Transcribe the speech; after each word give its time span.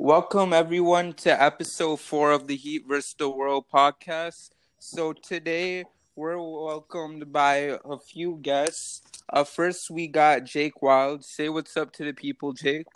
Welcome 0.00 0.52
everyone 0.52 1.14
to 1.14 1.42
episode 1.42 1.96
four 1.96 2.30
of 2.30 2.46
the 2.46 2.54
Heat 2.54 2.84
vs. 2.86 3.16
the 3.18 3.28
World 3.28 3.64
podcast. 3.68 4.50
So 4.78 5.12
today 5.12 5.86
we're 6.14 6.38
welcomed 6.38 7.32
by 7.32 7.76
a 7.84 7.98
few 7.98 8.38
guests. 8.40 9.02
Uh, 9.28 9.42
first 9.42 9.90
we 9.90 10.06
got 10.06 10.44
Jake 10.44 10.82
Wild. 10.82 11.24
Say 11.24 11.48
what's 11.48 11.76
up 11.76 11.92
to 11.94 12.04
the 12.04 12.12
people, 12.12 12.52
Jake. 12.52 12.86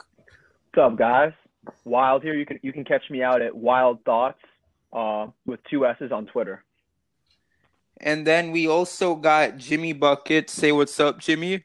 What's 0.73 0.93
up, 0.93 0.97
guys? 0.97 1.33
Wild 1.85 2.23
here. 2.23 2.35
You 2.35 2.47
can 2.47 2.61
you 2.63 2.73
can 2.73 2.85
catch 2.85 3.11
me 3.11 3.21
out 3.21 3.43
at 3.43 3.53
Wild 3.53 4.05
Thoughts 4.05 4.39
uh, 4.93 5.27
with 5.45 5.59
two 5.69 5.85
S's 5.85 6.13
on 6.13 6.27
Twitter. 6.27 6.63
And 7.97 8.25
then 8.25 8.53
we 8.53 8.69
also 8.69 9.17
got 9.17 9.57
Jimmy 9.57 9.93
Bucket. 9.93 10.49
Say 10.49 10.71
what's 10.71 11.01
up, 11.01 11.19
Jimmy. 11.19 11.65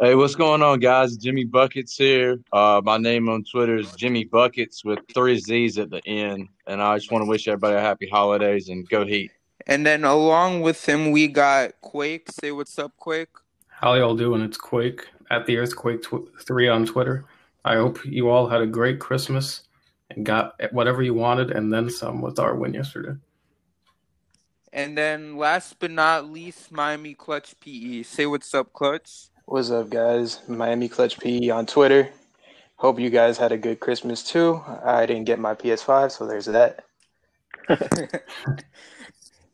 Hey, 0.00 0.14
what's 0.14 0.36
going 0.36 0.62
on, 0.62 0.78
guys? 0.78 1.16
Jimmy 1.16 1.42
Buckets 1.42 1.96
here. 1.96 2.38
Uh, 2.52 2.80
my 2.84 2.98
name 2.98 3.28
on 3.28 3.42
Twitter 3.42 3.78
is 3.78 3.90
Jimmy 3.96 4.22
Buckets 4.22 4.84
with 4.84 5.00
three 5.12 5.40
Z's 5.40 5.76
at 5.76 5.90
the 5.90 6.00
end. 6.06 6.46
And 6.68 6.80
I 6.80 6.96
just 6.96 7.10
want 7.10 7.24
to 7.24 7.28
wish 7.28 7.48
everybody 7.48 7.74
a 7.74 7.80
happy 7.80 8.08
holidays 8.08 8.68
and 8.68 8.88
go 8.88 9.04
Heat. 9.04 9.32
And 9.66 9.84
then 9.84 10.04
along 10.04 10.60
with 10.60 10.88
him, 10.88 11.10
we 11.10 11.26
got 11.26 11.80
Quake. 11.80 12.30
Say 12.30 12.52
what's 12.52 12.78
up, 12.78 12.92
Quake. 12.96 13.30
How 13.66 13.94
y'all 13.94 14.14
doing? 14.14 14.40
It's 14.40 14.56
Quake 14.56 15.08
at 15.32 15.46
the 15.46 15.56
Earthquake 15.56 16.02
tw- 16.04 16.28
3 16.46 16.68
on 16.68 16.86
Twitter. 16.86 17.24
I 17.64 17.74
hope 17.74 17.98
you 18.04 18.30
all 18.30 18.46
had 18.48 18.60
a 18.60 18.68
great 18.68 19.00
Christmas 19.00 19.62
and 20.10 20.24
got 20.24 20.54
whatever 20.70 21.02
you 21.02 21.14
wanted 21.14 21.50
and 21.50 21.72
then 21.72 21.90
some 21.90 22.20
with 22.20 22.38
our 22.38 22.54
win 22.54 22.72
yesterday. 22.72 23.18
And 24.72 24.96
then 24.96 25.36
last 25.36 25.80
but 25.80 25.90
not 25.90 26.30
least, 26.30 26.70
Miami 26.70 27.14
Clutch 27.14 27.58
PE. 27.58 28.04
Say 28.04 28.26
what's 28.26 28.54
up, 28.54 28.72
Clutch. 28.72 29.30
What's 29.50 29.70
up, 29.70 29.88
guys? 29.88 30.46
Miami 30.46 30.90
Clutch 30.90 31.18
PE 31.18 31.48
on 31.48 31.64
Twitter. 31.64 32.10
Hope 32.76 33.00
you 33.00 33.08
guys 33.08 33.38
had 33.38 33.50
a 33.50 33.56
good 33.56 33.80
Christmas 33.80 34.22
too. 34.22 34.62
I 34.84 35.06
didn't 35.06 35.24
get 35.24 35.38
my 35.38 35.54
PS5, 35.54 36.10
so 36.10 36.26
there's 36.26 36.44
that. 36.44 36.84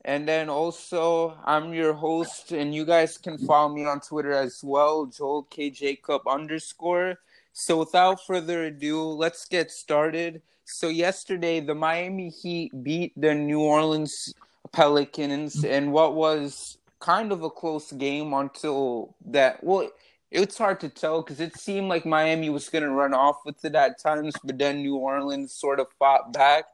and 0.04 0.26
then 0.26 0.50
also, 0.50 1.38
I'm 1.44 1.72
your 1.72 1.92
host, 1.92 2.50
and 2.50 2.74
you 2.74 2.84
guys 2.84 3.16
can 3.16 3.38
follow 3.38 3.72
me 3.72 3.84
on 3.84 4.00
Twitter 4.00 4.32
as 4.32 4.62
well, 4.64 5.06
Joel 5.06 5.44
K 5.44 5.70
Jacob 5.70 6.22
underscore. 6.26 7.20
So 7.52 7.78
without 7.78 8.18
further 8.26 8.64
ado, 8.64 9.00
let's 9.00 9.46
get 9.46 9.70
started. 9.70 10.42
So 10.64 10.88
yesterday, 10.88 11.60
the 11.60 11.76
Miami 11.76 12.30
Heat 12.30 12.72
beat 12.82 13.12
the 13.16 13.32
New 13.32 13.60
Orleans 13.60 14.34
Pelicans 14.72 15.64
and 15.64 15.92
what 15.92 16.16
was 16.16 16.78
kind 17.04 17.32
of 17.32 17.42
a 17.42 17.50
close 17.50 17.92
game 17.92 18.32
until 18.32 19.14
that. 19.26 19.62
Well, 19.62 19.90
it's 20.30 20.56
hard 20.56 20.80
to 20.80 20.88
tell 20.88 21.20
because 21.22 21.38
it 21.38 21.56
seemed 21.56 21.88
like 21.88 22.06
Miami 22.06 22.48
was 22.48 22.70
going 22.70 22.82
to 22.82 22.90
run 22.90 23.12
off 23.12 23.40
with 23.44 23.62
it 23.64 23.74
at 23.74 24.00
times, 24.00 24.34
but 24.42 24.58
then 24.58 24.78
New 24.78 24.96
Orleans 24.96 25.52
sort 25.52 25.80
of 25.80 25.88
fought 25.98 26.32
back. 26.32 26.64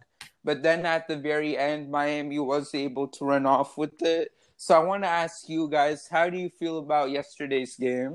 But 0.45 0.63
then 0.63 0.87
at 0.87 1.09
the 1.09 1.17
very 1.17 1.59
end, 1.59 1.91
Miami 1.91 2.39
was 2.39 2.75
able 2.75 3.09
to 3.09 3.25
run 3.25 3.45
off 3.45 3.77
with 3.77 4.01
it. 4.03 4.31
So 4.57 4.81
I 4.81 4.85
want 4.85 5.03
to 5.03 5.09
ask 5.09 5.49
you 5.49 5.69
guys, 5.69 6.07
how 6.09 6.31
do 6.31 6.39
you 6.39 6.49
feel 6.49 6.79
about 6.79 7.11
yesterday's 7.11 7.77
game? 7.77 8.15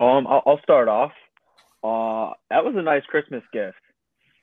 Um, 0.00 0.26
I'll, 0.26 0.60
start 0.62 0.88
off. 0.88 1.12
Uh, 1.84 2.34
that 2.50 2.64
was 2.64 2.74
a 2.74 2.82
nice 2.82 3.04
Christmas 3.04 3.42
gift. 3.52 3.76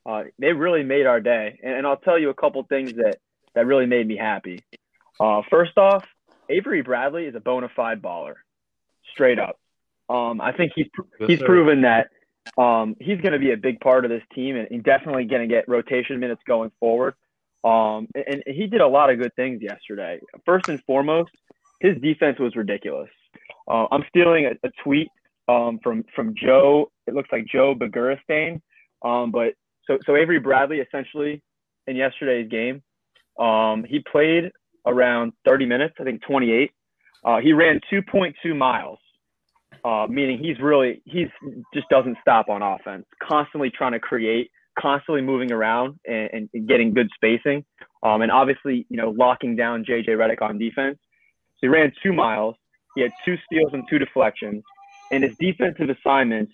Uh, 0.06 0.24
they 0.40 0.54
really 0.54 0.84
made 0.84 1.08
our 1.08 1.20
day, 1.20 1.60
and, 1.62 1.74
and 1.74 1.88
I'll 1.88 1.98
tell 1.98 2.18
you 2.18 2.30
a 2.30 2.34
couple 2.34 2.64
things 2.64 2.94
that 2.94 3.18
that 3.58 3.66
really 3.66 3.88
made 3.88 4.08
me 4.08 4.16
happy. 4.16 4.60
Uh, 5.20 5.42
first 5.50 5.76
off, 5.80 6.06
Avery 6.48 6.84
Bradley 6.84 7.26
is 7.26 7.34
a 7.34 7.40
bona 7.40 7.70
fide 7.76 8.04
baller, 8.04 8.36
straight 9.12 9.40
up. 9.40 9.60
Um, 10.08 10.40
I 10.40 10.52
think 10.52 10.74
he's 10.76 10.86
he's 11.26 11.42
proven 11.42 11.82
that 11.82 12.12
um, 12.56 12.96
he's 13.00 13.20
going 13.20 13.34
to 13.34 13.40
be 13.40 13.52
a 13.52 13.58
big 13.58 13.80
part 13.80 14.06
of 14.06 14.12
this 14.12 14.22
team, 14.36 14.56
and, 14.56 14.68
and 14.70 14.84
definitely 14.84 15.26
going 15.26 15.42
to 15.42 15.48
get 15.48 15.68
rotation 15.68 16.20
minutes 16.20 16.42
going 16.48 16.72
forward. 16.80 17.16
Um, 17.64 18.08
and, 18.14 18.44
and, 18.46 18.56
he 18.56 18.68
did 18.68 18.80
a 18.80 18.88
lot 18.88 19.10
of 19.10 19.18
good 19.18 19.36
things 19.36 19.64
yesterday. 19.64 20.20
First 20.46 20.70
and 20.70 20.82
foremost, 20.84 21.32
his 21.82 21.98
defense 22.00 22.38
was 22.40 22.56
ridiculous. 22.56 23.10
Uh, 23.68 23.88
I'm 23.92 24.06
stealing 24.10 24.46
a, 24.46 24.52
a 24.68 24.72
tweet 24.84 25.10
um, 25.48 25.80
from 25.82 26.06
from 26.16 26.36
Joe. 26.36 26.92
It 27.08 27.16
looks 27.16 27.30
like 27.32 27.48
Joe 27.48 27.74
Bagurstein. 27.74 28.62
Um, 29.04 29.32
but 29.32 29.56
so 29.88 29.98
so 30.06 30.16
Avery 30.16 30.40
Bradley 30.40 30.78
essentially 30.78 31.42
in 31.88 31.96
yesterday's 31.96 32.50
game, 32.50 32.84
um, 33.40 33.84
he 33.88 34.04
played 34.12 34.52
around 34.86 35.34
30 35.46 35.66
minutes, 35.66 35.96
I 36.00 36.04
think 36.04 36.22
28. 36.24 36.72
Uh, 37.26 37.40
he 37.40 37.54
ran 37.54 37.80
2.2 37.92 38.56
miles, 38.56 39.00
uh, 39.84 40.08
meaning 40.10 40.40
he's 40.40 40.60
really 40.60 41.02
he's 41.06 41.28
just 41.74 41.90
doesn't 41.90 42.18
stop 42.22 42.50
on 42.50 42.62
offense, 42.62 43.06
constantly 43.22 43.70
trying 43.70 43.92
to 43.92 44.00
create, 44.00 44.50
constantly 44.80 45.22
moving 45.22 45.52
around 45.52 46.00
and, 46.06 46.50
and 46.54 46.68
getting 46.68 46.94
good 46.94 47.10
spacing, 47.16 47.66
um, 48.04 48.22
and 48.22 48.32
obviously 48.32 48.86
you 48.90 48.98
know 48.98 49.10
locking 49.10 49.56
down 49.56 49.84
JJ 49.84 50.10
Redick 50.10 50.42
on 50.42 50.58
defense. 50.58 50.98
So 51.56 51.62
he 51.62 51.68
ran 51.68 51.92
two 52.02 52.14
miles. 52.14 52.56
He 52.96 53.02
had 53.02 53.12
two 53.26 53.36
steals 53.46 53.72
and 53.74 53.84
two 53.90 54.00
deflections, 54.00 54.64
and 55.12 55.24
his 55.24 55.36
defensive 55.38 55.90
assignments 55.90 56.54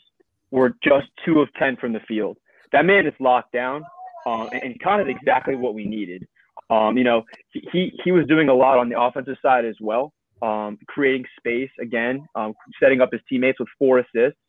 were 0.49 0.75
just 0.83 1.07
two 1.25 1.39
of 1.39 1.53
ten 1.53 1.75
from 1.75 1.93
the 1.93 1.99
field. 2.07 2.37
That 2.71 2.85
man 2.85 3.05
is 3.05 3.13
locked 3.19 3.51
down, 3.51 3.83
uh, 4.25 4.45
and 4.47 4.79
kind 4.79 5.01
of 5.01 5.07
exactly 5.07 5.55
what 5.55 5.75
we 5.75 5.85
needed. 5.85 6.25
Um, 6.69 6.97
you 6.97 7.03
know, 7.03 7.23
he, 7.51 7.91
he 8.03 8.11
was 8.11 8.25
doing 8.27 8.49
a 8.49 8.53
lot 8.53 8.77
on 8.77 8.89
the 8.89 8.99
offensive 8.99 9.35
side 9.41 9.65
as 9.65 9.75
well, 9.81 10.13
um, 10.41 10.77
creating 10.87 11.25
space 11.37 11.69
again, 11.79 12.25
um, 12.35 12.53
setting 12.81 13.01
up 13.01 13.09
his 13.11 13.21
teammates 13.29 13.59
with 13.59 13.69
four 13.77 13.99
assists, 13.99 14.39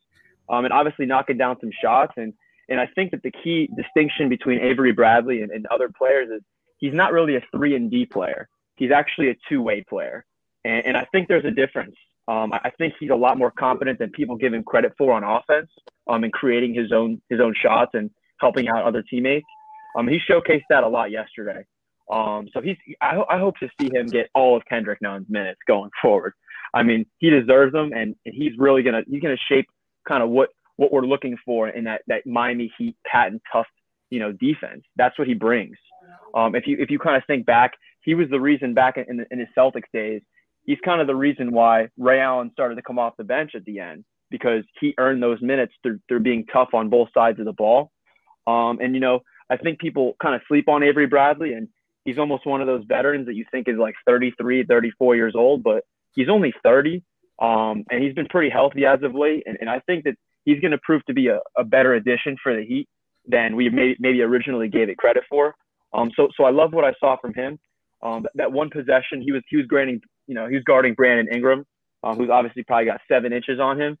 um, 0.49 0.65
and 0.65 0.73
obviously 0.73 1.05
knocking 1.05 1.37
down 1.37 1.57
some 1.59 1.71
shots. 1.81 2.13
And 2.17 2.33
and 2.67 2.79
I 2.79 2.87
think 2.95 3.11
that 3.11 3.21
the 3.21 3.31
key 3.31 3.69
distinction 3.77 4.27
between 4.29 4.59
Avery 4.59 4.91
Bradley 4.91 5.41
and, 5.41 5.51
and 5.51 5.67
other 5.67 5.89
players 5.95 6.29
is 6.29 6.41
he's 6.77 6.93
not 6.93 7.11
really 7.11 7.35
a 7.35 7.41
three 7.55 7.75
and 7.75 7.91
D 7.91 8.05
player. 8.05 8.47
He's 8.75 8.91
actually 8.91 9.29
a 9.29 9.35
two 9.47 9.61
way 9.61 9.83
player, 9.87 10.25
and, 10.63 10.85
and 10.87 10.97
I 10.97 11.05
think 11.11 11.27
there's 11.27 11.45
a 11.45 11.51
difference. 11.51 11.95
Um, 12.27 12.53
I 12.53 12.71
think 12.79 12.95
he's 12.99 13.11
a 13.11 13.15
lot 13.15 13.37
more 13.37 13.51
competent 13.51 13.99
than 13.99 14.09
people 14.09 14.35
give 14.35 14.51
him 14.51 14.63
credit 14.63 14.93
for 14.97 15.13
on 15.13 15.23
offense, 15.23 15.69
um, 16.07 16.23
and 16.23 16.33
creating 16.33 16.73
his 16.73 16.91
own 16.91 17.21
his 17.29 17.39
own 17.39 17.53
shots 17.61 17.91
and 17.93 18.09
helping 18.39 18.67
out 18.67 18.83
other 18.83 19.03
teammates. 19.03 19.45
Um, 19.97 20.07
he 20.07 20.19
showcased 20.29 20.63
that 20.69 20.83
a 20.83 20.87
lot 20.87 21.11
yesterday. 21.11 21.65
Um, 22.11 22.47
so 22.53 22.61
he's 22.61 22.77
I, 23.01 23.21
I 23.29 23.39
hope 23.39 23.55
to 23.57 23.69
see 23.79 23.89
him 23.93 24.07
get 24.07 24.29
all 24.35 24.55
of 24.55 24.63
Kendrick 24.65 25.01
Nunn's 25.01 25.27
minutes 25.29 25.59
going 25.67 25.89
forward. 26.01 26.33
I 26.73 26.83
mean, 26.83 27.05
he 27.19 27.29
deserves 27.29 27.73
them, 27.73 27.91
and 27.93 28.15
and 28.25 28.35
he's 28.35 28.51
really 28.57 28.83
gonna 28.83 29.01
he's 29.09 29.21
gonna 29.21 29.37
shape 29.49 29.67
kind 30.07 30.21
of 30.21 30.29
what 30.29 30.49
what 30.77 30.91
we're 30.91 31.05
looking 31.05 31.37
for 31.45 31.69
in 31.69 31.85
that 31.85 32.01
that 32.07 32.27
Miami 32.27 32.71
Heat 32.77 32.95
patent 33.05 33.41
tough 33.51 33.67
you 34.09 34.19
know 34.19 34.31
defense. 34.31 34.83
That's 34.95 35.17
what 35.17 35.27
he 35.27 35.33
brings. 35.33 35.77
Um, 36.35 36.55
if 36.55 36.67
you 36.67 36.77
if 36.79 36.91
you 36.91 36.99
kind 36.99 37.17
of 37.17 37.23
think 37.27 37.45
back, 37.45 37.71
he 38.03 38.13
was 38.13 38.29
the 38.29 38.39
reason 38.39 38.73
back 38.73 38.97
in, 38.97 39.05
in, 39.09 39.25
in 39.31 39.39
his 39.39 39.47
Celtics 39.57 39.91
days. 39.93 40.21
He's 40.63 40.77
kind 40.83 40.99
of 40.99 41.07
the 41.07 41.15
reason 41.15 41.51
why 41.51 41.89
Ray 41.97 42.19
Allen 42.19 42.49
started 42.51 42.75
to 42.75 42.81
come 42.81 42.97
off 42.97 43.17
the 43.17 43.23
bench 43.23 43.51
at 43.55 43.65
the 43.65 43.79
end 43.79 44.03
because 44.31 44.63
he 44.79 44.93
earned 44.97 45.21
those 45.21 45.39
minutes 45.41 45.73
through, 45.83 45.99
through 46.07 46.21
being 46.21 46.45
tough 46.51 46.69
on 46.73 46.89
both 46.89 47.09
sides 47.13 47.39
of 47.39 47.45
the 47.45 47.53
ball. 47.53 47.91
Um, 48.47 48.79
and 48.81 48.93
you 48.93 48.99
know, 48.99 49.19
I 49.49 49.57
think 49.57 49.79
people 49.79 50.15
kind 50.21 50.35
of 50.35 50.41
sleep 50.47 50.67
on 50.67 50.83
Avery 50.83 51.07
Bradley, 51.07 51.53
and 51.53 51.67
he's 52.05 52.19
almost 52.19 52.45
one 52.45 52.61
of 52.61 52.67
those 52.67 52.83
veterans 52.87 53.25
that 53.25 53.35
you 53.35 53.45
think 53.51 53.67
is 53.67 53.77
like 53.77 53.95
33, 54.05 54.63
34 54.63 55.15
years 55.15 55.33
old, 55.35 55.63
but 55.63 55.83
he's 56.13 56.29
only 56.29 56.53
30. 56.63 57.03
Um, 57.41 57.83
and 57.89 58.01
he's 58.01 58.13
been 58.13 58.27
pretty 58.27 58.49
healthy 58.49 58.85
as 58.85 59.03
of 59.03 59.13
late. 59.13 59.43
And, 59.45 59.57
and 59.59 59.69
I 59.69 59.79
think 59.79 60.05
that 60.05 60.13
he's 60.45 60.61
going 60.61 60.71
to 60.71 60.77
prove 60.77 61.03
to 61.05 61.13
be 61.13 61.27
a, 61.27 61.39
a 61.57 61.65
better 61.65 61.95
addition 61.95 62.37
for 62.41 62.55
the 62.55 62.63
Heat 62.63 62.87
than 63.27 63.55
we 63.55 63.69
may, 63.69 63.95
maybe 63.99 64.21
originally 64.21 64.69
gave 64.69 64.87
it 64.87 64.97
credit 64.97 65.23
for. 65.27 65.55
Um, 65.93 66.11
so, 66.15 66.29
so 66.37 66.45
I 66.45 66.51
love 66.51 66.71
what 66.71 66.85
I 66.85 66.93
saw 66.99 67.17
from 67.17 67.33
him. 67.33 67.59
Um, 68.01 68.25
that 68.35 68.51
one 68.51 68.69
possession, 68.69 69.21
he 69.21 69.31
was, 69.31 69.41
he 69.49 69.57
was 69.57 69.65
granting, 69.65 69.99
you 70.27 70.35
know, 70.35 70.47
he 70.47 70.55
was 70.55 70.63
guarding 70.63 70.93
Brandon 70.93 71.33
Ingram, 71.33 71.65
uh, 72.03 72.13
who's 72.13 72.29
obviously 72.29 72.63
probably 72.63 72.85
got 72.85 73.01
seven 73.09 73.33
inches 73.33 73.59
on 73.59 73.81
him. 73.81 73.97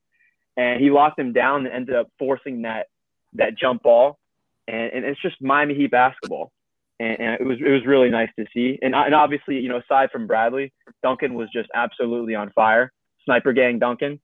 And 0.57 0.79
he 0.79 0.91
locked 0.91 1.19
him 1.19 1.33
down 1.33 1.65
and 1.65 1.75
ended 1.75 1.95
up 1.95 2.07
forcing 2.19 2.61
that, 2.61 2.87
that 3.33 3.57
jump 3.57 3.83
ball. 3.83 4.19
And, 4.67 4.91
and 4.93 5.05
it's 5.05 5.21
just 5.21 5.41
Miami 5.41 5.73
Heat 5.73 5.91
basketball 5.91 6.51
and, 6.99 7.19
and, 7.19 7.41
it 7.41 7.45
was 7.45 7.57
it 7.59 7.69
was 7.69 7.85
really 7.85 8.09
nice 8.09 8.29
to 8.37 8.45
see. 8.53 8.79
And 8.81 8.95
and 8.95 9.13
obviously, 9.13 9.59
you 9.59 9.69
know, 9.69 9.77
aside 9.77 10.11
from 10.11 10.27
Bradley, 10.27 10.71
Duncan 11.03 11.33
was 11.33 11.49
just 11.53 11.69
absolutely 11.73 12.35
on 12.35 12.51
fire. 12.51 12.91
Sniper 13.25 13.53
gang 13.53 13.79
Duncan, 13.79 14.19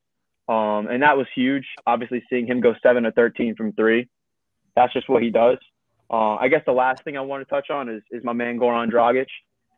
um, 0.48 0.88
and 0.88 1.02
that 1.02 1.18
was 1.18 1.28
huge. 1.34 1.66
Obviously, 1.88 2.24
seeing 2.30 2.46
him 2.48 2.62
go 2.62 2.76
seven 2.84 3.04
to 3.04 3.12
thirteen 3.12 3.56
from 3.56 3.74
three, 3.74 4.08
that's 4.76 4.94
just 4.94 5.10
what 5.10 5.24
he 5.24 5.30
does. 5.30 5.58
Uh, 6.10 6.36
I 6.36 6.50
guess 6.50 6.62
the 6.66 6.74
last 6.74 7.04
thing 7.04 7.18
I 7.18 7.22
want 7.22 7.48
to 7.48 7.50
touch 7.50 7.70
on 7.70 7.90
is 7.90 8.04
is 8.12 8.24
my 8.24 8.34
man 8.34 8.60
Goran 8.60 8.92
Dragic. 8.92 9.28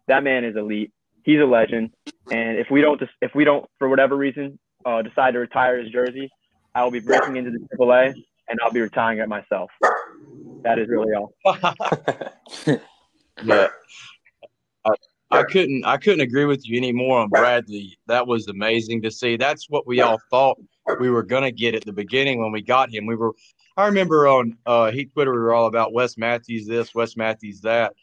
That 0.07 0.23
man 0.23 0.43
is 0.43 0.55
elite. 0.55 0.91
He's 1.23 1.39
a 1.39 1.45
legend. 1.45 1.91
And 2.31 2.57
if 2.57 2.67
we 2.69 2.81
don't 2.81 3.01
if 3.21 3.33
we 3.33 3.45
don't 3.45 3.65
for 3.79 3.87
whatever 3.87 4.17
reason 4.17 4.59
uh, 4.85 5.01
decide 5.01 5.31
to 5.31 5.39
retire 5.39 5.79
his 5.81 5.91
jersey, 5.91 6.29
I 6.75 6.83
will 6.83 6.91
be 6.91 6.99
breaking 6.99 7.37
into 7.37 7.51
the 7.51 7.59
AAA 7.77 8.13
and 8.49 8.59
I'll 8.61 8.71
be 8.71 8.81
retiring 8.81 9.19
it 9.19 9.29
myself. 9.29 9.69
That 10.63 10.79
is 10.79 10.87
really 10.87 11.13
all. 11.13 11.33
yeah. 13.43 13.67
I, 14.85 14.91
I 15.31 15.43
couldn't 15.43 15.85
I 15.85 15.97
couldn't 15.97 16.21
agree 16.21 16.45
with 16.45 16.67
you 16.67 16.77
anymore 16.77 17.19
on 17.19 17.29
Bradley. 17.29 17.97
That 18.07 18.27
was 18.27 18.47
amazing 18.47 19.01
to 19.03 19.11
see. 19.11 19.35
That's 19.37 19.69
what 19.69 19.87
we 19.87 20.01
all 20.01 20.19
thought 20.29 20.59
we 20.99 21.09
were 21.09 21.23
gonna 21.23 21.51
get 21.51 21.75
at 21.75 21.85
the 21.85 21.93
beginning 21.93 22.41
when 22.41 22.51
we 22.51 22.61
got 22.61 22.93
him. 22.93 23.05
We 23.05 23.15
were 23.15 23.33
I 23.75 23.87
remember 23.87 24.27
on 24.27 24.57
uh, 24.65 24.91
Heat 24.91 25.11
Twitter 25.13 25.31
we 25.31 25.39
were 25.39 25.53
all 25.53 25.65
about 25.65 25.93
Wes 25.93 26.17
Matthews 26.17 26.67
this, 26.67 26.93
Wes 26.93 27.17
Matthews 27.17 27.61
that, 27.61 27.93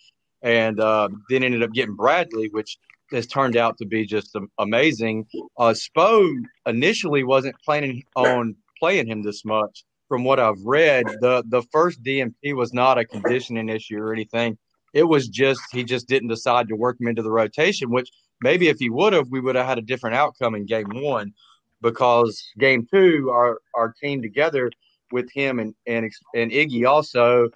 and 0.43 0.81
uh, 0.81 1.09
then 1.29 1.45
ended 1.45 1.63
up 1.63 1.73
getting 1.73 1.95
Bradley, 1.95 2.49
which 2.49 2.79
has 3.13 3.27
turned 3.27 3.57
out 3.57 3.79
to 3.79 3.87
be 3.87 4.05
just 4.05 4.37
amazing. 4.59 5.27
Uh, 5.57 5.73
Spo 5.75 6.33
initially 6.67 7.23
wasn't 7.25 7.57
planning 7.65 8.05
on 8.17 8.57
playing 8.79 9.07
him 9.07 9.23
this 9.23 9.45
much. 9.45 9.85
From 10.11 10.25
what 10.25 10.41
I've 10.41 10.61
read, 10.65 11.07
the 11.21 11.45
the 11.47 11.63
first 11.71 12.03
DNP 12.03 12.57
was 12.57 12.75
not 12.75 12.99
a 12.99 13.05
conditioning 13.05 13.69
issue 13.69 13.97
or 13.97 14.13
anything. 14.13 14.59
It 14.93 15.05
was 15.05 15.29
just 15.29 15.63
he 15.71 15.85
just 15.85 16.09
didn't 16.09 16.31
decide 16.31 16.67
to 16.67 16.75
work 16.75 17.01
him 17.01 17.07
into 17.07 17.23
the 17.23 17.31
rotation, 17.31 17.91
which 17.91 18.11
maybe 18.43 18.67
if 18.67 18.81
he 18.81 18.91
would 18.91 19.13
have, 19.13 19.29
we 19.31 19.41
would 19.41 19.55
have 19.55 19.67
had 19.67 19.79
a 19.79 19.83
different 19.83 20.17
outcome 20.17 20.57
in 20.57 20.67
game 20.67 20.89
one. 20.91 21.33
Because 21.81 22.43
game 22.59 22.89
two, 22.93 23.31
our 23.31 23.61
our 23.77 23.95
team 24.03 24.21
together 24.21 24.73
with 25.13 25.31
him 25.33 25.61
and 25.61 25.77
and 25.87 26.11
and 26.35 26.51
Iggy 26.51 26.89
also 26.89 27.49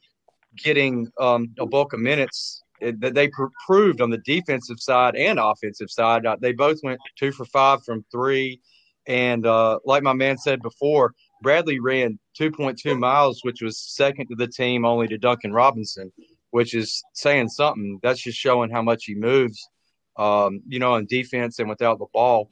getting 0.57 1.11
um, 1.19 1.53
a 1.59 1.67
bulk 1.67 1.93
of 1.93 1.99
minutes 1.99 2.62
that 2.81 3.15
they 3.15 3.27
pr- 3.27 3.47
proved 3.67 4.00
on 4.00 4.11
the 4.11 4.19
defensive 4.19 4.79
side 4.79 5.17
and 5.17 5.41
offensive 5.41 5.91
side. 5.91 6.25
Uh, 6.25 6.37
they 6.41 6.53
both 6.53 6.79
went 6.85 7.00
two 7.19 7.33
for 7.33 7.45
five 7.47 7.83
from 7.85 8.05
three, 8.12 8.61
and 9.09 9.45
uh, 9.45 9.81
like 9.85 10.05
my 10.05 10.12
man 10.12 10.39
said 10.39 10.62
before, 10.62 11.15
Bradley 11.44 11.79
ran 11.79 12.19
2.2 12.41 12.99
miles, 12.99 13.41
which 13.43 13.62
was 13.62 13.79
second 13.79 14.26
to 14.29 14.35
the 14.35 14.49
team, 14.49 14.85
only 14.85 15.06
to 15.08 15.19
Duncan 15.19 15.52
Robinson, 15.52 16.11
which 16.50 16.75
is 16.75 17.05
saying 17.12 17.50
something. 17.50 18.00
That's 18.02 18.20
just 18.20 18.38
showing 18.38 18.70
how 18.70 18.82
much 18.82 19.05
he 19.05 19.14
moves, 19.14 19.69
um, 20.17 20.62
you 20.67 20.81
know, 20.81 20.94
on 20.94 21.06
defense 21.06 21.61
and 21.61 21.69
without 21.69 21.99
the 22.00 22.06
ball. 22.12 22.50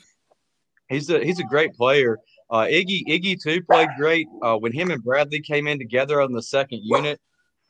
He's 0.88 1.10
a 1.10 1.24
he's 1.24 1.40
a 1.40 1.44
great 1.44 1.74
player. 1.74 2.18
Uh, 2.50 2.66
Iggy 2.66 3.02
Iggy 3.08 3.42
too 3.42 3.62
played 3.62 3.88
great 3.96 4.28
uh, 4.42 4.56
when 4.56 4.72
him 4.72 4.90
and 4.90 5.02
Bradley 5.02 5.40
came 5.40 5.66
in 5.66 5.78
together 5.78 6.20
on 6.20 6.32
the 6.32 6.42
second 6.42 6.80
unit. 6.82 7.18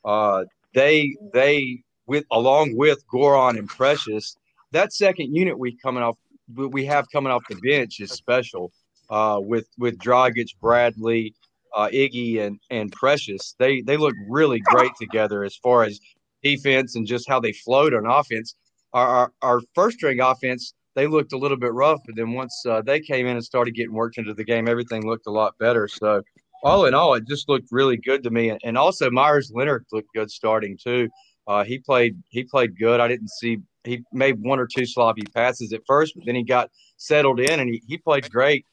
Uh, 0.03 0.43
they 0.73 1.15
they 1.33 1.83
with 2.05 2.25
along 2.31 2.75
with 2.75 3.07
Goran 3.07 3.57
and 3.57 3.69
Precious, 3.69 4.35
that 4.71 4.91
second 4.91 5.33
unit 5.33 5.57
we 5.57 5.77
coming 5.77 6.03
off 6.03 6.17
we 6.53 6.85
have 6.85 7.05
coming 7.11 7.31
off 7.31 7.43
the 7.49 7.55
bench 7.55 8.01
is 8.01 8.11
special. 8.11 8.73
Uh, 9.09 9.39
with 9.41 9.67
with 9.77 9.97
Dragic, 9.97 10.47
Bradley, 10.61 11.33
uh, 11.75 11.89
Iggy, 11.89 12.39
and 12.39 12.59
and 12.69 12.91
Precious, 12.91 13.55
they 13.59 13.81
they 13.81 13.97
look 13.97 14.15
really 14.29 14.59
great 14.59 14.91
together 14.99 15.43
as 15.43 15.55
far 15.55 15.83
as 15.83 15.99
defense 16.41 16.95
and 16.95 17.05
just 17.05 17.27
how 17.27 17.39
they 17.39 17.53
float 17.53 17.93
on 17.93 18.05
offense. 18.05 18.55
Our 18.93 19.07
our, 19.07 19.31
our 19.41 19.61
first 19.75 19.97
string 19.97 20.19
offense 20.19 20.73
they 20.95 21.07
looked 21.07 21.33
a 21.33 21.37
little 21.37 21.57
bit 21.57 21.73
rough, 21.73 22.01
but 22.05 22.15
then 22.15 22.33
once 22.33 22.63
uh, 22.67 22.81
they 22.81 22.99
came 22.99 23.25
in 23.25 23.35
and 23.35 23.43
started 23.43 23.75
getting 23.75 23.93
worked 23.93 24.17
into 24.17 24.33
the 24.33 24.43
game, 24.43 24.67
everything 24.67 25.05
looked 25.05 25.27
a 25.27 25.31
lot 25.31 25.57
better. 25.57 25.87
So, 25.87 26.21
all 26.63 26.85
in 26.85 26.93
all, 26.93 27.13
it 27.15 27.27
just 27.27 27.49
looked 27.49 27.69
really 27.71 27.97
good 27.97 28.23
to 28.23 28.29
me. 28.29 28.55
And 28.63 28.77
also, 28.77 29.09
Meyers 29.09 29.51
Leonard 29.53 29.85
looked 29.91 30.09
good 30.13 30.31
starting 30.31 30.77
too. 30.81 31.09
Uh, 31.47 31.63
he 31.63 31.79
played 31.79 32.21
he 32.29 32.43
played 32.43 32.77
good. 32.77 32.99
I 32.99 33.07
didn't 33.07 33.29
see 33.29 33.57
he 33.83 34.01
made 34.13 34.41
one 34.41 34.59
or 34.59 34.67
two 34.67 34.85
sloppy 34.85 35.23
passes 35.33 35.73
at 35.73 35.81
first, 35.85 36.13
but 36.15 36.25
then 36.25 36.35
he 36.35 36.43
got 36.43 36.69
settled 36.97 37.41
in 37.41 37.59
and 37.59 37.69
he, 37.69 37.81
he 37.85 37.97
played 37.97 38.31
great. 38.31 38.65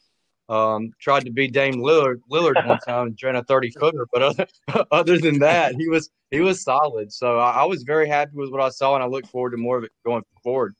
Um, 0.50 0.91
tried 0.99 1.25
to 1.26 1.31
be 1.31 1.47
Dame 1.47 1.76
Lillard, 1.76 2.20
Lillard 2.31 2.67
one 2.67 2.79
time 2.87 3.06
and 3.06 3.17
drain 3.17 3.37
a 3.37 3.44
thirty 3.44 3.70
footer, 3.70 4.06
but 4.12 4.23
other, 4.23 4.47
other 4.91 5.17
than 5.17 5.38
that, 5.38 5.76
he 5.76 5.88
was 5.88 6.11
he 6.32 6.41
was 6.41 6.62
solid. 6.62 7.12
So 7.12 7.38
I, 7.38 7.62
I 7.62 7.64
was 7.64 7.85
very 7.85 8.08
happy 8.08 8.32
with 8.35 8.50
what 8.50 8.61
I 8.61 8.69
saw, 8.70 8.94
and 8.94 9.02
I 9.02 9.06
look 9.06 9.26
forward 9.26 9.52
to 9.52 9.56
more 9.56 9.79
of 9.79 9.85
it 9.85 9.93
going 10.05 10.25
forward. 10.43 10.75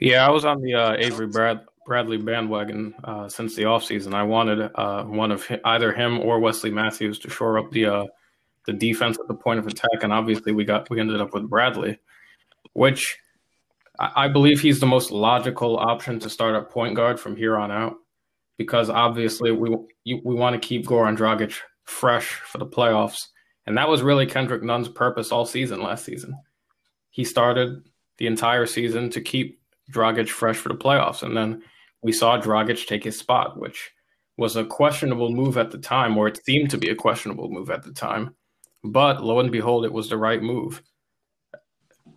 Yeah, 0.00 0.26
I 0.26 0.30
was 0.30 0.44
on 0.44 0.60
the 0.60 0.74
uh, 0.74 0.96
Avery 0.98 1.28
Brad, 1.28 1.60
Bradley 1.86 2.18
bandwagon 2.18 2.94
uh, 3.04 3.28
since 3.28 3.54
the 3.54 3.62
offseason. 3.62 4.12
I 4.12 4.24
wanted 4.24 4.70
uh, 4.74 5.04
one 5.04 5.30
of 5.30 5.46
him, 5.46 5.60
either 5.64 5.92
him 5.92 6.18
or 6.18 6.40
Wesley 6.40 6.70
Matthews 6.70 7.20
to 7.20 7.30
shore 7.30 7.58
up 7.58 7.70
the 7.70 7.86
uh, 7.86 8.04
the 8.66 8.72
defense 8.72 9.18
at 9.20 9.28
the 9.28 9.34
point 9.34 9.60
of 9.60 9.66
attack, 9.66 10.02
and 10.02 10.12
obviously 10.12 10.50
we 10.50 10.64
got 10.64 10.90
we 10.90 10.98
ended 10.98 11.20
up 11.20 11.32
with 11.32 11.48
Bradley, 11.48 11.98
which 12.72 13.18
I, 13.98 14.28
believe 14.28 14.60
he's 14.60 14.80
the 14.80 14.86
most 14.86 15.10
logical 15.10 15.76
option 15.76 16.20
to 16.20 16.30
start 16.30 16.54
at 16.54 16.70
point 16.70 16.94
guard 16.94 17.18
from 17.18 17.36
here 17.36 17.56
on 17.56 17.70
out, 17.72 17.96
because 18.56 18.90
obviously 18.90 19.50
we 19.50 19.76
you, 20.04 20.20
we 20.24 20.34
want 20.34 20.60
to 20.60 20.66
keep 20.66 20.86
Goran 20.86 21.16
Dragic 21.16 21.54
fresh 21.84 22.28
for 22.28 22.58
the 22.58 22.66
playoffs, 22.66 23.18
and 23.66 23.76
that 23.76 23.88
was 23.88 24.02
really 24.02 24.26
Kendrick 24.26 24.62
Nunn's 24.62 24.88
purpose 24.88 25.32
all 25.32 25.46
season 25.46 25.82
last 25.82 26.04
season. 26.04 26.36
He 27.10 27.24
started 27.24 27.82
the 28.18 28.26
entire 28.26 28.66
season 28.66 29.10
to 29.10 29.20
keep 29.20 29.60
Dragic 29.90 30.28
fresh 30.28 30.56
for 30.56 30.68
the 30.68 30.74
playoffs. 30.74 31.22
And 31.22 31.36
then 31.36 31.62
we 32.02 32.12
saw 32.12 32.40
Dragic 32.40 32.86
take 32.86 33.04
his 33.04 33.18
spot, 33.18 33.58
which 33.58 33.90
was 34.36 34.56
a 34.56 34.64
questionable 34.64 35.30
move 35.30 35.58
at 35.58 35.70
the 35.70 35.78
time, 35.78 36.16
or 36.16 36.28
it 36.28 36.44
seemed 36.44 36.70
to 36.70 36.78
be 36.78 36.90
a 36.90 36.94
questionable 36.94 37.50
move 37.50 37.70
at 37.70 37.82
the 37.82 37.92
time. 37.92 38.34
But 38.84 39.24
lo 39.24 39.40
and 39.40 39.50
behold, 39.50 39.84
it 39.84 39.92
was 39.92 40.08
the 40.08 40.16
right 40.16 40.42
move. 40.42 40.82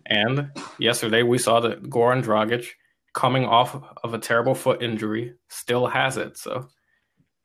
And 0.06 0.50
yesterday 0.78 1.22
we 1.22 1.38
saw 1.38 1.60
that 1.60 1.84
Goran 1.84 2.22
Dragic, 2.22 2.66
coming 3.14 3.44
off 3.44 3.76
of 4.02 4.14
a 4.14 4.18
terrible 4.18 4.54
foot 4.54 4.82
injury, 4.82 5.34
still 5.48 5.86
has 5.86 6.16
it. 6.16 6.36
So 6.38 6.68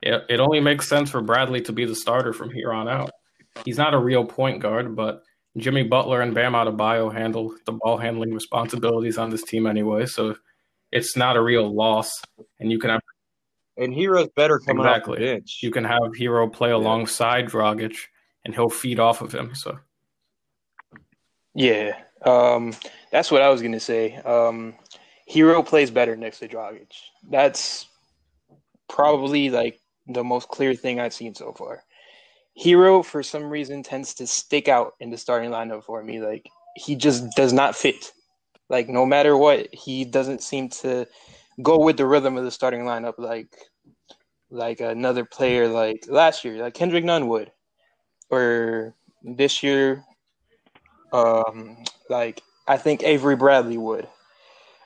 it, 0.01 0.23
it 0.29 0.39
only 0.39 0.59
makes 0.59 0.87
sense 0.87 1.09
for 1.09 1.21
Bradley 1.21 1.61
to 1.61 1.73
be 1.73 1.85
the 1.85 1.95
starter 1.95 2.33
from 2.33 2.51
here 2.51 2.71
on 2.71 2.87
out. 2.87 3.11
He's 3.65 3.77
not 3.77 3.93
a 3.93 3.99
real 3.99 4.25
point 4.25 4.61
guard, 4.61 4.95
but 4.95 5.23
Jimmy 5.57 5.83
Butler 5.83 6.21
and 6.21 6.35
Bam 6.35 6.53
Adebayo 6.53 7.11
handle 7.11 7.55
the 7.65 7.71
ball 7.73 7.97
handling 7.97 8.33
responsibilities 8.33 9.17
on 9.17 9.29
this 9.29 9.43
team 9.43 9.65
anyway, 9.65 10.05
so 10.05 10.35
it's 10.91 11.17
not 11.17 11.35
a 11.35 11.41
real 11.41 11.73
loss. 11.75 12.11
And 12.59 12.71
you 12.71 12.79
can 12.79 12.91
have 12.91 13.01
and 13.77 13.93
Herro's 13.93 14.29
better 14.35 14.59
coming 14.59 14.85
exactly. 14.85 15.13
off 15.13 15.19
the 15.19 15.25
bench. 15.25 15.59
You 15.61 15.71
can 15.71 15.83
have 15.83 16.13
Herro 16.19 16.51
play 16.51 16.71
alongside 16.71 17.47
Dragic, 17.47 17.95
and 18.43 18.53
he'll 18.53 18.69
feed 18.69 18.99
off 18.99 19.21
of 19.21 19.33
him. 19.33 19.53
So, 19.53 19.77
yeah, 21.57 21.93
um, 22.23 22.73
that's 23.11 23.31
what 23.31 23.41
I 23.41 23.49
was 23.49 23.63
gonna 23.63 23.79
say. 23.79 24.15
Um, 24.17 24.75
Herro 25.31 25.65
plays 25.65 25.89
better 25.89 26.15
next 26.15 26.39
to 26.39 26.47
Dragic. 26.47 26.91
That's 27.29 27.87
probably 28.87 29.49
like 29.49 29.79
the 30.07 30.23
most 30.23 30.49
clear 30.49 30.75
thing 30.75 30.99
I've 30.99 31.13
seen 31.13 31.33
so 31.33 31.53
far. 31.53 31.83
Herro, 32.63 33.03
for 33.03 33.23
some 33.23 33.45
reason, 33.49 33.81
tends 33.81 34.13
to 34.15 34.27
stick 34.27 34.67
out 34.67 34.93
in 34.99 35.09
the 35.09 35.17
starting 35.17 35.49
lineup 35.49 35.83
for 35.83 36.03
me. 36.03 36.21
Like 36.21 36.45
he 36.75 36.95
just 36.95 37.25
does 37.35 37.53
not 37.53 37.75
fit. 37.75 38.11
Like 38.69 38.87
no 38.87 39.05
matter 39.05 39.35
what, 39.35 39.73
he 39.73 40.05
doesn't 40.05 40.43
seem 40.43 40.69
to 40.83 41.07
go 41.63 41.79
with 41.79 41.97
the 41.97 42.05
rhythm 42.05 42.37
of 42.37 42.43
the 42.45 42.51
starting 42.51 42.81
lineup. 42.81 43.15
Like 43.17 43.55
like 44.51 44.79
another 44.79 45.25
player 45.25 45.67
like 45.67 46.05
last 46.07 46.45
year, 46.45 46.61
like 46.61 46.75
Kendrick 46.75 47.03
Nunn 47.03 47.27
would, 47.27 47.51
or 48.29 48.95
this 49.23 49.63
year, 49.63 50.05
um, 51.11 51.83
like 52.09 52.41
I 52.67 52.77
think 52.77 53.03
Avery 53.03 53.35
Bradley 53.35 53.77
would. 53.77 54.07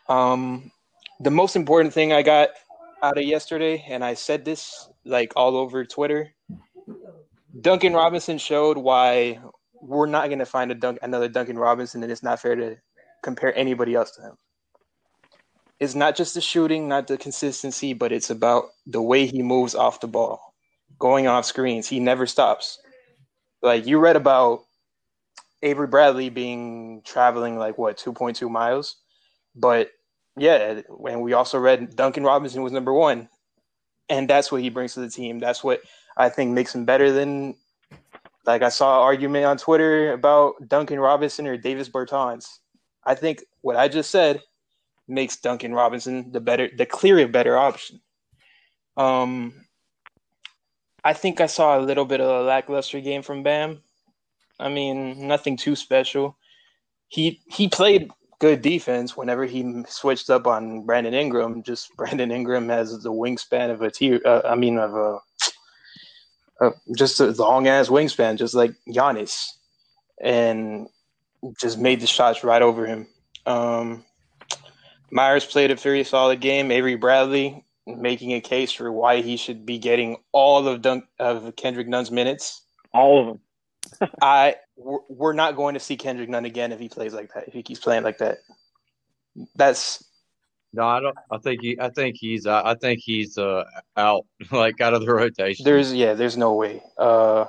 Um, 0.10 0.72
the 1.20 1.32
most 1.32 1.56
important 1.56 1.94
thing 1.94 2.14
I 2.14 2.22
got 2.22 2.50
out 3.04 3.18
of 3.18 3.24
yesterday, 3.24 3.84
and 3.88 4.04
I 4.04 4.14
said 4.14 4.46
this 4.46 4.90
like 5.06 5.34
all 5.36 5.56
over 5.56 5.86
Twitter, 5.86 6.34
Duncan 7.60 7.94
Robinson 7.94 8.38
showed 8.38 8.78
why 8.78 9.40
we're 9.82 10.06
not 10.06 10.28
going 10.28 10.40
to 10.40 10.46
find 10.46 10.72
a 10.72 10.76
Dunk, 10.76 11.00
another 11.02 11.28
Duncan 11.28 11.58
Robinson, 11.58 12.04
and 12.04 12.12
it's 12.12 12.24
not 12.24 12.40
fair 12.40 12.56
to 12.56 12.78
compare 13.24 13.56
anybody 13.58 13.96
else 13.96 14.12
to 14.12 14.22
him. 14.22 14.38
It's 15.80 15.96
not 15.96 16.16
just 16.16 16.36
the 16.36 16.42
shooting, 16.42 16.88
not 16.88 17.08
the 17.08 17.18
consistency, 17.18 17.94
but 17.94 18.12
it's 18.12 18.30
about 18.30 18.66
the 18.86 19.02
way 19.02 19.26
he 19.26 19.42
moves 19.42 19.74
off 19.74 20.00
the 20.00 20.08
ball, 20.08 20.54
going 21.00 21.26
off 21.26 21.46
screens. 21.46 21.88
He 21.88 22.00
never 22.00 22.28
stops. 22.28 22.80
Like 23.64 23.88
you 23.88 23.98
read 23.98 24.16
about 24.16 24.62
Avery 25.64 25.88
Bradley 25.88 26.30
being 26.30 27.02
traveling 27.04 27.58
like 27.58 27.78
what 27.78 27.98
2.2 27.98 28.50
miles, 28.50 28.98
but 29.56 29.92
yeah, 30.38 30.82
and 31.08 31.22
we 31.22 31.34
also 31.34 31.60
read 31.60 31.96
Duncan 31.96 32.24
Robinson 32.24 32.62
was 32.62 32.72
number 32.72 32.94
one, 32.94 33.28
and 34.10 34.30
that's 34.30 34.52
what 34.52 34.62
he 34.62 34.70
brings 34.70 34.94
to 34.94 35.02
the 35.02 35.10
team. 35.10 35.40
That's 35.40 35.64
what 35.64 35.82
I 36.18 36.30
think 36.30 36.52
makes 36.52 36.74
him 36.74 36.86
better 36.86 37.12
than 37.12 37.56
like 38.46 38.62
I 38.62 38.70
saw 38.70 39.00
an 39.00 39.04
argument 39.04 39.46
on 39.46 39.58
Twitter 39.58 40.14
about 40.14 40.68
Duncan 40.68 41.00
Robinson 41.00 41.48
or 41.48 41.58
Davis 41.58 41.90
Bertans. 41.90 42.48
I 43.04 43.16
think 43.16 43.44
what 43.62 43.76
I 43.76 43.88
just 43.88 44.10
said 44.12 44.42
makes 45.08 45.38
Duncan 45.38 45.74
Robinson 45.74 46.32
the 46.32 46.40
better 46.40 46.70
the 46.76 46.86
clear 46.86 47.28
better 47.28 47.58
option. 47.58 48.02
Um 48.98 49.66
I 51.04 51.14
think 51.14 51.42
I 51.42 51.48
saw 51.48 51.80
a 51.80 51.82
little 51.82 52.06
bit 52.06 52.22
of 52.22 52.28
a 52.30 52.44
lackluster 52.44 53.00
game 53.00 53.24
from 53.24 53.44
Bam. 53.44 53.82
I 54.62 54.70
mean, 54.70 55.28
nothing 55.28 55.58
too 55.58 55.76
special. 55.76 56.38
He 57.08 57.42
he 57.48 57.68
played 57.68 58.12
good 58.40 58.62
defense 58.62 59.18
whenever 59.18 59.46
he 59.46 59.84
switched 59.88 60.30
up 60.30 60.48
on 60.48 60.86
Brandon 60.86 61.14
Ingram. 61.14 61.64
Just 61.64 61.94
Brandon 61.98 62.32
Ingram 62.32 62.70
has 62.70 63.02
the 63.02 63.12
wingspan 63.12 63.72
of 63.72 63.82
a 63.82 63.92
tier. 63.92 64.22
Uh, 64.24 64.42
I 64.46 64.56
mean, 64.56 64.78
of 64.78 64.96
a 64.96 65.20
uh, 66.62 66.72
just 66.96 67.20
a 67.20 67.32
long 67.32 67.68
ass 67.68 67.90
wingspan, 67.90 68.38
just 68.38 68.54
like 68.54 68.74
Giannis, 68.88 69.48
and 70.22 70.88
just 71.60 71.80
made 71.80 72.00
the 72.00 72.08
shots 72.08 72.44
right 72.44 72.62
over 72.62 72.86
him. 72.86 73.08
Um, 73.48 74.06
Meyers 75.12 75.46
played 75.46 75.72
a 75.72 75.76
very 75.76 76.04
solid 76.04 76.40
game. 76.40 76.72
Avery 76.72 76.96
Bradley 76.96 77.66
making 77.88 78.34
a 78.34 78.42
case 78.42 78.72
for 78.72 78.92
why 78.92 79.22
he 79.22 79.38
should 79.38 79.66
be 79.66 79.80
getting 79.80 80.18
all 80.32 80.68
of 80.68 80.82
Dunk 80.82 81.06
of 81.20 81.56
Kendrick 81.56 81.88
Nunn's 81.88 82.12
minutes. 82.12 82.62
All 82.94 83.20
of 83.20 83.26
them. 83.28 83.40
I 84.22 84.56
we're 84.78 85.34
not 85.34 85.56
going 85.56 85.74
to 85.74 85.80
see 85.80 85.98
Kendrick 85.98 86.30
Nunn 86.30 86.46
again 86.46 86.72
if 86.72 86.80
he 86.80 86.90
plays 86.90 87.14
like 87.14 87.34
that. 87.34 87.48
If 87.48 87.54
he 87.54 87.64
keeps 87.64 87.80
playing 87.80 88.04
like 88.04 88.18
that, 88.20 88.40
that's 89.56 90.04
no. 90.74 90.88
I 90.88 91.00
don't. 91.00 91.18
I 91.30 91.38
think 91.38 91.62
he. 91.62 91.80
I 91.80 91.90
think 91.90 92.16
he's. 92.18 92.48
I 92.48 92.76
think 92.76 93.02
he's 93.04 93.38
uh, 93.38 93.64
out, 93.98 94.26
like 94.52 94.82
out 94.82 94.94
of 94.94 95.02
the 95.02 95.14
rotation. 95.14 95.64
There's 95.64 95.94
yeah. 95.94 96.14
There's 96.14 96.38
no 96.38 96.54
way. 96.54 96.82
Uh, 96.98 97.46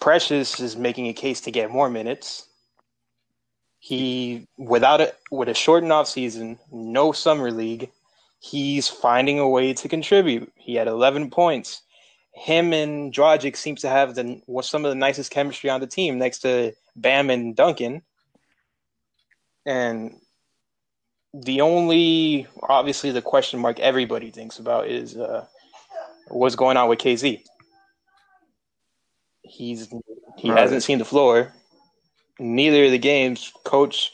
Precious 0.00 0.60
is 0.60 0.76
making 0.76 1.08
a 1.08 1.12
case 1.12 1.40
to 1.42 1.50
get 1.50 1.70
more 1.70 1.90
minutes. 1.90 2.46
He 3.80 4.46
without 4.56 5.00
it 5.00 5.16
with 5.30 5.48
a 5.48 5.54
shortened 5.54 5.92
off 5.92 6.08
season, 6.08 6.58
no 6.72 7.12
summer 7.12 7.50
league, 7.50 7.90
he's 8.40 8.88
finding 8.88 9.38
a 9.38 9.48
way 9.48 9.72
to 9.74 9.88
contribute. 9.88 10.52
He 10.56 10.74
had 10.74 10.88
11 10.88 11.30
points. 11.30 11.82
Him 12.38 12.72
and 12.72 13.12
Dragic 13.12 13.56
seems 13.56 13.80
to 13.82 13.88
have 13.88 14.14
the 14.14 14.40
some 14.62 14.84
of 14.84 14.90
the 14.90 14.94
nicest 14.94 15.30
chemistry 15.30 15.70
on 15.70 15.80
the 15.80 15.86
team 15.86 16.18
next 16.18 16.38
to 16.40 16.72
Bam 16.96 17.30
and 17.30 17.56
Duncan. 17.56 18.02
And 19.66 20.16
the 21.34 21.60
only 21.60 22.46
obviously 22.62 23.10
the 23.10 23.22
question 23.22 23.60
mark 23.60 23.78
everybody 23.80 24.30
thinks 24.30 24.58
about 24.58 24.88
is 24.88 25.16
uh, 25.16 25.46
what's 26.28 26.54
going 26.54 26.76
on 26.76 26.88
with 26.88 27.00
KZ. 27.00 27.42
He's 29.42 29.88
he 30.36 30.50
right. 30.50 30.58
hasn't 30.58 30.82
seen 30.82 30.98
the 30.98 31.04
floor. 31.04 31.52
Neither 32.38 32.84
of 32.84 32.92
the 32.92 32.98
games, 32.98 33.52
coach 33.64 34.12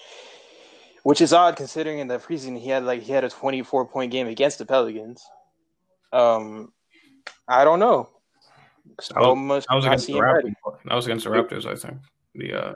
which 1.05 1.21
is 1.21 1.35
odd 1.35 1.57
considering 1.57 1.99
in 1.99 2.09
the 2.09 2.19
preseason 2.19 2.59
he 2.59 2.71
had 2.71 2.83
like 2.85 3.03
he 3.03 3.13
had 3.13 3.25
a 3.25 3.29
24 3.29 3.87
point 3.87 4.11
game 4.11 4.27
against 4.27 4.59
the 4.59 4.67
Pelicans. 4.67 5.25
Um, 6.13 6.73
I 7.47 7.65
don't 7.65 7.79
know. 7.79 8.09
I 9.15 9.21
was, 9.21 9.67
I 9.69 9.75
was 9.75 9.85
against 9.85 10.07
the 10.07 10.15
Raptors. 10.15 10.55
I 10.89 10.95
was 10.95 11.07
against 11.07 11.25
the 11.25 11.31
Raptors. 11.31 11.67
I 11.67 11.77
think 11.77 11.99
the. 12.35 12.53
Uh, 12.53 12.73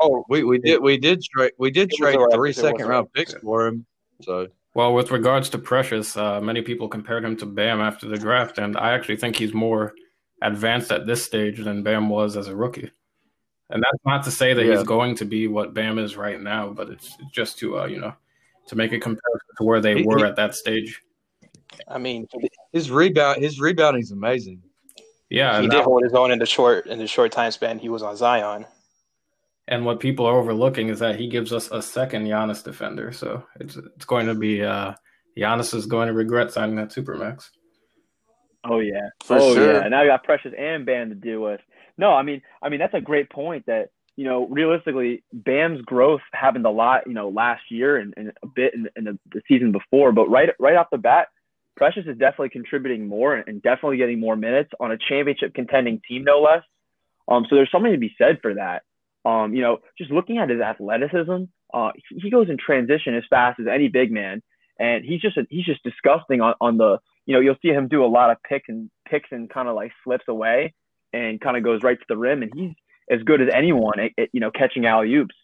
oh, 0.00 0.24
we 0.28 0.44
we 0.44 0.58
did 0.58 0.80
we 0.80 0.98
did 0.98 1.22
trade 1.22 1.52
we 1.58 1.70
did 1.70 1.90
trade 1.90 2.18
three 2.32 2.52
second 2.52 2.86
round 2.86 3.12
picks 3.12 3.34
for 3.34 3.66
him. 3.66 3.86
So 4.22 4.48
well, 4.74 4.94
with 4.94 5.10
regards 5.10 5.48
to 5.50 5.58
Precious, 5.58 6.16
uh, 6.16 6.40
many 6.40 6.62
people 6.62 6.88
compared 6.88 7.24
him 7.24 7.36
to 7.38 7.46
Bam 7.46 7.80
after 7.80 8.06
the 8.06 8.16
draft, 8.16 8.58
and 8.58 8.76
I 8.76 8.92
actually 8.92 9.16
think 9.16 9.36
he's 9.36 9.54
more 9.54 9.94
advanced 10.42 10.92
at 10.92 11.06
this 11.06 11.24
stage 11.24 11.58
than 11.58 11.82
Bam 11.82 12.08
was 12.08 12.36
as 12.36 12.48
a 12.48 12.54
rookie. 12.54 12.90
And 13.70 13.82
that's 13.82 14.04
not 14.06 14.24
to 14.24 14.30
say 14.30 14.54
that 14.54 14.64
yeah. 14.64 14.76
he's 14.76 14.84
going 14.84 15.14
to 15.16 15.24
be 15.24 15.46
what 15.46 15.74
Bam 15.74 15.98
is 15.98 16.16
right 16.16 16.40
now, 16.40 16.70
but 16.70 16.88
it's 16.88 17.16
just 17.32 17.58
to 17.58 17.80
uh, 17.80 17.86
you 17.86 17.98
know 17.98 18.14
to 18.68 18.76
make 18.76 18.92
a 18.92 18.98
comparison 18.98 19.48
to 19.58 19.64
where 19.64 19.80
they 19.80 20.02
were 20.02 20.24
at 20.24 20.36
that 20.36 20.54
stage. 20.54 21.02
I 21.88 21.98
mean, 21.98 22.26
his 22.72 22.90
rebound 22.90 23.42
his 23.42 23.60
rebounding 23.60 24.02
is 24.02 24.12
amazing. 24.12 24.62
Yeah, 25.30 25.60
he 25.60 25.68
did 25.68 25.84
hold 25.84 26.02
his 26.02 26.14
own 26.14 26.30
in 26.30 26.38
the 26.38 26.46
short 26.46 26.86
in 26.86 26.98
the 26.98 27.06
short 27.06 27.32
time 27.32 27.50
span 27.50 27.78
he 27.78 27.88
was 27.88 28.02
on 28.02 28.16
Zion. 28.16 28.66
And 29.66 29.84
what 29.84 30.00
people 30.00 30.24
are 30.26 30.38
overlooking 30.38 30.88
is 30.88 30.98
that 31.00 31.16
he 31.16 31.28
gives 31.28 31.52
us 31.52 31.70
a 31.70 31.82
second 31.82 32.26
Giannis 32.26 32.64
defender, 32.64 33.12
so 33.12 33.44
it's 33.60 33.76
it's 33.76 34.06
going 34.06 34.26
to 34.26 34.34
be 34.34 34.62
uh, 34.62 34.94
Giannis 35.36 35.74
is 35.74 35.86
going 35.86 36.08
to 36.08 36.14
regret 36.14 36.50
signing 36.50 36.76
that 36.76 36.88
supermax. 36.88 37.50
Oh 38.64 38.80
yeah, 38.80 39.08
For 39.22 39.38
oh 39.38 39.54
sure. 39.54 39.72
yeah. 39.74 39.88
Now 39.88 40.02
you 40.02 40.08
got 40.08 40.24
Precious 40.24 40.54
and 40.56 40.86
Bam 40.86 41.10
to 41.10 41.14
deal 41.14 41.40
with. 41.40 41.60
No, 41.98 42.12
I 42.12 42.22
mean, 42.22 42.40
I 42.62 42.68
mean 42.70 42.78
that's 42.78 42.94
a 42.94 43.00
great 43.00 43.28
point. 43.28 43.66
That 43.66 43.90
you 44.18 44.24
know, 44.24 44.48
realistically, 44.48 45.22
Bam's 45.32 45.80
growth 45.82 46.22
happened 46.32 46.66
a 46.66 46.70
lot, 46.70 47.06
you 47.06 47.14
know, 47.14 47.28
last 47.28 47.62
year 47.70 47.98
and, 47.98 48.12
and 48.16 48.32
a 48.42 48.48
bit 48.48 48.74
in, 48.74 48.88
in 48.96 49.04
the, 49.04 49.18
the, 49.32 49.40
season 49.46 49.70
before. 49.70 50.10
But 50.10 50.28
right, 50.28 50.48
right 50.58 50.74
off 50.74 50.88
the 50.90 50.98
bat, 50.98 51.28
Precious 51.78 52.06
is 52.06 52.18
definitely 52.18 52.48
contributing 52.48 53.06
more 53.06 53.36
and 53.36 53.62
definitely 53.62 53.98
getting 53.98 54.18
more 54.18 54.34
minutes 54.34 54.70
on 54.80 54.90
a 54.90 54.98
championship 54.98 55.54
contending 55.54 56.00
team, 56.08 56.24
no 56.24 56.40
less. 56.40 56.64
Um, 57.28 57.46
so 57.48 57.54
there's 57.54 57.70
something 57.70 57.92
to 57.92 57.98
be 57.98 58.12
said 58.18 58.40
for 58.42 58.54
that. 58.54 58.82
Um, 59.24 59.54
you 59.54 59.62
know, 59.62 59.78
just 59.96 60.10
looking 60.10 60.38
at 60.38 60.50
his 60.50 60.60
athleticism, 60.60 61.44
uh, 61.72 61.90
he 62.20 62.30
goes 62.30 62.48
in 62.50 62.56
transition 62.58 63.14
as 63.14 63.22
fast 63.30 63.60
as 63.60 63.66
any 63.72 63.86
big 63.86 64.10
man, 64.10 64.42
and 64.80 65.04
he's 65.04 65.20
just 65.20 65.36
a, 65.36 65.46
he's 65.50 65.66
just 65.66 65.82
disgusting 65.84 66.40
on, 66.40 66.54
on 66.60 66.78
the. 66.78 66.98
You 67.26 67.34
know, 67.34 67.40
you'll 67.40 67.56
see 67.62 67.68
him 67.68 67.86
do 67.86 68.04
a 68.04 68.06
lot 68.06 68.30
of 68.30 68.38
pick 68.48 68.64
and 68.68 68.90
picks 69.08 69.28
and 69.30 69.48
kind 69.48 69.68
of 69.68 69.76
like 69.76 69.92
slips 70.02 70.24
away 70.28 70.74
and 71.12 71.40
kind 71.40 71.56
of 71.56 71.62
goes 71.62 71.82
right 71.84 71.98
to 71.98 72.06
the 72.08 72.16
rim, 72.16 72.42
and 72.42 72.50
he's 72.56 72.72
as 73.08 73.22
good 73.22 73.40
as 73.40 73.48
anyone 73.54 74.00
at, 74.00 74.10
at 74.18 74.30
you 74.32 74.40
know 74.40 74.50
catching 74.50 74.86
alley 74.86 75.14
oops. 75.14 75.34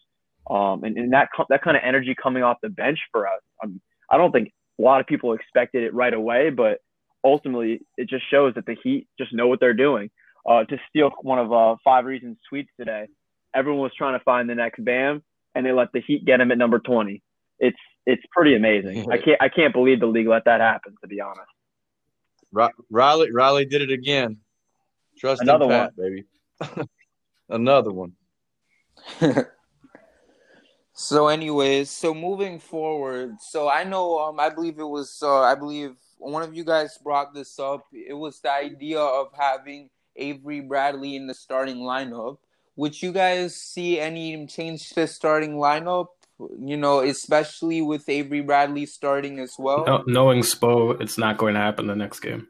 Um, 0.49 0.83
and, 0.83 0.97
and 0.97 1.13
that 1.13 1.29
that 1.49 1.61
kind 1.63 1.77
of 1.77 1.83
energy 1.85 2.13
coming 2.21 2.43
off 2.43 2.57
the 2.61 2.69
bench 2.69 2.99
for 3.11 3.25
us. 3.25 3.41
Um, 3.63 3.79
I 4.11 4.17
don't 4.17 4.31
think 4.31 4.51
a 4.79 4.81
lot 4.81 4.99
of 4.99 5.07
people 5.07 5.33
expected 5.33 5.83
it 5.83 5.93
right 5.93 6.13
away, 6.13 6.49
but 6.49 6.79
ultimately 7.23 7.81
it 7.97 8.09
just 8.09 8.29
shows 8.29 8.53
that 8.55 8.65
the 8.65 8.75
Heat 8.83 9.07
just 9.17 9.33
know 9.33 9.47
what 9.47 9.59
they're 9.59 9.73
doing. 9.73 10.09
Uh, 10.47 10.63
to 10.65 10.77
steal 10.89 11.11
one 11.21 11.39
of 11.39 11.51
uh, 11.51 11.75
Five 11.83 12.05
Reasons 12.05 12.37
tweets 12.51 12.67
today, 12.79 13.07
everyone 13.55 13.81
was 13.81 13.93
trying 13.97 14.17
to 14.17 14.23
find 14.23 14.49
the 14.49 14.55
next 14.55 14.83
Bam, 14.83 15.23
and 15.55 15.65
they 15.65 15.71
let 15.71 15.91
the 15.93 16.01
Heat 16.01 16.25
get 16.25 16.39
him 16.39 16.51
at 16.51 16.57
number 16.57 16.79
20. 16.79 17.21
It's 17.59 17.77
it's 18.05 18.21
pretty 18.31 18.55
amazing. 18.55 19.11
I 19.11 19.17
can't 19.17 19.41
I 19.41 19.49
can't 19.49 19.73
believe 19.73 19.99
the 19.99 20.05
league 20.05 20.27
let 20.27 20.45
that 20.45 20.61
happen. 20.61 20.95
To 21.01 21.07
be 21.07 21.21
honest, 21.21 21.49
Riley 22.91 23.31
Riley 23.31 23.65
did 23.65 23.81
it 23.81 23.91
again. 23.91 24.37
Trust 25.17 25.41
Another 25.41 25.67
Pat, 25.67 25.93
one. 25.95 26.23
baby. 26.61 26.87
Another 27.49 27.91
one. 27.91 28.13
so, 30.97 31.27
anyways, 31.27 31.89
so 31.89 32.13
moving 32.13 32.57
forward, 32.57 33.35
so 33.41 33.67
I 33.67 33.83
know, 33.83 34.17
um, 34.19 34.39
I 34.39 34.49
believe 34.49 34.79
it 34.79 34.87
was, 34.87 35.19
uh, 35.21 35.41
I 35.41 35.53
believe 35.53 35.97
one 36.19 36.41
of 36.41 36.55
you 36.55 36.63
guys 36.63 36.97
brought 36.97 37.33
this 37.33 37.59
up. 37.59 37.85
It 37.91 38.13
was 38.13 38.39
the 38.39 38.51
idea 38.51 38.99
of 39.01 39.27
having 39.37 39.89
Avery 40.15 40.61
Bradley 40.61 41.17
in 41.17 41.27
the 41.27 41.33
starting 41.33 41.79
lineup. 41.79 42.37
Would 42.77 43.01
you 43.01 43.11
guys 43.11 43.55
see 43.55 43.99
any 43.99 44.47
change 44.47 44.89
to 44.91 45.05
starting 45.05 45.55
lineup? 45.55 46.07
You 46.39 46.77
know, 46.77 47.01
especially 47.01 47.81
with 47.81 48.07
Avery 48.07 48.41
Bradley 48.41 48.85
starting 48.85 49.39
as 49.39 49.55
well. 49.59 49.83
No, 49.85 50.03
knowing 50.07 50.41
Spo, 50.43 50.99
it's 51.01 51.17
not 51.17 51.37
going 51.37 51.55
to 51.55 51.59
happen 51.59 51.87
the 51.87 51.95
next 51.95 52.21
game. 52.21 52.47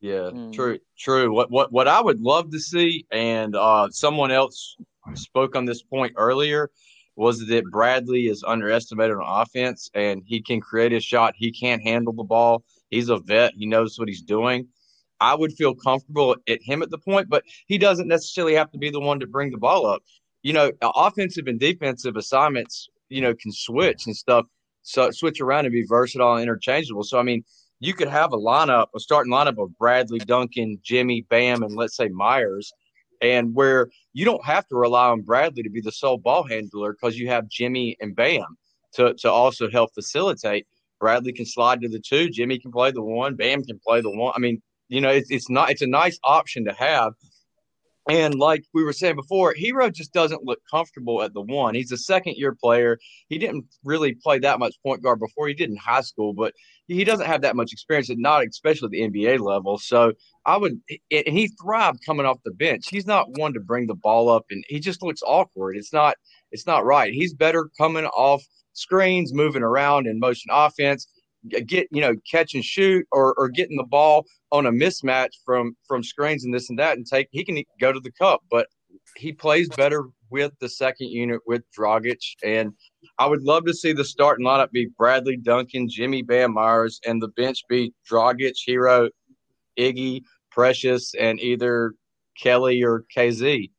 Yeah, 0.00 0.30
mm. 0.32 0.52
true, 0.52 0.78
true. 0.96 1.32
What 1.32 1.50
what 1.50 1.72
what 1.72 1.88
I 1.88 2.00
would 2.00 2.20
love 2.20 2.52
to 2.52 2.60
see, 2.60 3.04
and 3.10 3.56
uh, 3.56 3.88
someone 3.90 4.30
else 4.30 4.76
spoke 5.14 5.56
on 5.56 5.64
this 5.64 5.82
point 5.82 6.12
earlier, 6.16 6.70
was 7.16 7.46
that 7.46 7.70
Bradley 7.70 8.26
is 8.28 8.44
underestimated 8.46 9.16
on 9.16 9.42
offense, 9.42 9.90
and 9.94 10.22
he 10.24 10.40
can 10.40 10.60
create 10.60 10.92
a 10.92 11.00
shot. 11.00 11.34
He 11.36 11.50
can't 11.50 11.82
handle 11.82 12.12
the 12.12 12.22
ball. 12.22 12.62
He's 12.90 13.08
a 13.08 13.18
vet. 13.18 13.52
He 13.56 13.66
knows 13.66 13.98
what 13.98 14.08
he's 14.08 14.22
doing. 14.22 14.68
I 15.20 15.34
would 15.34 15.52
feel 15.52 15.74
comfortable 15.74 16.36
at 16.48 16.62
him 16.62 16.82
at 16.82 16.90
the 16.90 16.98
point, 16.98 17.28
but 17.28 17.42
he 17.66 17.76
doesn't 17.76 18.06
necessarily 18.06 18.54
have 18.54 18.70
to 18.70 18.78
be 18.78 18.90
the 18.90 19.00
one 19.00 19.18
to 19.20 19.26
bring 19.26 19.50
the 19.50 19.58
ball 19.58 19.86
up. 19.86 20.02
You 20.42 20.52
know, 20.52 20.70
offensive 20.80 21.48
and 21.48 21.58
defensive 21.58 22.16
assignments, 22.16 22.88
you 23.08 23.20
know, 23.20 23.34
can 23.34 23.50
switch 23.50 24.06
and 24.06 24.16
stuff, 24.16 24.46
so 24.82 25.10
switch 25.10 25.40
around 25.40 25.66
and 25.66 25.72
be 25.72 25.84
versatile 25.84 26.34
and 26.34 26.42
interchangeable. 26.42 27.02
So 27.02 27.18
I 27.18 27.24
mean 27.24 27.42
you 27.80 27.94
could 27.94 28.08
have 28.08 28.32
a 28.32 28.36
lineup, 28.36 28.86
a 28.94 29.00
starting 29.00 29.32
lineup 29.32 29.62
of 29.62 29.76
Bradley, 29.78 30.18
Duncan, 30.18 30.78
Jimmy, 30.82 31.26
Bam, 31.28 31.62
and 31.62 31.76
let's 31.76 31.96
say 31.96 32.08
Meyers, 32.08 32.72
and 33.20 33.54
where 33.54 33.88
you 34.12 34.24
don't 34.24 34.44
have 34.44 34.66
to 34.68 34.76
rely 34.76 35.08
on 35.08 35.22
Bradley 35.22 35.62
to 35.62 35.70
be 35.70 35.80
the 35.80 35.92
sole 35.92 36.18
ball 36.18 36.44
handler 36.44 36.92
because 36.92 37.18
you 37.18 37.28
have 37.28 37.48
Jimmy 37.48 37.96
and 38.00 38.14
Bam 38.14 38.56
to, 38.94 39.14
to 39.14 39.30
also 39.30 39.70
help 39.70 39.92
facilitate. 39.94 40.66
Bradley 41.00 41.32
can 41.32 41.46
slide 41.46 41.80
to 41.82 41.88
the 41.88 42.00
two, 42.00 42.28
Jimmy 42.28 42.58
can 42.58 42.72
play 42.72 42.90
the 42.90 43.02
one, 43.02 43.36
Bam 43.36 43.64
can 43.64 43.78
play 43.78 44.00
the 44.00 44.10
one. 44.10 44.32
I 44.34 44.38
mean, 44.40 44.60
you 44.88 45.00
know, 45.00 45.10
it's, 45.10 45.30
it's 45.30 45.50
not 45.50 45.70
it's 45.70 45.82
a 45.82 45.86
nice 45.86 46.18
option 46.24 46.64
to 46.64 46.72
have. 46.72 47.12
And 48.08 48.36
like 48.36 48.64
we 48.72 48.84
were 48.84 48.94
saying 48.94 49.16
before, 49.16 49.54
Herro 49.54 49.92
just 49.92 50.14
doesn't 50.14 50.44
look 50.44 50.60
comfortable 50.70 51.22
at 51.22 51.34
the 51.34 51.42
one. 51.42 51.74
He's 51.74 51.92
a 51.92 51.98
second 51.98 52.36
year 52.36 52.54
player. 52.54 52.98
He 53.28 53.36
didn't 53.36 53.66
really 53.84 54.14
play 54.14 54.38
that 54.38 54.58
much 54.58 54.74
point 54.82 55.02
guard 55.02 55.20
before. 55.20 55.46
He 55.46 55.52
did 55.52 55.68
in 55.68 55.76
high 55.76 56.00
school, 56.00 56.32
but 56.32 56.54
he 56.86 57.04
doesn't 57.04 57.26
have 57.26 57.42
that 57.42 57.54
much 57.54 57.70
experience, 57.70 58.08
and 58.08 58.20
not 58.20 58.46
especially 58.46 58.88
the 58.90 59.02
NBA 59.02 59.40
level. 59.40 59.76
So 59.76 60.14
I 60.46 60.56
would, 60.56 60.80
and 61.10 61.28
he 61.28 61.48
thrived 61.62 61.98
coming 62.06 62.24
off 62.24 62.38
the 62.46 62.52
bench. 62.52 62.86
He's 62.88 63.06
not 63.06 63.26
one 63.38 63.52
to 63.52 63.60
bring 63.60 63.86
the 63.86 63.94
ball 63.94 64.30
up, 64.30 64.46
and 64.50 64.64
he 64.68 64.80
just 64.80 65.02
looks 65.02 65.20
awkward. 65.22 65.76
It's 65.76 65.92
not, 65.92 66.16
it's 66.50 66.66
not 66.66 66.86
right. 66.86 67.12
He's 67.12 67.34
better 67.34 67.68
coming 67.76 68.06
off 68.06 68.42
screens, 68.72 69.34
moving 69.34 69.62
around 69.62 70.06
in 70.06 70.18
motion 70.18 70.50
offense, 70.50 71.06
get 71.66 71.88
you 71.90 72.00
know 72.00 72.14
catch 72.30 72.54
and 72.54 72.64
shoot, 72.64 73.06
or 73.12 73.34
or 73.34 73.48
getting 73.48 73.76
the 73.76 73.84
ball 73.84 74.26
on 74.52 74.66
a 74.66 74.72
mismatch 74.72 75.30
from 75.44 75.76
from 75.86 76.02
screens 76.02 76.44
and 76.44 76.54
this 76.54 76.70
and 76.70 76.78
that, 76.78 76.96
and 76.96 77.06
take. 77.06 77.28
He 77.30 77.44
can 77.44 77.62
go 77.80 77.92
to 77.92 78.00
the 78.00 78.12
cup, 78.12 78.42
but 78.50 78.66
he 79.16 79.32
plays 79.32 79.68
better 79.70 80.04
with 80.30 80.52
the 80.60 80.68
second 80.68 81.08
unit 81.08 81.40
with 81.46 81.62
Dragic. 81.76 82.20
And 82.44 82.72
I 83.18 83.26
would 83.26 83.42
love 83.42 83.64
to 83.66 83.74
see 83.74 83.92
the 83.92 84.04
starting 84.04 84.46
lineup 84.46 84.70
be 84.70 84.88
Bradley 84.96 85.36
Duncan, 85.36 85.88
Jimmy 85.88 86.22
Bam 86.22 86.54
Meyers, 86.54 87.00
and 87.06 87.20
the 87.20 87.28
bench 87.28 87.62
be 87.68 87.92
Dragic, 88.10 88.54
Herro, 88.66 89.08
Iggy, 89.78 90.22
Precious, 90.50 91.14
and 91.14 91.40
either 91.40 91.94
Kelly 92.40 92.82
or 92.82 93.04
KZ. 93.14 93.70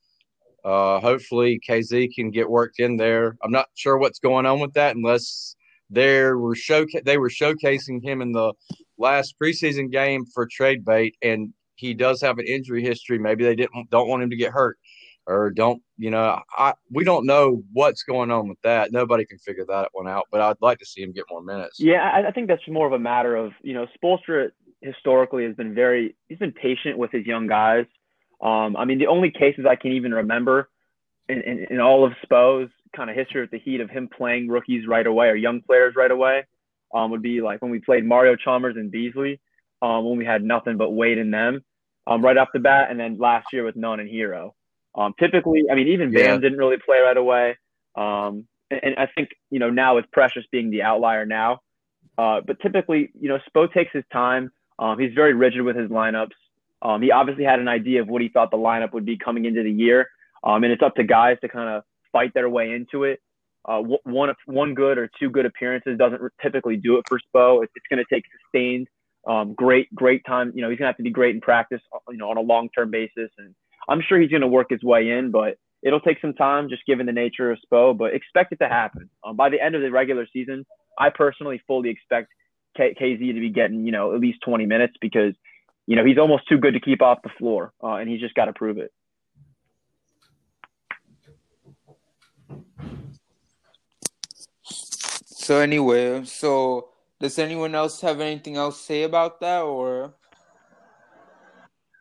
Uh, 0.65 0.99
hopefully 0.99 1.59
KZ 1.67 2.13
can 2.13 2.31
get 2.31 2.49
worked 2.49 2.79
in 2.79 2.97
there. 2.97 3.37
I'm 3.43 3.51
not 3.51 3.67
sure 3.75 3.97
what's 3.97 4.19
going 4.19 4.45
on 4.45 4.59
with 4.59 4.73
that 4.73 4.95
unless 4.95 5.55
They 5.89 6.23
were 6.23 6.55
show 6.55 6.85
they 7.03 7.17
were 7.17 7.29
showcasing 7.29 8.03
him 8.03 8.21
in 8.21 8.31
the 8.31 8.53
last 8.97 9.35
preseason 9.41 9.91
game 9.91 10.25
for 10.25 10.47
trade 10.47 10.85
bait, 10.85 11.15
and 11.21 11.53
he 11.75 11.93
does 11.93 12.21
have 12.21 12.37
an 12.37 12.45
injury 12.45 12.83
history. 12.83 13.17
Maybe 13.17 13.43
they 13.43 13.55
didn't 13.55 13.89
don't 13.89 14.07
want 14.07 14.23
him 14.23 14.29
to 14.29 14.35
get 14.35 14.51
hurt, 14.51 14.77
or 15.25 15.49
don't 15.49 15.81
you 15.97 16.11
know? 16.11 16.39
I 16.55 16.73
we 16.91 17.03
don't 17.03 17.25
know 17.25 17.63
what's 17.73 18.03
going 18.03 18.29
on 18.31 18.47
with 18.47 18.61
that. 18.63 18.91
Nobody 18.91 19.25
can 19.25 19.39
figure 19.39 19.65
that 19.67 19.89
one 19.93 20.07
out. 20.07 20.25
But 20.31 20.41
I'd 20.41 20.57
like 20.61 20.79
to 20.79 20.85
see 20.85 21.01
him 21.01 21.11
get 21.11 21.25
more 21.29 21.41
minutes. 21.41 21.79
Yeah, 21.79 22.01
I, 22.01 22.27
I 22.27 22.31
think 22.31 22.47
that's 22.47 22.67
more 22.67 22.85
of 22.85 22.93
a 22.93 22.99
matter 22.99 23.35
of 23.35 23.53
you 23.63 23.73
know 23.73 23.87
Spoelstra 23.97 24.51
historically 24.81 25.45
has 25.45 25.55
been 25.55 25.73
very 25.73 26.15
he's 26.27 26.37
been 26.37 26.51
patient 26.51 26.97
with 26.97 27.11
his 27.11 27.25
young 27.25 27.47
guys. 27.47 27.85
Um, 28.41 28.77
I 28.77 28.85
mean, 28.85 28.99
the 28.99 29.07
only 29.07 29.31
cases 29.31 29.65
I 29.69 29.75
can 29.75 29.91
even 29.91 30.13
remember 30.13 30.69
in, 31.27 31.41
in, 31.41 31.65
in 31.69 31.79
all 31.79 32.05
of 32.05 32.13
Spo's 32.23 32.69
kind 32.95 33.09
of 33.09 33.15
history 33.15 33.41
with 33.41 33.51
the 33.51 33.59
Heat 33.59 33.81
of 33.81 33.89
him 33.89 34.09
playing 34.15 34.47
rookies 34.47 34.87
right 34.87 35.05
away 35.05 35.27
or 35.27 35.35
young 35.35 35.61
players 35.61 35.93
right 35.95 36.11
away 36.11 36.43
um, 36.93 37.11
would 37.11 37.21
be 37.21 37.41
like 37.41 37.61
when 37.61 37.71
we 37.71 37.79
played 37.79 38.05
Mario 38.05 38.35
Chalmers 38.35 38.75
and 38.75 38.91
Beasley 38.91 39.39
um, 39.81 40.05
when 40.05 40.17
we 40.17 40.25
had 40.25 40.43
nothing 40.43 40.77
but 40.77 40.91
Wade 40.91 41.17
in 41.17 41.31
them 41.31 41.63
um, 42.09 42.23
right 42.23 42.37
off 42.37 42.49
the 42.53 42.59
bat, 42.59 42.87
and 42.89 42.99
then 42.99 43.17
last 43.19 43.47
year 43.53 43.63
with 43.63 43.75
Nunn 43.75 43.99
and 43.99 44.09
Herro. 44.09 44.51
Um, 44.95 45.13
typically, 45.19 45.65
I 45.71 45.75
mean, 45.75 45.89
even 45.89 46.11
Bam 46.11 46.23
yeah. 46.23 46.37
didn't 46.37 46.57
really 46.57 46.77
play 46.83 46.99
right 46.99 47.15
away. 47.15 47.57
Um, 47.95 48.47
and, 48.71 48.79
and, 48.83 48.95
I 48.97 49.07
think, 49.15 49.29
you 49.51 49.59
know, 49.59 49.69
now 49.69 49.95
with 49.95 50.05
Precious 50.11 50.43
being 50.51 50.71
the 50.71 50.81
outlier 50.81 51.25
now, 51.25 51.59
uh, 52.17 52.41
but 52.45 52.59
typically, 52.61 53.11
you 53.19 53.29
know, 53.29 53.39
Spo 53.49 53.71
takes 53.71 53.91
his 53.93 54.03
time. 54.11 54.51
Um, 54.79 54.97
he's 54.97 55.13
very 55.13 55.33
rigid 55.33 55.61
with 55.61 55.75
his 55.75 55.89
lineups. 55.89 56.31
Um, 56.81 57.01
he 57.01 57.11
obviously 57.11 57.43
had 57.43 57.59
an 57.59 57.67
idea 57.67 58.01
of 58.01 58.07
what 58.07 58.21
he 58.21 58.29
thought 58.29 58.51
the 58.51 58.57
lineup 58.57 58.93
would 58.93 59.05
be 59.05 59.17
coming 59.17 59.45
into 59.45 59.63
the 59.63 59.71
year. 59.71 60.09
Um, 60.43 60.63
and 60.63 60.71
it's 60.71 60.81
up 60.81 60.95
to 60.95 61.03
guys 61.03 61.37
to 61.41 61.49
kind 61.49 61.69
of 61.69 61.83
fight 62.11 62.33
their 62.33 62.49
way 62.49 62.71
into 62.71 63.03
it. 63.03 63.19
Uh, 63.65 63.81
one 64.03 64.33
one 64.45 64.73
good 64.73 64.97
or 64.97 65.09
two 65.19 65.29
good 65.29 65.45
appearances 65.45 65.97
doesn't 65.97 66.21
typically 66.41 66.77
do 66.77 66.97
it 66.97 67.05
for 67.07 67.19
Spo. 67.19 67.63
It's, 67.63 67.71
it's 67.75 67.85
going 67.89 68.03
to 68.03 68.13
take 68.13 68.23
sustained, 68.41 68.87
um, 69.27 69.53
great 69.53 69.93
great 69.93 70.25
time. 70.25 70.51
You 70.55 70.61
know, 70.61 70.69
he's 70.69 70.79
going 70.79 70.85
to 70.85 70.91
have 70.91 70.97
to 70.97 71.03
be 71.03 71.11
great 71.11 71.35
in 71.35 71.41
practice. 71.41 71.81
You 72.09 72.17
know, 72.17 72.29
on 72.29 72.37
a 72.37 72.41
long 72.41 72.69
term 72.69 72.89
basis, 72.89 73.29
and 73.37 73.53
I'm 73.87 74.01
sure 74.07 74.19
he's 74.19 74.31
going 74.31 74.41
to 74.41 74.47
work 74.47 74.67
his 74.69 74.83
way 74.83 75.09
in, 75.09 75.31
but 75.31 75.57
it'll 75.83 75.99
take 75.99 76.21
some 76.21 76.33
time 76.33 76.69
just 76.69 76.85
given 76.85 77.05
the 77.05 77.11
nature 77.11 77.51
of 77.51 77.59
Spo. 77.71 77.97
But 77.97 78.13
expect 78.13 78.53
it 78.53 78.59
to 78.59 78.69
happen 78.69 79.09
um, 79.25 79.35
by 79.35 79.49
the 79.49 79.61
end 79.61 79.75
of 79.75 79.81
the 79.81 79.91
regular 79.91 80.25
season. 80.31 80.65
I 80.97 81.09
personally 81.09 81.61
fully 81.67 81.89
expect 81.89 82.29
K- 82.77 82.95
KZ 82.99 83.33
to 83.33 83.39
be 83.39 83.49
getting 83.49 83.85
you 83.85 83.91
know 83.91 84.15
at 84.15 84.21
least 84.21 84.39
20 84.45 84.65
minutes 84.65 84.93
because 85.01 85.33
you 85.85 85.97
know 85.97 86.05
he's 86.05 86.17
almost 86.17 86.47
too 86.47 86.57
good 86.57 86.73
to 86.73 86.79
keep 86.79 87.01
off 87.01 87.19
the 87.23 87.31
floor, 87.37 87.73
uh, 87.83 87.95
and 87.95 88.09
he's 88.09 88.21
just 88.21 88.35
got 88.35 88.45
to 88.45 88.53
prove 88.53 88.77
it. 88.77 88.91
So 94.63 95.59
anyway, 95.59 96.23
so 96.25 96.89
does 97.19 97.39
anyone 97.39 97.73
else 97.73 98.01
have 98.01 98.21
anything 98.21 98.55
else 98.55 98.77
to 98.77 98.83
say 98.83 99.03
about 99.03 99.39
that 99.41 99.61
or 99.61 100.13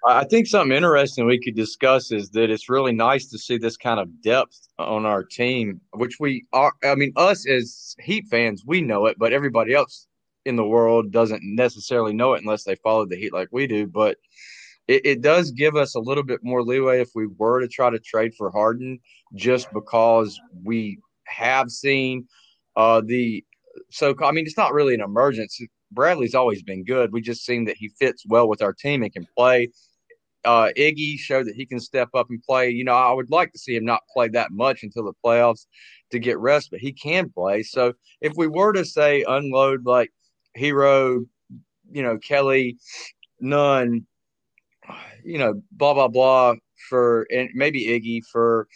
I 0.04 0.24
think 0.24 0.46
something 0.46 0.76
interesting 0.76 1.26
we 1.26 1.40
could 1.40 1.56
discuss 1.56 2.12
is 2.12 2.30
that 2.30 2.50
it's 2.50 2.68
really 2.68 2.92
nice 2.92 3.26
to 3.26 3.38
see 3.38 3.58
this 3.58 3.76
kind 3.76 3.98
of 3.98 4.22
depth 4.22 4.68
on 4.78 5.04
our 5.04 5.24
team, 5.24 5.80
which 5.92 6.18
we 6.20 6.46
are. 6.52 6.72
I 6.84 6.94
mean, 6.94 7.12
us 7.16 7.46
as 7.48 7.96
Heat 8.00 8.26
fans, 8.30 8.64
we 8.64 8.80
know 8.80 9.06
it, 9.06 9.18
but 9.18 9.32
everybody 9.32 9.74
else 9.74 10.06
in 10.44 10.56
the 10.56 10.64
world 10.64 11.10
doesn't 11.10 11.42
necessarily 11.42 12.12
know 12.12 12.34
it 12.34 12.42
unless 12.42 12.64
they 12.64 12.76
follow 12.76 13.06
the 13.06 13.16
Heat 13.16 13.32
like 13.32 13.48
we 13.50 13.66
do. 13.66 13.86
But 13.86 14.18
it, 14.88 15.02
it 15.04 15.20
does 15.20 15.52
give 15.52 15.76
us 15.76 15.94
a 15.94 16.00
little 16.00 16.24
bit 16.24 16.40
more 16.42 16.62
leeway 16.62 17.00
if 17.00 17.10
we 17.14 17.26
were 17.26 17.60
to 17.60 17.68
try 17.68 17.90
to 17.90 17.98
trade 17.98 18.34
for 18.34 18.50
Harden, 18.50 18.98
just 19.34 19.68
because 19.72 20.40
we 20.64 20.98
have 21.26 21.70
seen 21.70 22.26
uh, 22.74 23.02
the 23.04 23.44
so 23.90 24.14
I 24.22 24.32
mean, 24.32 24.46
it's 24.46 24.56
not 24.56 24.72
really 24.72 24.94
an 24.94 25.00
emergency. 25.00 25.70
Bradley's 25.92 26.34
always 26.34 26.62
been 26.62 26.84
good. 26.84 27.12
We 27.12 27.20
just 27.20 27.44
seen 27.44 27.64
that 27.66 27.76
he 27.76 27.88
fits 28.00 28.24
well 28.26 28.48
with 28.48 28.62
our 28.62 28.72
team 28.72 29.02
and 29.02 29.12
can 29.12 29.26
play. 29.36 29.68
Uh, 30.44 30.70
Iggy 30.76 31.18
showed 31.18 31.46
that 31.46 31.54
he 31.54 31.66
can 31.66 31.80
step 31.80 32.08
up 32.14 32.28
and 32.30 32.42
play. 32.42 32.70
You 32.70 32.84
know, 32.84 32.94
I 32.94 33.12
would 33.12 33.30
like 33.30 33.52
to 33.52 33.58
see 33.58 33.76
him 33.76 33.84
not 33.84 34.02
play 34.12 34.28
that 34.28 34.50
much 34.50 34.82
until 34.82 35.04
the 35.04 35.12
playoffs 35.24 35.66
to 36.10 36.18
get 36.18 36.38
rest, 36.38 36.70
but 36.70 36.80
he 36.80 36.92
can 36.92 37.30
play. 37.30 37.62
So 37.62 37.92
if 38.20 38.32
we 38.36 38.46
were 38.46 38.72
to 38.72 38.84
say 38.84 39.24
unload 39.26 39.84
like 39.84 40.10
Hero, 40.54 41.24
you 41.90 42.02
know, 42.02 42.18
Kelly, 42.18 42.78
Nunn, 43.40 44.06
you 45.28 45.38
know, 45.38 45.60
blah 45.72 45.94
blah 45.94 46.08
blah 46.08 46.54
for 46.88 47.26
and 47.30 47.50
maybe 47.54 47.86
Iggy 47.86 48.22
for 48.32 48.66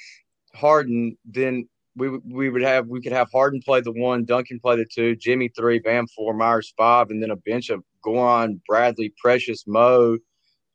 Harden, 0.55 1.17
then 1.25 1.69
we 1.97 2.09
we 2.09 2.51
would 2.51 2.63
have 2.63 2.87
we 2.89 3.01
could 3.01 3.13
have 3.13 3.29
Harden 3.33 3.61
play 3.65 3.81
the 3.81 3.93
one, 3.93 4.25
Duncan 4.25 4.61
play 4.61 4.77
the 4.77 4.85
two, 4.85 5.17
Jimmy 5.17 5.49
three, 5.57 5.79
Bam 5.79 6.07
four, 6.09 6.35
Meyers 6.35 6.73
five, 6.77 7.11
and 7.11 7.23
then 7.23 7.31
a 7.31 7.37
bench 7.37 7.71
of 7.71 7.83
Goran, 8.05 8.61
Bradley, 8.67 9.13
Precious, 9.19 9.65
Mo, 9.67 10.19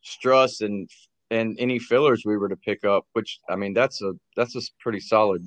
Struss, 0.04 0.62
and 0.62 0.90
and 1.30 1.56
any 1.60 1.80
fillers 1.80 2.24
we 2.26 2.38
were 2.38 2.50
to 2.50 2.58
pick 2.58 2.84
up. 2.84 3.06
Which 3.14 3.40
I 3.50 3.56
mean, 3.56 3.74
that's 3.74 4.02
a 4.02 4.14
that's 4.36 4.56
a 4.56 4.62
pretty 4.80 5.00
solid, 5.00 5.44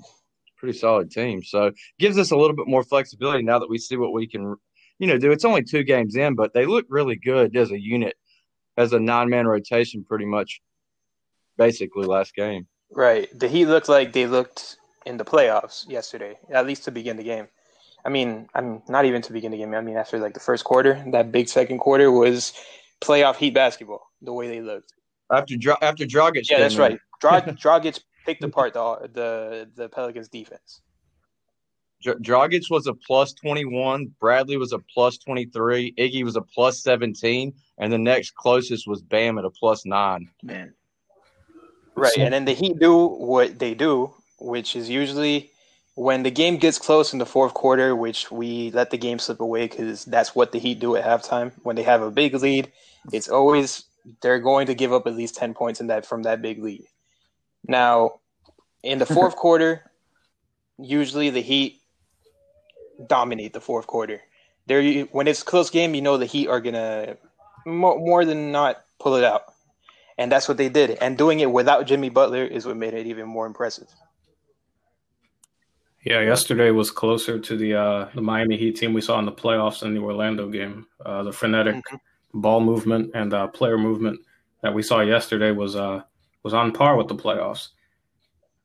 pretty 0.56 0.78
solid 0.78 1.10
team. 1.10 1.42
So 1.42 1.72
gives 1.98 2.18
us 2.18 2.30
a 2.30 2.36
little 2.36 2.56
bit 2.56 2.68
more 2.68 2.84
flexibility 2.84 3.42
now 3.42 3.58
that 3.58 3.70
we 3.70 3.78
see 3.78 3.96
what 3.96 4.12
we 4.12 4.28
can, 4.28 4.56
you 4.98 5.06
know, 5.06 5.18
do. 5.18 5.32
It's 5.32 5.44
only 5.44 5.64
two 5.64 5.82
games 5.82 6.14
in, 6.16 6.34
but 6.34 6.52
they 6.54 6.66
look 6.66 6.86
really 6.88 7.16
good 7.16 7.56
as 7.56 7.70
a 7.72 7.80
unit, 7.80 8.14
as 8.76 8.92
a 8.92 9.00
nine 9.00 9.28
man 9.28 9.46
rotation, 9.46 10.04
pretty 10.04 10.26
much, 10.26 10.60
basically 11.56 12.06
last 12.06 12.34
game. 12.34 12.66
Right. 12.90 13.28
The 13.38 13.48
Heat 13.48 13.66
looked 13.66 13.88
like 13.88 14.12
they 14.12 14.26
looked 14.26 14.76
in 15.06 15.16
the 15.16 15.24
playoffs 15.24 15.88
yesterday, 15.88 16.38
at 16.50 16.66
least 16.66 16.84
to 16.84 16.90
begin 16.90 17.16
the 17.16 17.22
game. 17.22 17.48
I 18.04 18.08
mean, 18.08 18.48
I'm 18.54 18.82
not 18.88 19.04
even 19.04 19.22
to 19.22 19.32
begin 19.32 19.52
the 19.52 19.58
game. 19.58 19.74
I 19.74 19.80
mean, 19.80 19.96
after 19.96 20.18
like 20.18 20.34
the 20.34 20.40
first 20.40 20.64
quarter, 20.64 21.04
that 21.12 21.30
big 21.30 21.48
second 21.48 21.78
quarter 21.78 22.10
was 22.10 22.54
playoff 23.00 23.36
Heat 23.36 23.54
basketball. 23.54 24.06
The 24.22 24.32
way 24.32 24.48
they 24.48 24.60
looked 24.60 24.92
after 25.30 25.54
after 25.82 26.04
Dragic. 26.04 26.50
Yeah, 26.50 26.58
that's 26.58 26.76
right. 26.76 26.98
Dragic 27.22 28.00
picked 28.26 28.42
apart 28.44 28.74
the 28.74 29.08
the 29.12 29.70
the 29.74 29.88
Pelicans 29.88 30.28
defense. 30.28 30.80
Dragic 32.04 32.70
was 32.70 32.86
a 32.86 32.94
plus 32.94 33.32
21, 33.34 34.12
Bradley 34.18 34.56
was 34.56 34.72
a 34.72 34.78
plus 34.78 35.18
23, 35.18 35.94
Iggy 35.98 36.24
was 36.24 36.36
a 36.36 36.40
plus 36.40 36.82
17, 36.82 37.52
and 37.78 37.92
the 37.92 37.98
next 37.98 38.34
closest 38.34 38.86
was 38.86 39.02
Bam 39.02 39.38
at 39.38 39.44
a 39.44 39.50
plus 39.50 39.84
9. 39.84 40.28
Man. 40.42 40.74
Right, 41.94 42.16
and 42.16 42.32
then 42.32 42.44
the 42.46 42.54
Heat 42.54 42.78
do 42.78 43.06
what 43.06 43.58
they 43.58 43.74
do, 43.74 44.14
which 44.38 44.76
is 44.76 44.88
usually 44.88 45.50
when 45.94 46.22
the 46.22 46.30
game 46.30 46.56
gets 46.56 46.78
close 46.78 47.12
in 47.12 47.18
the 47.18 47.26
fourth 47.26 47.52
quarter, 47.52 47.94
which 47.94 48.30
we 48.30 48.70
let 48.70 48.90
the 48.90 48.96
game 48.96 49.18
slip 49.18 49.40
away 49.40 49.66
because 49.66 50.06
that's 50.06 50.34
what 50.34 50.52
the 50.52 50.58
Heat 50.58 50.78
do 50.78 50.96
at 50.96 51.04
halftime. 51.04 51.52
When 51.62 51.76
they 51.76 51.82
have 51.82 52.00
a 52.00 52.10
big 52.10 52.34
lead, 52.34 52.72
it's 53.12 53.28
always 53.28 53.84
they're 54.22 54.38
going 54.38 54.66
to 54.68 54.74
give 54.74 54.94
up 54.94 55.06
at 55.06 55.14
least 55.14 55.36
ten 55.36 55.52
points 55.52 55.80
in 55.80 55.88
that 55.88 56.06
from 56.06 56.22
that 56.22 56.40
big 56.40 56.62
lead. 56.62 56.86
Now, 57.66 58.20
in 58.82 58.98
the 58.98 59.06
fourth 59.06 59.36
quarter, 59.44 59.90
usually 60.78 61.28
the 61.28 61.42
Heat 61.42 61.79
dominate 63.06 63.52
the 63.52 63.60
fourth 63.60 63.86
quarter. 63.86 64.20
There, 64.66 65.02
when 65.12 65.26
it's 65.26 65.42
a 65.42 65.44
close 65.44 65.70
game, 65.70 65.94
you 65.94 66.02
know 66.02 66.16
the 66.16 66.26
Heat 66.26 66.48
are 66.48 66.60
gonna 66.60 67.16
more, 67.66 67.98
more 67.98 68.24
than 68.24 68.52
not 68.52 68.82
pull 68.98 69.16
it 69.16 69.24
out, 69.24 69.44
and 70.18 70.30
that's 70.30 70.48
what 70.48 70.56
they 70.56 70.68
did. 70.68 70.90
And 71.00 71.18
doing 71.18 71.40
it 71.40 71.50
without 71.50 71.86
Jimmy 71.86 72.08
Butler 72.08 72.44
is 72.44 72.66
what 72.66 72.76
made 72.76 72.94
it 72.94 73.06
even 73.06 73.26
more 73.26 73.46
impressive. 73.46 73.88
Yeah, 76.04 76.20
yesterday 76.20 76.70
was 76.70 76.90
closer 76.90 77.38
to 77.38 77.56
the 77.56 77.74
uh, 77.74 78.08
the 78.14 78.22
Miami 78.22 78.56
Heat 78.56 78.76
team 78.76 78.94
we 78.94 79.00
saw 79.00 79.18
in 79.18 79.26
the 79.26 79.32
playoffs 79.32 79.80
than 79.80 79.94
the 79.94 80.00
Orlando 80.00 80.48
game. 80.48 80.86
Uh, 81.04 81.22
the 81.22 81.32
frenetic 81.32 81.76
mm-hmm. 81.76 82.40
ball 82.40 82.60
movement 82.60 83.10
and 83.14 83.34
uh, 83.34 83.48
player 83.48 83.76
movement 83.76 84.18
that 84.62 84.72
we 84.72 84.82
saw 84.82 85.00
yesterday 85.00 85.50
was 85.50 85.76
uh, 85.76 86.02
was 86.42 86.54
on 86.54 86.72
par 86.72 86.96
with 86.96 87.08
the 87.08 87.14
playoffs. 87.14 87.68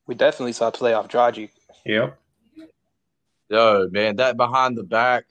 We 0.06 0.14
definitely 0.14 0.52
saw 0.52 0.70
playoff 0.70 1.10
Dragic. 1.10 1.50
Yep. 1.84 2.18
Yo, 3.48 3.88
man, 3.90 4.16
that 4.16 4.36
behind 4.36 4.76
the 4.76 4.82
back 4.82 5.24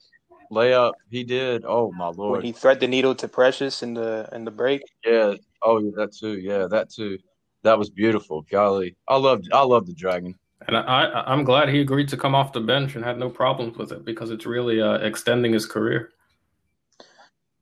layup 0.50 0.92
he 1.10 1.24
did. 1.24 1.64
Oh 1.66 1.92
my 1.92 2.08
lord! 2.08 2.38
When 2.38 2.42
he 2.42 2.52
thread 2.52 2.80
the 2.80 2.88
needle 2.88 3.14
to 3.16 3.28
Precious 3.28 3.82
in 3.82 3.94
the 3.94 4.28
in 4.32 4.44
the 4.44 4.50
break. 4.50 4.82
Yeah. 5.04 5.34
Oh, 5.62 5.80
yeah, 5.80 5.90
that 5.96 6.12
too. 6.12 6.38
Yeah, 6.38 6.66
that 6.68 6.90
too. 6.90 7.18
That 7.62 7.78
was 7.78 7.90
beautiful. 7.90 8.42
Golly, 8.50 8.96
I 9.08 9.16
loved 9.16 9.48
I 9.52 9.62
love 9.62 9.86
the 9.86 9.94
Dragon. 9.94 10.34
And 10.68 10.76
I, 10.76 11.22
I'm 11.26 11.44
glad 11.44 11.68
he 11.68 11.80
agreed 11.80 12.08
to 12.08 12.16
come 12.16 12.34
off 12.34 12.52
the 12.52 12.60
bench 12.60 12.96
and 12.96 13.04
had 13.04 13.18
no 13.18 13.28
problems 13.28 13.76
with 13.76 13.92
it 13.92 14.04
because 14.04 14.30
it's 14.30 14.46
really 14.46 14.80
uh, 14.80 14.94
extending 14.94 15.52
his 15.52 15.66
career. 15.66 16.10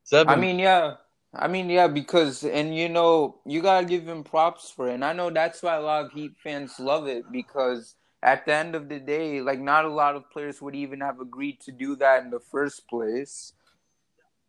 Seven. 0.05 0.33
I 0.33 0.37
mean, 0.37 0.59
yeah. 0.59 0.95
I 1.35 1.49
mean, 1.49 1.69
yeah, 1.69 1.88
because, 1.88 2.45
and 2.45 2.75
you 2.75 2.88
know, 2.88 3.40
you 3.45 3.61
got 3.61 3.81
to 3.81 3.87
give 3.87 4.09
him 4.09 4.23
props 4.23 4.71
for 4.71 4.88
it. 4.88 4.95
And 4.95 5.05
I 5.05 5.12
know 5.12 5.29
that's 5.31 5.62
why 5.62 5.75
a 5.75 5.81
lot 5.81 6.05
of 6.07 6.12
Heat 6.12 6.33
fans 6.43 6.79
love 6.79 7.09
it 7.09 7.25
because 7.33 7.97
at 8.25 8.47
the 8.47 8.55
end 8.55 8.75
of 8.75 8.89
the 8.89 8.99
day, 8.99 9.43
like, 9.43 9.61
not 9.61 9.85
a 9.85 9.93
lot 9.93 10.17
of 10.17 10.31
players 10.31 10.63
would 10.63 10.75
even 10.75 11.01
have 11.01 11.21
agreed 11.21 11.61
to 11.61 11.71
do 11.71 11.95
that 11.97 12.25
in 12.25 12.31
the 12.31 12.41
first 12.41 12.89
place. 12.89 13.53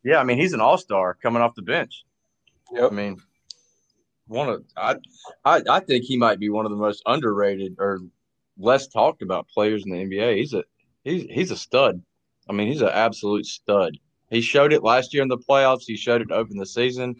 Yeah, 0.01 0.19
I 0.19 0.23
mean, 0.23 0.37
he's 0.37 0.53
an 0.53 0.61
all 0.61 0.77
star 0.77 1.13
coming 1.13 1.41
off 1.41 1.55
the 1.55 1.61
bench. 1.61 2.05
Yep. 2.71 2.91
I 2.91 2.95
mean, 2.95 3.17
one 4.27 4.49
of 4.49 4.63
I, 4.77 4.95
I 5.43 5.61
I 5.69 5.79
think 5.81 6.05
he 6.05 6.17
might 6.17 6.39
be 6.39 6.49
one 6.49 6.65
of 6.65 6.71
the 6.71 6.77
most 6.77 7.03
underrated 7.05 7.75
or 7.77 7.99
less 8.57 8.87
talked 8.87 9.21
about 9.21 9.49
players 9.49 9.83
in 9.85 9.91
the 9.91 9.97
NBA. 9.97 10.37
He's 10.37 10.53
a 10.53 10.63
he's 11.03 11.23
he's 11.29 11.51
a 11.51 11.57
stud. 11.57 12.01
I 12.49 12.53
mean, 12.53 12.67
he's 12.67 12.81
an 12.81 12.89
absolute 12.89 13.45
stud. 13.45 13.97
He 14.29 14.41
showed 14.41 14.73
it 14.73 14.83
last 14.83 15.13
year 15.13 15.21
in 15.21 15.29
the 15.29 15.37
playoffs. 15.37 15.83
He 15.85 15.97
showed 15.97 16.21
it 16.21 16.29
to 16.29 16.35
open 16.35 16.57
the 16.57 16.65
season. 16.65 17.15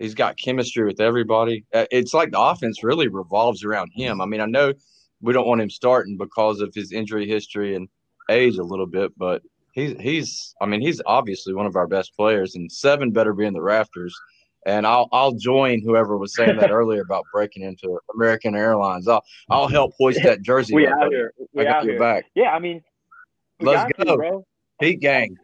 He's 0.00 0.14
got 0.14 0.36
chemistry 0.36 0.84
with 0.84 1.00
everybody. 1.00 1.64
Uh, 1.74 1.86
it's 1.90 2.14
like 2.14 2.30
the 2.30 2.40
offense 2.40 2.84
really 2.84 3.08
revolves 3.08 3.64
around 3.64 3.90
him. 3.92 4.20
I 4.20 4.26
mean, 4.26 4.40
I 4.40 4.46
know 4.46 4.72
we 5.20 5.32
don't 5.32 5.46
want 5.46 5.60
him 5.60 5.70
starting 5.70 6.16
because 6.16 6.60
of 6.60 6.72
his 6.74 6.92
injury 6.92 7.26
history 7.28 7.74
and 7.74 7.88
age 8.30 8.56
a 8.58 8.62
little 8.62 8.86
bit, 8.86 9.12
but 9.16 9.42
he's 9.72 9.94
he's 10.00 10.54
I 10.60 10.66
mean, 10.66 10.80
he's 10.80 11.00
obviously 11.06 11.54
one 11.54 11.66
of 11.66 11.76
our 11.76 11.86
best 11.86 12.14
players 12.16 12.54
and 12.54 12.70
seven 12.70 13.10
better 13.10 13.32
be 13.32 13.46
in 13.46 13.54
the 13.54 13.62
rafters. 13.62 14.14
And 14.66 14.86
I'll 14.86 15.08
I'll 15.12 15.32
join 15.32 15.80
whoever 15.82 16.18
was 16.18 16.34
saying 16.34 16.58
that 16.58 16.70
earlier 16.78 17.00
about 17.02 17.24
breaking 17.32 17.62
into 17.62 17.98
American 18.14 18.54
Airlines. 18.54 19.08
I'll 19.08 19.22
I'll 19.50 19.68
help 19.68 19.92
hoist 19.98 20.22
that 20.24 20.42
jersey. 20.42 20.74
we 20.74 20.86
out 20.86 21.08
here. 21.10 21.32
We 21.52 21.62
I 21.62 21.64
got 21.64 21.76
out 21.76 21.84
your 21.84 21.92
here. 21.94 22.00
back. 22.00 22.24
Yeah, 22.34 22.50
I 22.50 22.58
mean, 22.58 22.82
Let's 23.60 23.92
go. 24.04 24.44
Heat 24.80 25.00
gang. 25.00 25.36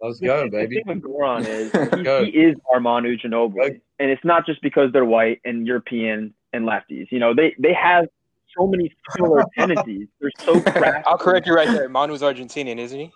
Let's 0.00 0.20
go, 0.20 0.44
The 0.44 0.50
baby. 0.56 0.76
thing 0.76 0.84
with 0.86 1.02
Goran 1.02 1.46
is 1.46 1.72
he, 2.26 2.30
he 2.30 2.38
is 2.38 2.56
Manu 2.80 3.16
Ginobili, 3.16 3.80
and 3.98 4.10
it's 4.10 4.24
not 4.24 4.46
just 4.46 4.60
because 4.62 4.92
they're 4.92 5.04
white 5.04 5.40
and 5.44 5.66
European 5.66 6.34
and 6.52 6.66
lefties. 6.66 7.06
You 7.10 7.18
know, 7.18 7.34
they 7.34 7.54
they 7.58 7.72
have 7.72 8.06
so 8.56 8.66
many 8.66 8.92
similar 9.14 9.44
tendencies. 9.56 10.08
They're 10.20 10.30
so 10.44 10.60
crafty. 10.60 11.02
I'll 11.06 11.18
correct 11.18 11.46
you 11.46 11.54
right 11.54 11.70
there. 11.70 11.88
Manu's 11.88 12.22
Argentinian, 12.22 12.78
isn't 12.78 12.98
he? 12.98 13.12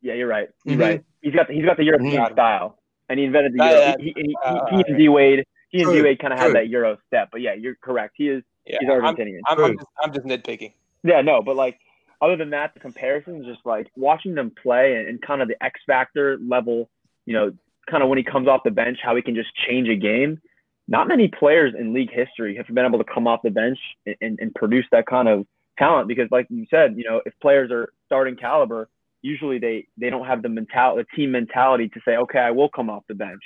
Yeah, 0.00 0.14
you're 0.14 0.28
right. 0.28 0.48
You're 0.64 0.76
Mhm. 0.76 0.80
right. 0.80 1.04
He's 1.22 1.34
got 1.34 1.48
the, 1.48 1.54
he's 1.54 1.64
got 1.64 1.76
the 1.76 1.84
European 1.84 2.22
Mhm. 2.22 2.32
style, 2.32 2.78
and 3.08 3.18
he 3.18 3.24
invented 3.24 3.52
the 3.54 3.58
Yeah, 3.58 3.70
Euro. 3.70 3.80
yeah. 3.80 3.96
He, 3.98 4.04
he, 4.04 4.22
he, 4.22 4.36
Uh, 4.44 4.66
he 4.70 4.84
and 4.86 4.96
D 4.98 5.08
Wade, 5.08 5.44
he 5.70 5.82
and 5.82 5.92
D 5.92 6.02
Wade 6.02 6.18
kind 6.20 6.32
of 6.32 6.38
had 6.38 6.54
that 6.54 6.68
Euro 6.68 6.98
step. 7.06 7.28
But 7.32 7.40
yeah, 7.40 7.54
you're 7.54 7.74
correct. 7.76 8.14
He 8.16 8.28
is 8.28 8.42
Yeah, 8.66 8.78
he's 8.80 8.88
I'm, 8.88 9.00
Argentinian. 9.02 9.40
I'm, 9.46 9.64
I'm, 9.64 9.76
just, 9.76 9.86
I'm 10.02 10.12
just 10.12 10.26
nitpicking. 10.26 10.72
Yeah, 11.02 11.20
no, 11.22 11.42
but 11.42 11.56
like 11.56 11.78
other 12.20 12.36
than 12.36 12.50
that, 12.50 12.74
the 12.74 12.80
comparisons 12.80 13.46
just 13.46 13.64
like 13.64 13.88
watching 13.96 14.34
them 14.34 14.52
play 14.62 14.96
and, 14.96 15.08
and 15.08 15.22
kind 15.22 15.42
of 15.42 15.48
the 15.48 15.62
X 15.64 15.80
factor 15.86 16.38
level, 16.38 16.90
you 17.26 17.32
know, 17.32 17.52
kind 17.90 18.02
of 18.02 18.08
when 18.08 18.18
he 18.18 18.24
comes 18.24 18.46
off 18.48 18.62
the 18.64 18.70
bench, 18.70 18.98
how 19.02 19.16
he 19.16 19.22
can 19.22 19.34
just 19.34 19.48
change 19.68 19.88
a 19.88 19.96
game. 19.96 20.40
Not 20.88 21.06
many 21.06 21.28
players 21.28 21.74
in 21.78 21.92
league 21.92 22.10
history 22.10 22.56
have 22.56 22.66
been 22.74 22.86
able 22.86 22.98
to 22.98 23.04
come 23.12 23.26
off 23.26 23.40
the 23.44 23.50
bench 23.50 23.78
and, 24.06 24.16
and, 24.20 24.38
and 24.40 24.54
produce 24.54 24.86
that 24.90 25.06
kind 25.06 25.28
of 25.28 25.46
talent 25.78 26.08
because, 26.08 26.28
like 26.30 26.46
you 26.48 26.66
said, 26.70 26.96
you 26.96 27.04
know, 27.04 27.20
if 27.26 27.34
players 27.40 27.70
are 27.70 27.92
starting 28.06 28.36
caliber, 28.36 28.88
usually 29.20 29.58
they 29.58 29.86
they 29.98 30.10
don't 30.10 30.26
have 30.26 30.42
the 30.42 30.48
mental 30.48 30.96
the 30.96 31.04
team 31.14 31.32
mentality 31.32 31.88
to 31.90 32.00
say, 32.04 32.16
okay, 32.16 32.38
I 32.38 32.50
will 32.52 32.68
come 32.68 32.88
off 32.88 33.04
the 33.08 33.14
bench. 33.14 33.42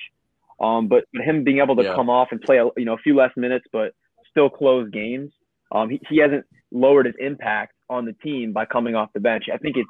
Um, 0.60 0.86
but, 0.86 1.04
but 1.12 1.22
him 1.22 1.42
being 1.42 1.58
able 1.58 1.74
to 1.76 1.82
Yeah. 1.82 1.94
come 1.94 2.08
off 2.08 2.28
and 2.30 2.40
play, 2.40 2.58
a, 2.58 2.68
you 2.76 2.84
know, 2.84 2.94
a 2.94 2.98
few 2.98 3.16
less 3.16 3.32
minutes, 3.36 3.64
but 3.72 3.92
still 4.30 4.48
close 4.48 4.88
games. 4.90 5.32
Um, 5.72 5.90
he, 5.90 6.00
he 6.08 6.18
hasn't 6.18 6.44
lowered 6.70 7.06
his 7.06 7.14
impact 7.18 7.74
on 7.90 8.04
the 8.04 8.12
team 8.12 8.52
by 8.52 8.64
coming 8.66 8.94
off 8.94 9.12
the 9.14 9.20
bench. 9.20 9.44
I 9.52 9.56
think 9.56 9.76
it's 9.76 9.88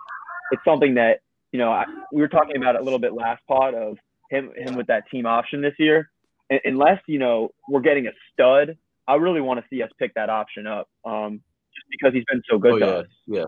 it's 0.52 0.62
something 0.64 0.94
that 0.94 1.20
you 1.52 1.58
know 1.58 1.70
I, 1.70 1.84
we 2.12 2.20
were 2.22 2.28
talking 2.28 2.56
about 2.56 2.80
a 2.80 2.82
little 2.82 2.98
bit 2.98 3.12
last 3.12 3.42
pod 3.46 3.74
of 3.74 3.98
him 4.30 4.52
him 4.56 4.76
with 4.76 4.86
that 4.86 5.04
team 5.10 5.26
option 5.26 5.60
this 5.60 5.74
year. 5.78 6.10
Un- 6.52 6.60
Unless 6.64 7.00
you 7.06 7.18
know 7.18 7.50
we're 7.68 7.80
getting 7.80 8.06
a 8.06 8.12
stud, 8.32 8.76
I 9.08 9.14
really 9.16 9.40
want 9.40 9.60
to 9.60 9.66
see 9.70 9.82
us 9.82 9.90
pick 9.98 10.14
that 10.14 10.30
option 10.30 10.66
up. 10.66 10.88
Um, 11.04 11.40
just 11.74 11.86
because 11.90 12.12
he's 12.14 12.24
been 12.30 12.42
so 12.50 12.58
good 12.58 12.74
Oh 12.74 12.78
to 12.78 12.86
yeah, 12.86 12.92
us. 12.92 13.06
yeah, 13.26 13.44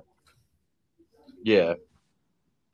yeah. 1.42 1.74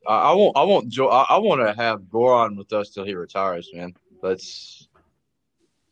I, 0.07 0.31
I 0.31 0.33
won't. 0.33 0.57
I 0.57 0.63
won't. 0.63 0.89
Jo- 0.89 1.09
I, 1.11 1.27
I 1.31 1.39
want 1.39 1.61
to 1.61 1.75
have 1.83 2.01
Goran 2.03 2.57
with 2.57 2.73
us 2.73 2.91
till 2.91 3.05
he 3.05 3.15
retires, 3.15 3.69
man. 3.75 3.95
Let's. 4.23 4.89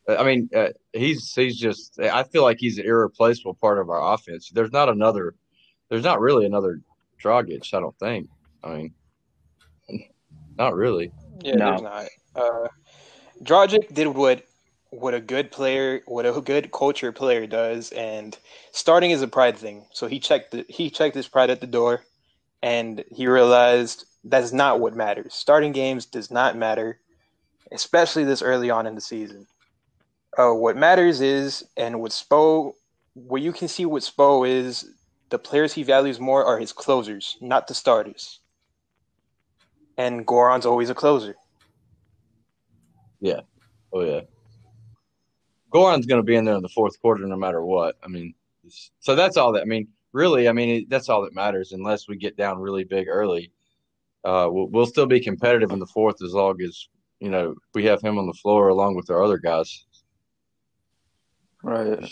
I 0.09 0.22
mean, 0.24 0.48
uh, 0.57 0.68
he's 0.94 1.35
he's 1.35 1.59
just. 1.59 2.01
I 2.01 2.22
feel 2.22 2.42
like 2.42 2.57
he's 2.59 2.79
an 2.79 2.87
irreplaceable 2.87 3.55
part 3.55 3.79
of 3.79 3.90
our 3.90 4.14
offense. 4.14 4.51
There's 4.51 4.72
not 4.72 4.88
another. 4.88 5.35
There's 5.90 6.05
not 6.05 6.20
really 6.20 6.46
another 6.46 6.81
Dragic. 7.22 7.74
I 7.74 7.81
don't 7.81 7.98
think. 7.98 8.29
I 8.64 8.74
mean, 8.77 8.94
not 10.57 10.74
really. 10.74 11.12
Yeah, 11.42 11.57
No. 11.57 11.70
there's 11.70 11.83
not. 11.83 12.07
Uh, 12.35 12.68
Dragic 13.42 13.94
did 13.94 14.09
what 14.09 14.44
what 14.90 15.12
a 15.12 15.20
good 15.20 15.51
player, 15.51 16.01
what 16.07 16.24
a 16.24 16.40
good 16.40 16.72
culture 16.72 17.12
player 17.12 17.46
does, 17.46 17.92
and 17.92 18.38
starting 18.72 19.11
is 19.11 19.20
a 19.20 19.29
pride 19.29 19.59
thing. 19.59 19.85
So 19.92 20.07
he 20.07 20.18
checked 20.18 20.53
the, 20.53 20.64
he 20.68 20.88
checked 20.90 21.14
his 21.14 21.29
pride 21.29 21.51
at 21.51 21.61
the 21.61 21.66
door, 21.66 22.03
and 22.62 23.05
he 23.11 23.27
realized 23.27 24.07
that's 24.24 24.53
not 24.53 24.81
what 24.81 24.96
matters. 24.96 25.35
Starting 25.35 25.72
games 25.72 26.07
does 26.07 26.31
not 26.31 26.57
matter, 26.57 26.98
especially 27.70 28.24
this 28.24 28.42
early 28.42 28.70
on 28.70 28.87
in 28.87 28.94
the 28.94 29.01
season. 29.01 29.46
Uh, 30.37 30.53
what 30.53 30.77
matters 30.77 31.20
is, 31.20 31.64
and 31.77 32.01
what 32.01 32.12
Spo, 32.12 32.72
where 33.14 33.42
you 33.42 33.53
can 33.53 33.68
see 33.68 33.85
what 33.85 34.03
Spo 34.03 34.48
is, 34.48 34.90
the 35.31 35.38
players 35.38 35.74
he 35.74 35.83
values 35.83 36.18
more 36.18 36.44
are 36.44 36.59
his 36.59 36.72
closers, 36.72 37.37
not 37.40 37.66
the 37.66 37.74
starters. 37.74 38.40
And 39.96 40.27
Goran's 40.27 40.64
always 40.64 40.90
a 40.90 40.94
closer. 40.94 41.35
Oh 43.93 44.03
yeah. 44.03 44.21
Goran's 45.71 46.07
going 46.07 46.21
to 46.21 46.27
be 46.27 46.37
in 46.37 46.45
there 46.45 46.55
in 46.55 46.63
the 46.63 46.69
fourth 46.69 47.01
quarter 47.01 47.27
no 47.27 47.37
matter 47.37 47.63
what. 47.65 47.97
I 48.03 48.09
mean, 48.09 48.35
so 49.01 49.15
that's 49.15 49.37
all 49.37 49.53
that. 49.53 49.63
I 49.63 49.67
mean, 49.67 49.89
really, 50.13 50.49
I 50.49 50.53
mean, 50.53 50.87
that's 50.89 51.09
all 51.09 51.23
that 51.23 51.35
matters. 51.35 51.73
Unless 51.73 52.09
we 52.09 52.17
get 52.17 52.37
down 52.37 52.59
really 52.59 52.85
big 52.85 53.09
early, 53.09 53.53
uh, 54.25 54.49
we'll, 54.51 54.69
we'll 54.69 54.87
still 54.87 55.07
be 55.07 55.21
competitive 55.21 55.71
in 55.71 55.79
the 55.79 55.87
fourth 55.87 56.23
as 56.23 56.33
long 56.33 56.61
as 56.63 56.89
you 57.21 57.31
know 57.31 57.55
we 57.75 57.85
have 57.85 58.01
him 58.01 58.19
on 58.19 58.27
the 58.27 58.33
floor 58.33 58.69
along 58.69 58.95
with 58.97 59.11
our 59.11 59.23
other 59.23 59.39
guys. 59.39 59.85
Right. 61.63 62.11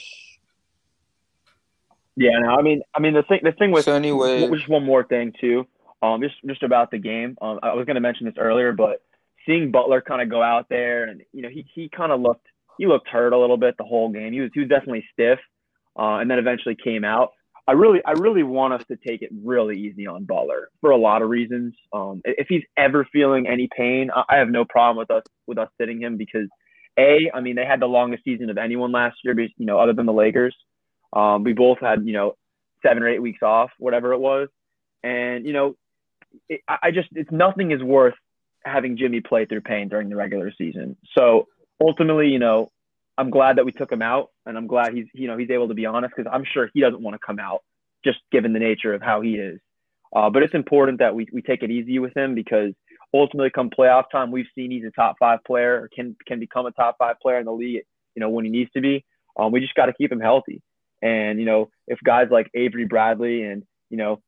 Yeah, 2.16 2.38
no, 2.40 2.48
I 2.48 2.62
mean, 2.62 2.82
I 2.94 3.00
mean 3.00 3.14
the 3.14 3.22
thing, 3.22 3.40
the 3.42 3.52
thing 3.52 3.70
with 3.70 3.84
So 3.84 3.94
anyway, 3.94 4.48
just 4.50 4.68
one 4.68 4.84
more 4.84 5.04
thing 5.04 5.32
too, 5.38 5.66
um, 6.02 6.22
just 6.22 6.34
just 6.46 6.62
about 6.62 6.90
the 6.90 6.98
game. 6.98 7.36
Um, 7.40 7.58
I 7.62 7.74
was 7.74 7.84
going 7.84 7.96
to 7.96 8.00
mention 8.00 8.26
this 8.26 8.36
earlier, 8.38 8.72
but 8.72 9.02
seeing 9.46 9.70
Butler 9.70 10.00
kind 10.00 10.20
of 10.20 10.28
go 10.28 10.42
out 10.42 10.66
there 10.68 11.04
and 11.04 11.22
you 11.32 11.42
know 11.42 11.48
he 11.48 11.64
he 11.74 11.88
kind 11.88 12.12
of 12.12 12.20
looked 12.20 12.46
he 12.78 12.86
looked 12.86 13.08
hurt 13.08 13.32
a 13.32 13.38
little 13.38 13.56
bit 13.56 13.76
the 13.78 13.84
whole 13.84 14.10
game. 14.10 14.32
He 14.32 14.40
was 14.40 14.50
he 14.52 14.60
was 14.60 14.68
definitely 14.68 15.04
stiff, 15.12 15.38
uh, 15.98 16.16
and 16.16 16.30
then 16.30 16.38
eventually 16.38 16.76
came 16.76 17.04
out. 17.04 17.32
I 17.68 17.72
really 17.72 18.00
I 18.04 18.12
really 18.12 18.42
want 18.42 18.74
us 18.74 18.82
to 18.88 18.96
take 18.96 19.22
it 19.22 19.30
really 19.42 19.78
easy 19.78 20.06
on 20.06 20.24
Butler 20.24 20.68
for 20.80 20.90
a 20.90 20.96
lot 20.96 21.22
of 21.22 21.28
reasons. 21.28 21.74
Um, 21.92 22.20
if 22.24 22.46
he's 22.48 22.62
ever 22.76 23.06
feeling 23.12 23.46
any 23.46 23.68
pain, 23.76 24.10
I 24.14 24.36
have 24.36 24.50
no 24.50 24.64
problem 24.64 24.98
with 24.98 25.10
us 25.10 25.24
with 25.46 25.58
us 25.58 25.68
sitting 25.80 26.00
him 26.00 26.16
because 26.16 26.48
a 26.98 27.30
I 27.34 27.40
mean 27.40 27.56
they 27.56 27.66
had 27.66 27.80
the 27.80 27.86
longest 27.86 28.24
season 28.24 28.50
of 28.50 28.58
anyone 28.58 28.92
last 28.92 29.16
year, 29.24 29.38
you 29.38 29.66
know, 29.66 29.78
other 29.78 29.92
than 29.92 30.06
the 30.06 30.12
Lakers. 30.12 30.56
Um, 31.12 31.44
we 31.44 31.54
both 31.54 31.78
had 31.80 32.06
you 32.06 32.12
know 32.12 32.36
seven 32.82 33.02
or 33.02 33.08
eight 33.08 33.22
weeks 33.22 33.42
off, 33.42 33.70
whatever 33.78 34.12
it 34.12 34.18
was, 34.18 34.48
and 35.02 35.46
you 35.46 35.52
know 35.52 35.76
it, 36.48 36.60
I 36.68 36.90
just 36.90 37.08
it's 37.12 37.32
nothing 37.32 37.72
is 37.72 37.82
worth 37.82 38.14
having 38.66 38.96
Jimmy 38.96 39.20
play 39.20 39.46
through 39.46 39.62
pain 39.62 39.88
during 39.88 40.08
the 40.08 40.16
regular 40.16 40.52
season. 40.56 40.96
So 41.16 41.46
ultimately, 41.80 42.28
you 42.28 42.38
know, 42.38 42.70
I'm 43.18 43.30
glad 43.30 43.56
that 43.56 43.64
we 43.64 43.72
took 43.72 43.90
him 43.90 44.02
out, 44.02 44.30
and 44.44 44.58
I'm 44.58 44.66
glad 44.66 44.92
he's 44.92 45.06
you 45.14 45.28
know 45.28 45.38
he's 45.38 45.50
able 45.50 45.68
to 45.68 45.74
be 45.74 45.86
honest 45.86 46.14
because 46.16 46.30
I'm 46.32 46.44
sure 46.44 46.68
he 46.74 46.80
doesn't 46.80 47.02
want 47.02 47.14
to 47.14 47.24
come 47.24 47.38
out 47.38 47.62
just 48.04 48.18
given 48.30 48.52
the 48.52 48.58
nature 48.58 48.92
of 48.92 49.00
how 49.02 49.20
he 49.20 49.36
is. 49.36 49.58
Uh, 50.14 50.30
but 50.30 50.42
it's 50.42 50.54
important 50.54 50.98
that 50.98 51.14
we 51.14 51.26
we 51.32 51.40
take 51.40 51.62
it 51.62 51.70
easy 51.70 51.98
with 51.98 52.14
him 52.16 52.34
because 52.34 52.72
ultimately, 53.14 53.50
come 53.50 53.70
playoff 53.70 54.04
time, 54.12 54.30
we've 54.30 54.46
seen 54.54 54.70
he's 54.70 54.84
a 54.84 54.90
top 54.90 55.16
five 55.18 55.38
player 55.46 55.80
or 55.80 55.88
can 55.94 56.16
can 56.26 56.38
become 56.38 56.66
a 56.66 56.72
top 56.72 56.96
five 56.98 57.16
player 57.20 57.38
in 57.38 57.46
the 57.46 57.52
league. 57.52 57.84
You 58.14 58.20
know 58.20 58.28
when 58.28 58.44
he 58.44 58.50
needs 58.50 58.70
to 58.72 58.80
be. 58.80 59.04
Um, 59.38 59.52
we 59.52 59.60
just 59.60 59.74
got 59.74 59.86
to 59.86 59.92
keep 59.92 60.10
him 60.10 60.20
healthy. 60.20 60.62
And 61.02 61.38
you 61.38 61.46
know 61.46 61.70
if 61.86 61.98
guys 62.04 62.28
like 62.30 62.50
Avery 62.54 62.86
Bradley 62.86 63.42
and 63.42 63.62
you 63.90 63.96
know 63.96 64.20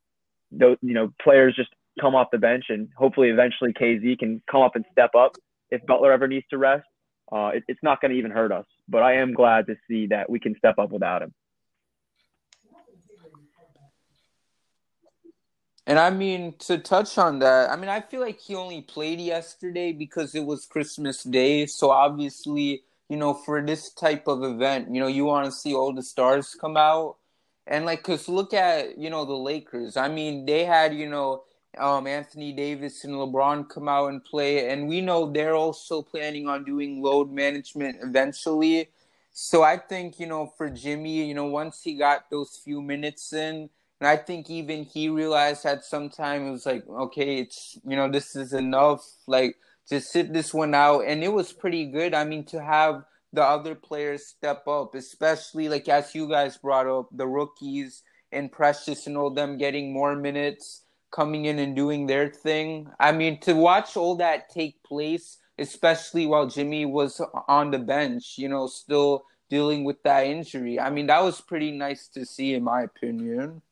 those 0.51 0.77
you 0.81 0.94
know 0.94 1.12
players 1.22 1.55
just 1.55 1.70
come 1.98 2.14
off 2.14 2.28
the 2.30 2.38
bench 2.38 2.66
and 2.68 2.88
hopefully 2.96 3.28
eventually 3.28 3.72
KZ 3.72 4.18
can 4.18 4.42
come 4.50 4.62
up 4.62 4.76
and 4.76 4.84
step 4.92 5.14
up 5.14 5.32
if 5.70 5.84
Butler 5.87 6.12
ever 6.12 6.28
needs 6.28 6.46
to 6.50 6.58
rest. 6.58 6.87
Uh, 7.30 7.50
it, 7.54 7.64
it's 7.68 7.82
not 7.82 8.00
going 8.00 8.11
to 8.11 8.16
even 8.16 8.30
hurt 8.30 8.52
us. 8.52 8.64
But 8.88 9.02
I 9.02 9.16
am 9.16 9.34
glad 9.34 9.66
to 9.66 9.76
see 9.87 10.06
that 10.06 10.30
we 10.30 10.40
can 10.40 10.56
step 10.56 10.78
up 10.78 10.90
without 10.90 11.22
him. 11.22 11.34
And 15.87 15.98
I 15.98 16.11
mean, 16.11 16.54
to 16.61 16.76
touch 16.76 17.16
on 17.16 17.38
that, 17.38 17.70
I 17.70 17.76
mean, 17.76 17.88
I 17.88 18.02
feel 18.02 18.20
like 18.20 18.38
he 18.38 18.54
only 18.54 18.82
played 18.82 19.20
yesterday 19.20 19.92
because 19.92 20.34
it 20.34 20.44
was 20.44 20.66
Christmas 20.66 21.22
Day. 21.22 21.64
So 21.64 21.90
obviously, 21.90 22.82
you 23.08 23.16
know, 23.16 23.32
for 23.32 23.62
this 23.64 23.90
type 23.94 24.28
of 24.28 24.44
event, 24.44 24.94
you 24.94 25.00
know, 25.00 25.06
you 25.06 25.24
want 25.24 25.46
to 25.46 25.52
see 25.52 25.74
all 25.74 25.94
the 25.94 26.02
stars 26.02 26.54
come 26.54 26.76
out. 26.76 27.16
And 27.66 27.87
like, 27.87 28.02
cause 28.02 28.28
look 28.28 28.52
at, 28.52 28.98
you 28.98 29.08
know, 29.08 29.24
the 29.24 29.32
Lakers. 29.32 29.96
I 29.96 30.08
mean, 30.08 30.44
they 30.44 30.66
had, 30.66 30.94
you 30.94 31.08
know, 31.08 31.44
um, 31.76 32.07
Anthony 32.07 32.52
Davis 32.52 33.04
and 33.04 33.14
LeBron 33.14 33.68
come 33.68 33.88
out 33.88 34.09
and 34.09 34.24
play. 34.24 34.70
And 34.70 34.88
we 34.88 35.00
know 35.00 35.31
they're 35.31 35.54
also 35.54 36.02
planning 36.02 36.48
on 36.48 36.64
doing 36.64 37.02
load 37.02 37.31
management 37.31 37.98
eventually. 38.02 38.88
So 39.33 39.62
I 39.62 39.76
think, 39.76 40.18
you 40.18 40.26
know, 40.26 40.52
for 40.57 40.68
Jimmy, 40.70 41.26
you 41.26 41.35
know, 41.35 41.46
once 41.46 41.83
he 41.83 41.94
got 41.94 42.31
those 42.31 42.61
few 42.64 42.83
minutes 42.83 43.33
in, 43.33 43.70
and 44.00 44.09
I 44.09 44.16
think 44.16 44.48
even 44.48 44.85
he 44.85 45.09
realized 45.09 45.66
at 45.66 45.85
some 45.85 46.09
time 46.09 46.46
it 46.46 46.52
was 46.52 46.66
like, 46.66 46.87
okay, 46.88 47.38
it's 47.38 47.78
you 47.85 47.96
know, 47.96 48.11
this 48.11 48.37
is 48.37 48.52
enough. 48.52 49.04
Like 49.26 49.57
just 49.88 50.11
sit 50.11 50.33
this 50.33 50.54
one 50.54 50.74
out. 50.74 51.00
And 51.00 51.24
it 51.24 51.33
was 51.33 51.52
pretty 51.52 51.87
good. 51.87 52.14
I 52.14 52.24
mean, 52.24 52.44
to 52.46 52.62
have 52.62 53.04
the 53.33 53.42
other 53.42 53.74
players 53.74 54.26
step 54.26 54.66
up, 54.68 54.94
especially 54.94 55.68
like 55.68 55.88
as 55.88 56.14
you 56.14 56.28
guys 56.28 56.57
brought 56.57 56.87
up, 56.87 57.09
the 57.12 57.26
rookies 57.26 58.02
and 58.33 58.52
Precious 58.52 59.07
and 59.07 59.16
all 59.16 59.31
them 59.31 59.59
getting 59.59 59.92
more 59.92 60.14
minutes. 60.14 60.83
Coming 61.11 61.47
in 61.47 61.59
and 61.59 61.75
doing 61.75 62.07
their 62.07 62.29
thing. 62.29 62.90
I 62.99 63.12
mean, 63.12 63.40
to 63.40 63.55
watch 63.55 63.97
all 63.97 64.16
that 64.16 64.51
take 64.51 64.83
place, 64.83 65.38
especially 65.59 66.27
while 66.27 66.47
Jimmy 66.47 66.87
was 66.87 67.21
on 67.49 67.71
the 67.71 67.79
bench, 67.79 68.35
you 68.38 68.49
know, 68.49 68.66
still 68.66 69.25
dealing 69.49 69.85
with 69.85 70.03
that 70.03 70.27
injury. 70.27 70.79
I 70.79 70.90
mean, 70.90 71.07
that 71.07 71.23
was 71.23 71.40
pretty 71.40 71.73
nice 71.73 72.09
to 72.09 72.25
see, 72.25 72.55
in 72.55 72.62
my 72.62 72.83
opinion. 72.83 73.62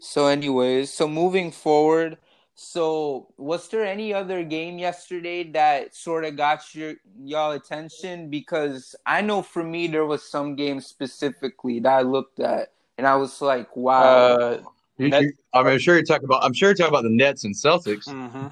So, 0.00 0.26
anyways, 0.26 0.92
so 0.92 1.08
moving 1.08 1.50
forward, 1.50 2.18
so 2.54 3.32
was 3.36 3.68
there 3.68 3.84
any 3.84 4.12
other 4.12 4.44
game 4.44 4.78
yesterday 4.78 5.44
that 5.52 5.94
sort 5.94 6.24
of 6.24 6.36
got 6.36 6.74
your 6.74 6.94
y'all 7.22 7.52
attention? 7.52 8.30
Because 8.30 8.94
I 9.06 9.22
know 9.22 9.42
for 9.42 9.64
me 9.64 9.86
there 9.86 10.04
was 10.04 10.28
some 10.28 10.56
games 10.56 10.86
specifically 10.86 11.80
that 11.80 11.92
I 11.92 12.02
looked 12.02 12.40
at 12.40 12.72
and 12.98 13.06
I 13.06 13.16
was 13.16 13.40
like, 13.40 13.74
wow. 13.76 14.02
Uh, 14.02 14.60
you, 14.98 15.06
you, 15.06 15.32
I 15.54 15.62
mean, 15.62 15.72
I'm 15.72 15.78
sure 15.78 15.94
you're 15.94 16.04
talking 16.04 16.24
about. 16.24 16.44
I'm 16.44 16.52
sure 16.52 16.70
you're 16.70 16.74
talking 16.74 16.92
about 16.92 17.04
the 17.04 17.10
Nets 17.10 17.44
and 17.44 17.54
Celtics. 17.54 18.08
Mm-hmm. 18.08 18.48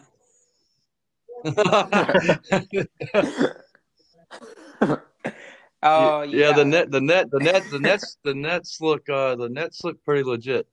oh 5.83 6.23
yeah. 6.23 6.49
yeah, 6.49 6.53
the 6.53 6.65
net, 6.65 6.91
the 6.91 7.01
net, 7.01 7.31
the 7.31 7.41
net, 7.41 7.63
the 7.71 7.79
Nets, 7.79 8.19
the 8.25 8.35
Nets 8.35 8.81
look, 8.81 9.09
uh, 9.09 9.35
the 9.35 9.49
Nets 9.49 9.85
look 9.85 10.03
pretty 10.05 10.23
legit. 10.23 10.67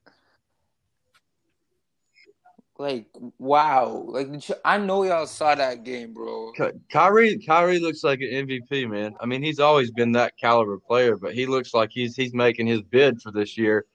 Like 2.76 3.06
wow, 3.38 4.04
like 4.08 4.28
I 4.64 4.78
know 4.78 5.04
y'all 5.04 5.26
saw 5.26 5.54
that 5.54 5.84
game, 5.84 6.12
bro. 6.12 6.52
Kyrie, 6.90 7.38
Kyrie 7.38 7.78
looks 7.78 8.02
like 8.02 8.20
an 8.20 8.48
MVP, 8.48 8.90
man. 8.90 9.14
I 9.20 9.26
mean, 9.26 9.44
he's 9.44 9.60
always 9.60 9.92
been 9.92 10.10
that 10.12 10.36
caliber 10.36 10.80
player, 10.80 11.16
but 11.16 11.34
he 11.34 11.46
looks 11.46 11.72
like 11.72 11.90
he's 11.92 12.16
he's 12.16 12.34
making 12.34 12.66
his 12.66 12.82
bid 12.82 13.22
for 13.22 13.30
this 13.30 13.56
year. 13.56 13.86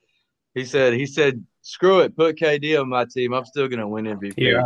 He 0.54 0.64
said, 0.64 0.94
he 0.94 1.04
said, 1.04 1.44
screw 1.60 2.00
it, 2.00 2.16
put 2.16 2.36
KD 2.36 2.80
on 2.80 2.88
my 2.88 3.04
team. 3.04 3.34
I'm 3.34 3.44
still 3.44 3.68
gonna 3.68 3.86
win 3.86 4.06
MVP. 4.06 4.34
Yeah, 4.38 4.64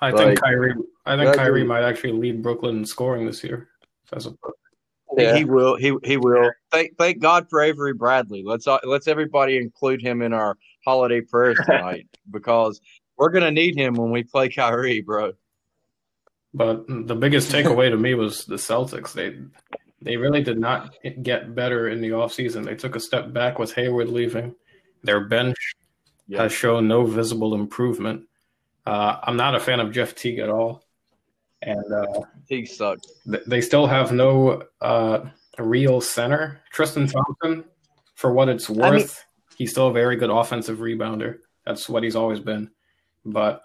I 0.00 0.10
like, 0.10 0.16
think 0.16 0.40
Kyrie, 0.40 0.74
I 1.04 1.16
think 1.16 1.34
Kyrie 1.34 1.64
might 1.64 1.82
actually 1.82 2.12
lead 2.12 2.44
Brooklyn 2.44 2.78
in 2.78 2.84
scoring 2.84 3.26
this 3.26 3.42
year. 3.42 3.68
As 4.12 4.26
a 4.26 4.34
yeah. 5.16 5.36
He 5.36 5.44
will. 5.44 5.76
He 5.76 5.96
he 6.04 6.16
will. 6.16 6.50
Thank 6.70 6.96
thank 6.98 7.18
God 7.20 7.48
for 7.48 7.60
Avery 7.62 7.94
Bradley. 7.94 8.42
Let's 8.44 8.66
uh, 8.66 8.78
let's 8.84 9.08
everybody 9.08 9.56
include 9.56 10.02
him 10.02 10.20
in 10.22 10.32
our 10.32 10.56
holiday 10.84 11.20
prayers 11.20 11.58
tonight 11.66 12.06
because 12.30 12.80
we're 13.16 13.30
gonna 13.30 13.50
need 13.50 13.76
him 13.76 13.94
when 13.94 14.10
we 14.10 14.22
play 14.22 14.48
Kyrie, 14.48 15.00
bro. 15.00 15.32
But 16.54 16.86
the 16.88 17.14
biggest 17.14 17.50
takeaway 17.52 17.90
to 17.90 17.96
me 17.96 18.14
was 18.14 18.44
the 18.44 18.56
Celtics. 18.56 19.12
They 19.12 19.38
they 20.00 20.16
really 20.16 20.42
did 20.42 20.58
not 20.58 20.94
get 21.22 21.54
better 21.54 21.88
in 21.88 22.00
the 22.00 22.10
offseason. 22.10 22.64
They 22.64 22.74
took 22.74 22.96
a 22.96 23.00
step 23.00 23.32
back 23.32 23.58
with 23.58 23.74
Hayward 23.74 24.08
leaving. 24.08 24.54
Their 25.02 25.26
bench 25.26 25.56
yeah. 26.28 26.42
has 26.42 26.52
shown 26.52 26.88
no 26.88 27.04
visible 27.04 27.54
improvement. 27.54 28.24
Uh, 28.84 29.18
I'm 29.22 29.36
not 29.36 29.54
a 29.54 29.60
fan 29.60 29.80
of 29.80 29.92
Jeff 29.92 30.14
Teague 30.14 30.38
at 30.38 30.48
all, 30.48 30.84
and 31.62 31.92
uh, 31.92 32.20
Teague 32.48 32.68
sucked. 32.68 33.06
Th- 33.30 33.44
they 33.46 33.60
still 33.60 33.86
have 33.86 34.12
no 34.12 34.62
uh, 34.80 35.26
real 35.58 36.00
center. 36.00 36.60
Tristan 36.70 37.08
Thompson, 37.08 37.64
for 38.14 38.32
what 38.32 38.48
it's 38.48 38.70
worth, 38.70 38.84
I 38.84 38.96
mean, 38.96 39.08
he's 39.56 39.72
still 39.72 39.88
a 39.88 39.92
very 39.92 40.16
good 40.16 40.30
offensive 40.30 40.78
rebounder. 40.78 41.38
That's 41.64 41.88
what 41.88 42.04
he's 42.04 42.16
always 42.16 42.38
been. 42.38 42.70
But 43.26 43.62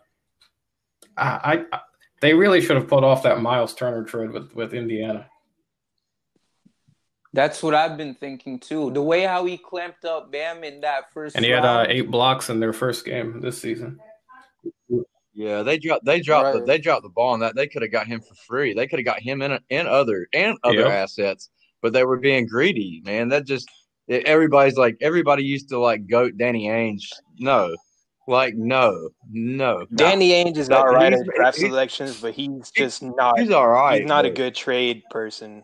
I, 1.16 1.66
I 1.72 1.80
they 2.22 2.34
really 2.34 2.62
should 2.62 2.76
have 2.76 2.88
put 2.88 3.04
off 3.04 3.24
that 3.24 3.42
Miles 3.42 3.74
Turner 3.74 4.04
trade 4.04 4.32
with 4.32 4.54
with 4.56 4.74
Indiana. 4.74 5.28
That's 7.34 7.64
what 7.64 7.74
I've 7.74 7.96
been 7.96 8.16
thinking 8.16 8.60
too. 8.60 8.92
The 8.92 9.02
way 9.02 9.22
how 9.22 9.46
he 9.46 9.58
clamped 9.58 10.04
up 10.04 10.32
Bam 10.32 10.64
in 10.64 10.82
that 10.82 11.14
first, 11.14 11.36
and 11.36 11.46
he 11.46 11.54
round. 11.54 11.66
had 11.66 11.76
uh, 11.76 11.86
eight 11.88 12.12
blocks 12.12 12.50
in 12.50 12.60
their 12.60 12.74
first 12.74 13.06
game 13.06 13.40
this 13.40 13.58
season. 13.58 14.00
Yeah, 15.34 15.64
they 15.64 15.78
dropped 15.78 16.04
they 16.04 16.20
dropped 16.20 16.46
right. 16.46 16.60
the, 16.60 16.66
they 16.66 16.78
dropped 16.78 17.04
the 17.04 17.10
ball 17.10 17.34
on 17.34 17.40
that. 17.40 17.56
They 17.56 17.68
could 17.68 17.84
have 17.84 17.92
got 17.92 18.08
him 18.08 18.20
for 18.20 18.36
free. 18.36 18.74
They 18.74 18.88
could 18.88 19.00
have 19.00 19.06
got 19.06 19.22
him 19.22 19.42
in 19.42 19.58
and 19.70 19.88
other 19.88 20.28
and 20.34 20.58
other 20.64 20.80
yep. 20.80 20.92
assets, 20.92 21.50
but 21.82 21.94
they 21.94 22.04
were 22.04 22.18
being 22.18 22.48
greedy. 22.48 23.02
Man, 23.06 23.30
that 23.30 23.46
just 23.46 23.70
everybody's 24.10 24.78
like 24.78 24.98
everybody 25.00 25.44
used 25.44 25.70
to 25.70 25.80
like 25.80 26.08
goat 26.08 26.38
Danny 26.38 26.68
Ainge. 26.68 27.08
No, 27.40 27.76
like, 28.32 28.56
no, 28.56 29.10
no. 29.30 29.86
Danny 29.94 30.32
Ainge 30.32 30.58
is 30.58 30.70
all 30.70 30.88
right 30.88 31.14
in 31.14 31.24
draft 31.36 31.58
selections, 31.58 32.20
but 32.20 32.34
he's 32.34 32.72
just 32.72 33.04
not. 33.04 33.40
He's 33.40 33.52
all 33.52 33.68
right. 33.68 34.02
He's 34.02 34.08
not 34.08 34.26
a 34.26 34.32
good 34.32 34.56
trade 34.56 35.04
person. 35.12 35.64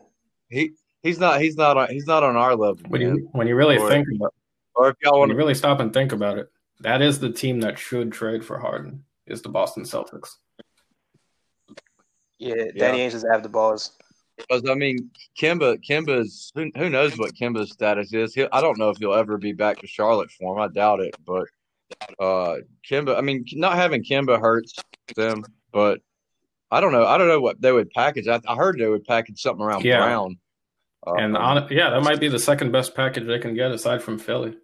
He 0.49 0.71
he's 1.01 1.19
not. 1.19 1.41
He's 1.41 1.56
not. 1.56 1.77
On, 1.77 1.89
he's 1.89 2.06
not 2.06 2.23
on 2.23 2.36
our 2.36 2.56
level. 2.56 2.84
When 2.89 3.01
you 3.01 3.30
when 3.32 3.47
you 3.47 3.56
really 3.56 3.77
or, 3.77 3.89
think 3.89 4.08
about, 4.15 4.34
or 4.75 4.89
if 4.89 4.95
y'all 5.03 5.19
want 5.19 5.32
to 5.32 5.36
really 5.36 5.56
stop 5.56 5.80
and 5.80 5.91
think 5.91 6.12
about 6.12 6.38
it, 6.38 6.47
that 6.82 7.01
is 7.01 7.19
the 7.19 7.32
team 7.32 7.62
that 7.62 7.80
should 7.80 8.12
trade 8.12 8.45
for 8.45 8.60
Harden. 8.60 9.03
Is 9.25 9.41
the 9.41 9.49
Boston 9.49 9.84
Celtics? 9.84 10.36
Yeah, 12.38 12.65
Danny 12.77 12.99
yeah. 12.99 13.08
Ainge 13.08 13.13
doesn't 13.13 13.32
have 13.32 13.43
the 13.43 13.49
balls. 13.49 13.93
Because 14.38 14.63
I 14.69 14.75
mean, 14.75 15.10
Kemba, 15.39 15.80
Kemba's 15.84 16.51
who, 16.53 16.69
who 16.77 16.89
knows 16.89 17.17
what 17.17 17.34
Kemba's 17.34 17.71
status 17.71 18.13
is. 18.13 18.36
He, 18.36 18.45
I 18.51 18.62
don't 18.62 18.77
know 18.77 18.89
if 18.89 18.97
he'll 18.97 19.13
ever 19.13 19.38
be 19.38 19.51
back 19.51 19.80
to 19.80 19.88
Charlotte 19.88 20.30
for 20.30 20.56
him. 20.56 20.62
I 20.62 20.71
doubt 20.71 20.99
it, 20.99 21.15
but 21.25 21.47
uh, 22.19 22.56
Kemba. 22.89 23.17
I 23.17 23.21
mean, 23.21 23.45
not 23.54 23.76
having 23.76 24.04
Kemba 24.04 24.39
hurts 24.39 24.76
them, 25.15 25.43
but 25.71 26.00
I 26.71 26.82
don't 26.82 26.91
know. 26.91 27.06
I 27.06 27.17
don't 27.17 27.28
know 27.28 27.39
what 27.39 27.62
they 27.62 27.71
would 27.71 27.89
package. 27.91 28.28
I, 28.28 28.41
I 28.47 28.56
heard 28.56 28.78
they 28.78 28.88
would 28.88 29.06
package 29.06 29.41
something 29.41 29.63
around 29.63 29.86
yeah. 29.86 30.00
Brown. 30.00 30.38
Uh, 31.06 31.13
and 31.13 31.38
on, 31.38 31.67
yeah, 31.69 31.89
that 31.89 32.02
might 32.04 32.19
be 32.19 32.28
the 32.28 32.39
second 32.39 32.71
best 32.71 32.95
package 32.95 33.26
they 33.26 33.39
can 33.39 33.54
get 33.54 33.71
aside 33.71 34.02
from 34.02 34.19
Philly. 34.19 34.58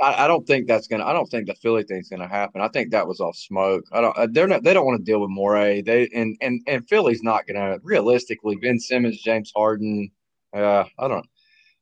I, 0.00 0.24
I 0.24 0.26
don't 0.28 0.46
think 0.46 0.68
that's 0.68 0.86
gonna. 0.86 1.04
I 1.04 1.12
don't 1.12 1.26
think 1.26 1.46
the 1.46 1.54
Philly 1.54 1.82
thing's 1.82 2.08
gonna 2.08 2.28
happen. 2.28 2.60
I 2.60 2.68
think 2.68 2.90
that 2.90 3.06
was 3.06 3.20
all 3.20 3.32
smoke. 3.32 3.84
I 3.92 4.00
don't. 4.00 4.16
Uh, 4.16 4.28
they're 4.30 4.46
not. 4.46 4.62
They 4.62 4.74
don't 4.74 4.86
want 4.86 4.98
to 4.98 5.04
deal 5.04 5.20
with 5.20 5.30
Morey. 5.30 5.82
They 5.82 6.08
and 6.14 6.36
and 6.40 6.60
and 6.68 6.88
Philly's 6.88 7.22
not 7.22 7.46
gonna 7.46 7.78
realistically. 7.82 8.56
Ben 8.56 8.78
Simmons, 8.78 9.20
James 9.20 9.52
Harden. 9.54 10.10
Uh, 10.54 10.84
I 10.98 11.08
don't. 11.08 11.26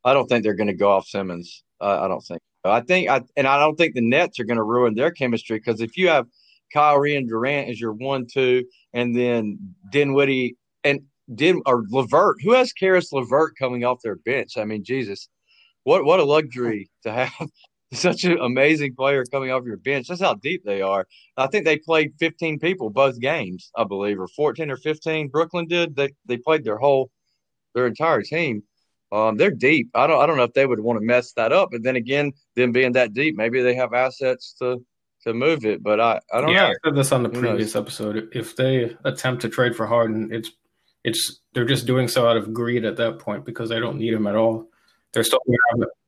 I 0.05 0.15
don't 0.15 0.27
think 0.29 0.45
they're 0.45 0.55
gonna 0.55 0.75
go 0.75 0.91
off 0.91 1.07
Simmons. 1.07 1.63
Uh, 1.81 2.01
I 2.03 2.09
don't 2.09 2.23
think. 2.23 2.41
I 2.70 2.81
think, 2.81 3.09
I, 3.09 3.22
and 3.37 3.46
I 3.46 3.59
don't 3.59 3.76
think 3.76 3.94
the 3.94 4.00
Nets 4.00 4.38
are 4.38 4.44
going 4.44 4.57
to 4.57 4.62
ruin 4.62 4.94
their 4.94 5.11
chemistry 5.11 5.59
because 5.59 5.81
if 5.81 5.96
you 5.96 6.09
have 6.09 6.26
Kyrie 6.72 7.16
and 7.16 7.29
Durant 7.29 7.68
as 7.68 7.81
your 7.81 7.92
one, 7.92 8.26
two, 8.26 8.64
and 8.92 9.16
then 9.16 9.59
Dinwiddie 9.90 10.57
and 10.85 11.00
Din 11.35 11.62
or 11.66 11.85
Levert, 11.90 12.37
who 12.42 12.52
has 12.52 12.72
Caris 12.72 13.12
Levert 13.12 13.55
coming 13.59 13.85
off 13.85 14.02
their 14.02 14.16
bench? 14.16 14.57
I 14.57 14.64
mean, 14.64 14.85
Jesus, 14.85 15.29
what 15.85 16.05
what 16.05 16.20
a 16.20 16.24
luxury 16.24 16.90
to 17.02 17.12
have 17.12 17.50
such 17.92 18.24
an 18.24 18.38
amazing 18.40 18.94
player 18.94 19.24
coming 19.24 19.50
off 19.50 19.64
your 19.64 19.76
bench. 19.76 20.09
That's 20.09 20.20
how 20.20 20.35
deep 20.35 20.64
they 20.64 20.83
are. 20.83 21.07
I 21.37 21.46
think 21.46 21.64
they 21.64 21.79
played 21.79 22.14
15 22.18 22.59
people 22.59 22.90
both 22.90 23.20
games, 23.20 23.70
I 23.76 23.85
believe, 23.85 24.20
or 24.20 24.29
14 24.29 24.70
or 24.70 24.76
15. 24.76 25.29
Brooklyn 25.29 25.66
did. 25.66 25.96
They 25.96 26.11
they 26.26 26.37
played 26.37 26.64
their 26.64 26.79
whole 26.79 27.11
their 27.74 27.87
entire 27.87 28.22
team. 28.22 28.62
Um, 29.12 29.37
they're 29.37 29.51
deep. 29.51 29.90
I 29.95 30.07
don't 30.07 30.21
I 30.21 30.27
don't 30.27 30.37
know 30.37 30.42
if 30.42 30.53
they 30.53 30.66
would 30.66 30.81
want 30.81 30.99
to 30.99 31.05
mess 31.05 31.33
that 31.33 31.53
up. 31.53 31.71
But 31.71 31.83
then 31.83 31.97
again, 31.97 32.33
them 32.55 32.73
being 32.73 32.92
that 32.92 33.14
deep, 33.14 33.37
maybe 33.37 33.62
they 33.62 33.75
have 33.75 33.95
assets 33.95 34.55
to 34.59 34.85
to 35.23 35.33
move 35.33 35.64
it. 35.64 35.83
But 35.83 36.01
I 36.01 36.21
I 36.33 36.40
don't 36.40 36.51
yeah, 36.51 36.69
know. 36.69 36.69
I 36.69 36.75
said 36.85 36.97
this 36.97 37.12
on 37.12 37.23
the 37.23 37.29
Who 37.29 37.40
previous 37.40 37.75
knows? 37.75 37.83
episode. 37.83 38.29
If 38.33 38.57
they 38.57 38.97
attempt 39.05 39.42
to 39.42 39.49
trade 39.49 39.77
for 39.77 39.87
Harden, 39.87 40.33
it's 40.33 40.51
it's 41.05 41.40
they're 41.53 41.64
just 41.64 41.87
doing 41.87 42.09
so 42.09 42.29
out 42.29 42.37
of 42.37 42.53
greed 42.53 42.85
at 42.85 42.97
that 42.97 43.21
point 43.21 43.45
because 43.45 43.69
they 43.69 43.79
don't 43.79 43.99
need 43.99 44.12
him 44.12 44.27
at 44.27 44.35
all. 44.35 44.69
They're 45.12 45.25
still 45.25 45.40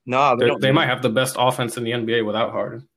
no, 0.05 0.37
they, 0.37 0.51
they 0.61 0.73
might 0.73 0.87
have 0.87 1.03
the 1.03 1.11
best 1.11 1.37
offense 1.39 1.77
in 1.77 1.85
the 1.85 1.91
NBA 1.91 2.25
without 2.25 2.51
Harden. 2.51 2.89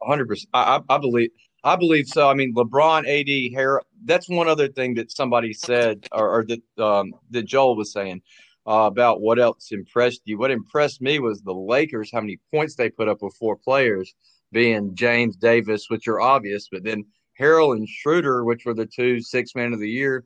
hundred 0.00 0.28
percent. 0.28 0.50
I, 0.54 0.80
I 0.88 0.98
believe 0.98 1.30
I 1.64 1.76
believe 1.76 2.06
so. 2.06 2.28
I 2.28 2.34
mean, 2.34 2.54
LeBron, 2.54 3.00
AD, 3.00 3.52
Harrell. 3.58 3.80
That's 4.04 4.28
one 4.28 4.48
other 4.48 4.68
thing 4.68 4.94
that 4.94 5.10
somebody 5.10 5.52
said, 5.52 6.06
or, 6.12 6.28
or 6.28 6.44
that 6.44 6.82
um, 6.82 7.14
that 7.30 7.44
Joel 7.44 7.74
was 7.76 7.92
saying 7.92 8.22
uh, 8.66 8.88
about 8.90 9.20
what 9.20 9.38
else 9.38 9.72
impressed 9.72 10.22
you. 10.24 10.38
What 10.38 10.50
impressed 10.50 11.00
me 11.00 11.18
was 11.18 11.42
the 11.42 11.52
Lakers, 11.52 12.10
how 12.12 12.20
many 12.20 12.38
points 12.50 12.74
they 12.74 12.90
put 12.90 13.08
up 13.08 13.22
with 13.22 13.36
four 13.36 13.56
players, 13.56 14.14
being 14.52 14.94
James 14.94 15.36
Davis, 15.36 15.86
which 15.88 16.08
are 16.08 16.20
obvious, 16.20 16.68
but 16.70 16.84
then 16.84 17.04
Harrell 17.38 17.76
and 17.76 17.88
Schroeder, 17.88 18.44
which 18.44 18.64
were 18.64 18.74
the 18.74 18.86
two 18.86 19.20
six 19.20 19.54
man 19.54 19.72
of 19.72 19.80
the 19.80 19.90
year, 19.90 20.24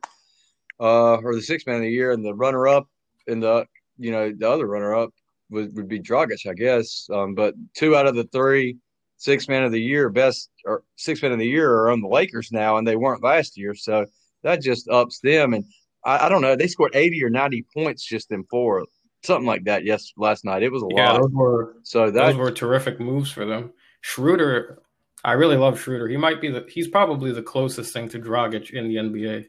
uh, 0.79 1.15
or 1.17 1.35
the 1.35 1.41
six 1.41 1.65
man 1.65 1.77
of 1.77 1.81
the 1.81 1.89
year, 1.89 2.11
and 2.11 2.23
the 2.23 2.33
runner 2.33 2.67
up, 2.67 2.87
and 3.27 3.41
the 3.41 3.65
you 3.97 4.11
know 4.11 4.31
the 4.31 4.49
other 4.49 4.67
runner 4.67 4.95
up 4.95 5.09
would, 5.49 5.75
would 5.75 5.87
be 5.87 5.99
Dragic, 5.99 6.49
I 6.49 6.53
guess. 6.53 7.07
Um, 7.11 7.33
but 7.33 7.55
two 7.75 7.95
out 7.95 8.07
of 8.07 8.15
the 8.15 8.25
three 8.25 8.77
six 9.17 9.47
man 9.47 9.63
of 9.63 9.71
the 9.71 9.81
year, 9.81 10.09
best 10.09 10.49
or 10.65 10.83
six 10.95 11.21
man 11.21 11.31
of 11.31 11.39
the 11.39 11.47
year, 11.47 11.71
are 11.71 11.91
on 11.91 12.01
the 12.01 12.07
Lakers 12.07 12.51
now, 12.51 12.77
and 12.77 12.87
they 12.87 12.95
weren't 12.95 13.23
last 13.23 13.57
year. 13.57 13.75
So 13.75 14.05
that 14.43 14.61
just 14.61 14.87
ups 14.89 15.19
them. 15.19 15.53
And 15.53 15.65
I, 16.05 16.25
I, 16.25 16.29
don't 16.29 16.41
know. 16.41 16.55
They 16.55 16.67
scored 16.67 16.95
80 16.95 17.23
or 17.23 17.29
90 17.29 17.65
points 17.73 18.05
just 18.05 18.31
in 18.31 18.43
four, 18.45 18.85
something 19.23 19.45
like 19.45 19.65
that. 19.65 19.83
Yes, 19.83 20.11
last 20.17 20.45
night 20.45 20.63
it 20.63 20.71
was 20.71 20.83
a 20.83 20.87
yeah, 20.91 21.11
lot. 21.11 21.21
Those 21.21 21.31
were 21.31 21.75
so 21.83 22.11
that, 22.11 22.27
those 22.27 22.35
were 22.35 22.51
terrific 22.51 22.99
moves 22.99 23.31
for 23.31 23.45
them. 23.45 23.73
Schroeder, 24.01 24.81
I 25.23 25.33
really 25.33 25.57
love 25.57 25.79
Schroeder. 25.79 26.07
He 26.07 26.17
might 26.17 26.41
be 26.41 26.49
the 26.49 26.65
he's 26.69 26.87
probably 26.87 27.31
the 27.31 27.43
closest 27.43 27.93
thing 27.93 28.09
to 28.09 28.19
Dragic 28.19 28.71
in 28.71 28.87
the 28.87 28.95
NBA. 28.95 29.47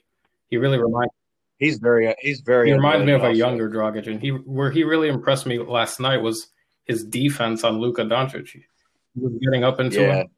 He 0.48 0.56
really 0.56 0.78
reminds. 0.78 1.12
He's 1.58 1.78
very 1.78 2.14
he's 2.20 2.40
very. 2.40 2.68
He 2.68 2.72
reminds 2.72 3.06
me 3.06 3.12
of 3.12 3.22
a 3.22 3.34
younger 3.34 3.70
Dragic, 3.70 4.06
and 4.06 4.20
he 4.20 4.30
where 4.30 4.70
he 4.70 4.82
really 4.82 5.08
impressed 5.08 5.46
me 5.46 5.58
last 5.58 6.00
night 6.00 6.18
was 6.18 6.48
his 6.86 7.04
defense 7.04 7.62
on 7.62 7.78
Luka 7.78 8.02
Doncic. 8.02 8.48
He 8.48 8.64
was 9.14 9.32
getting 9.44 9.62
up 9.62 9.78
into 9.78 10.00
Yeah. 10.00 10.14
him. 10.22 10.28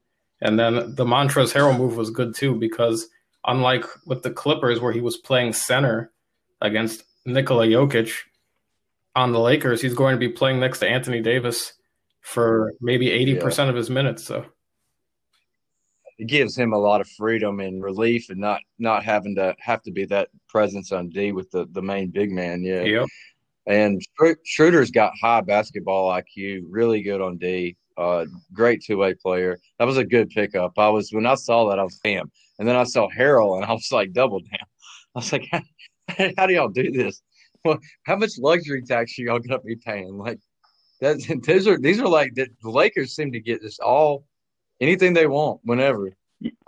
And 0.41 0.59
then 0.59 0.93
the 0.95 1.05
Montrezl 1.05 1.53
Harrell 1.53 1.77
move 1.77 1.95
was 1.95 2.09
good 2.09 2.35
too 2.35 2.55
because 2.55 3.07
unlike 3.45 3.85
with 4.05 4.23
the 4.23 4.31
Clippers 4.31 4.79
where 4.79 4.91
he 4.91 5.01
was 5.01 5.17
playing 5.17 5.53
center 5.53 6.11
against 6.61 7.03
Nikola 7.25 7.67
Jokic 7.67 8.13
on 9.15 9.31
the 9.31 9.39
Lakers, 9.39 9.81
he's 9.81 9.93
going 9.93 10.13
to 10.15 10.19
be 10.19 10.29
playing 10.29 10.59
next 10.59 10.79
to 10.79 10.87
Anthony 10.87 11.21
Davis 11.21 11.73
for 12.21 12.73
maybe 12.81 13.07
80% 13.07 13.69
of 13.69 13.75
his 13.75 13.89
minutes. 13.89 14.23
So 14.23 14.45
It 16.17 16.27
gives 16.27 16.57
him 16.57 16.73
a 16.73 16.77
lot 16.77 17.01
of 17.01 17.07
freedom 17.17 17.59
and 17.59 17.83
relief, 17.83 18.29
and 18.29 18.39
not 18.39 18.61
not 18.79 19.03
having 19.03 19.35
to 19.35 19.55
have 19.59 19.81
to 19.83 19.91
be 19.91 20.05
that 20.05 20.29
presence 20.47 20.91
on 20.91 21.09
D 21.09 21.31
with 21.31 21.51
the 21.51 21.67
the 21.71 21.81
main 21.81 22.09
big 22.11 22.31
man. 22.31 22.63
Yeah. 22.63 22.83
yep. 22.83 23.07
And 23.65 24.01
Schro- 24.19 24.35
Schroeder's 24.45 24.91
got 24.91 25.13
high 25.21 25.41
basketball 25.41 26.09
IQ, 26.11 26.63
really 26.69 27.01
good 27.01 27.21
on 27.21 27.37
D. 27.37 27.75
Uh, 27.97 28.25
great 28.53 28.83
two 28.83 28.97
way 28.97 29.13
player. 29.13 29.59
That 29.79 29.85
was 29.85 29.97
a 29.97 30.05
good 30.05 30.29
pickup. 30.29 30.73
I 30.77 30.89
was 30.89 31.11
when 31.11 31.25
I 31.25 31.35
saw 31.35 31.69
that, 31.69 31.79
I 31.79 31.83
was 31.83 31.99
damn. 32.03 32.31
And 32.63 32.69
then 32.69 32.77
I 32.77 32.85
saw 32.85 33.09
Harrell, 33.09 33.57
and 33.57 33.65
I 33.65 33.73
was 33.73 33.91
like, 33.91 34.13
double 34.13 34.39
down. 34.39 34.65
I 35.13 35.19
was 35.19 35.33
like, 35.33 35.49
how, 35.51 35.61
how 36.37 36.45
do 36.47 36.53
y'all 36.53 36.69
do 36.69 36.93
this? 36.93 37.21
Well, 37.65 37.77
how 38.03 38.15
much 38.15 38.37
luxury 38.39 38.81
tax 38.81 39.19
are 39.19 39.23
y'all 39.23 39.39
gonna 39.39 39.59
be 39.59 39.75
paying? 39.75 40.17
Like, 40.17 40.39
that's 41.01 41.27
these 41.45 41.67
are 41.67 41.77
these 41.77 41.99
are 41.99 42.07
like 42.07 42.35
the 42.35 42.47
the 42.61 42.69
Lakers 42.69 43.13
seem 43.13 43.33
to 43.33 43.41
get 43.41 43.61
just 43.61 43.81
all 43.81 44.23
anything 44.79 45.13
they 45.13 45.27
want 45.27 45.59
whenever. 45.65 46.15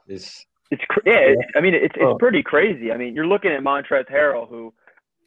It's 0.05 0.45
It's 0.69 0.83
yeah. 1.05 1.13
It's, 1.31 1.41
I 1.55 1.61
mean, 1.61 1.75
it's 1.75 1.95
it's 1.95 2.03
Oh. 2.03 2.17
pretty 2.17 2.43
crazy. 2.43 2.91
I 2.91 2.97
mean, 2.97 3.15
you're 3.15 3.25
looking 3.25 3.51
at 3.51 3.61
Montrezl 3.61 4.11
Harrell, 4.11 4.49
who, 4.49 4.73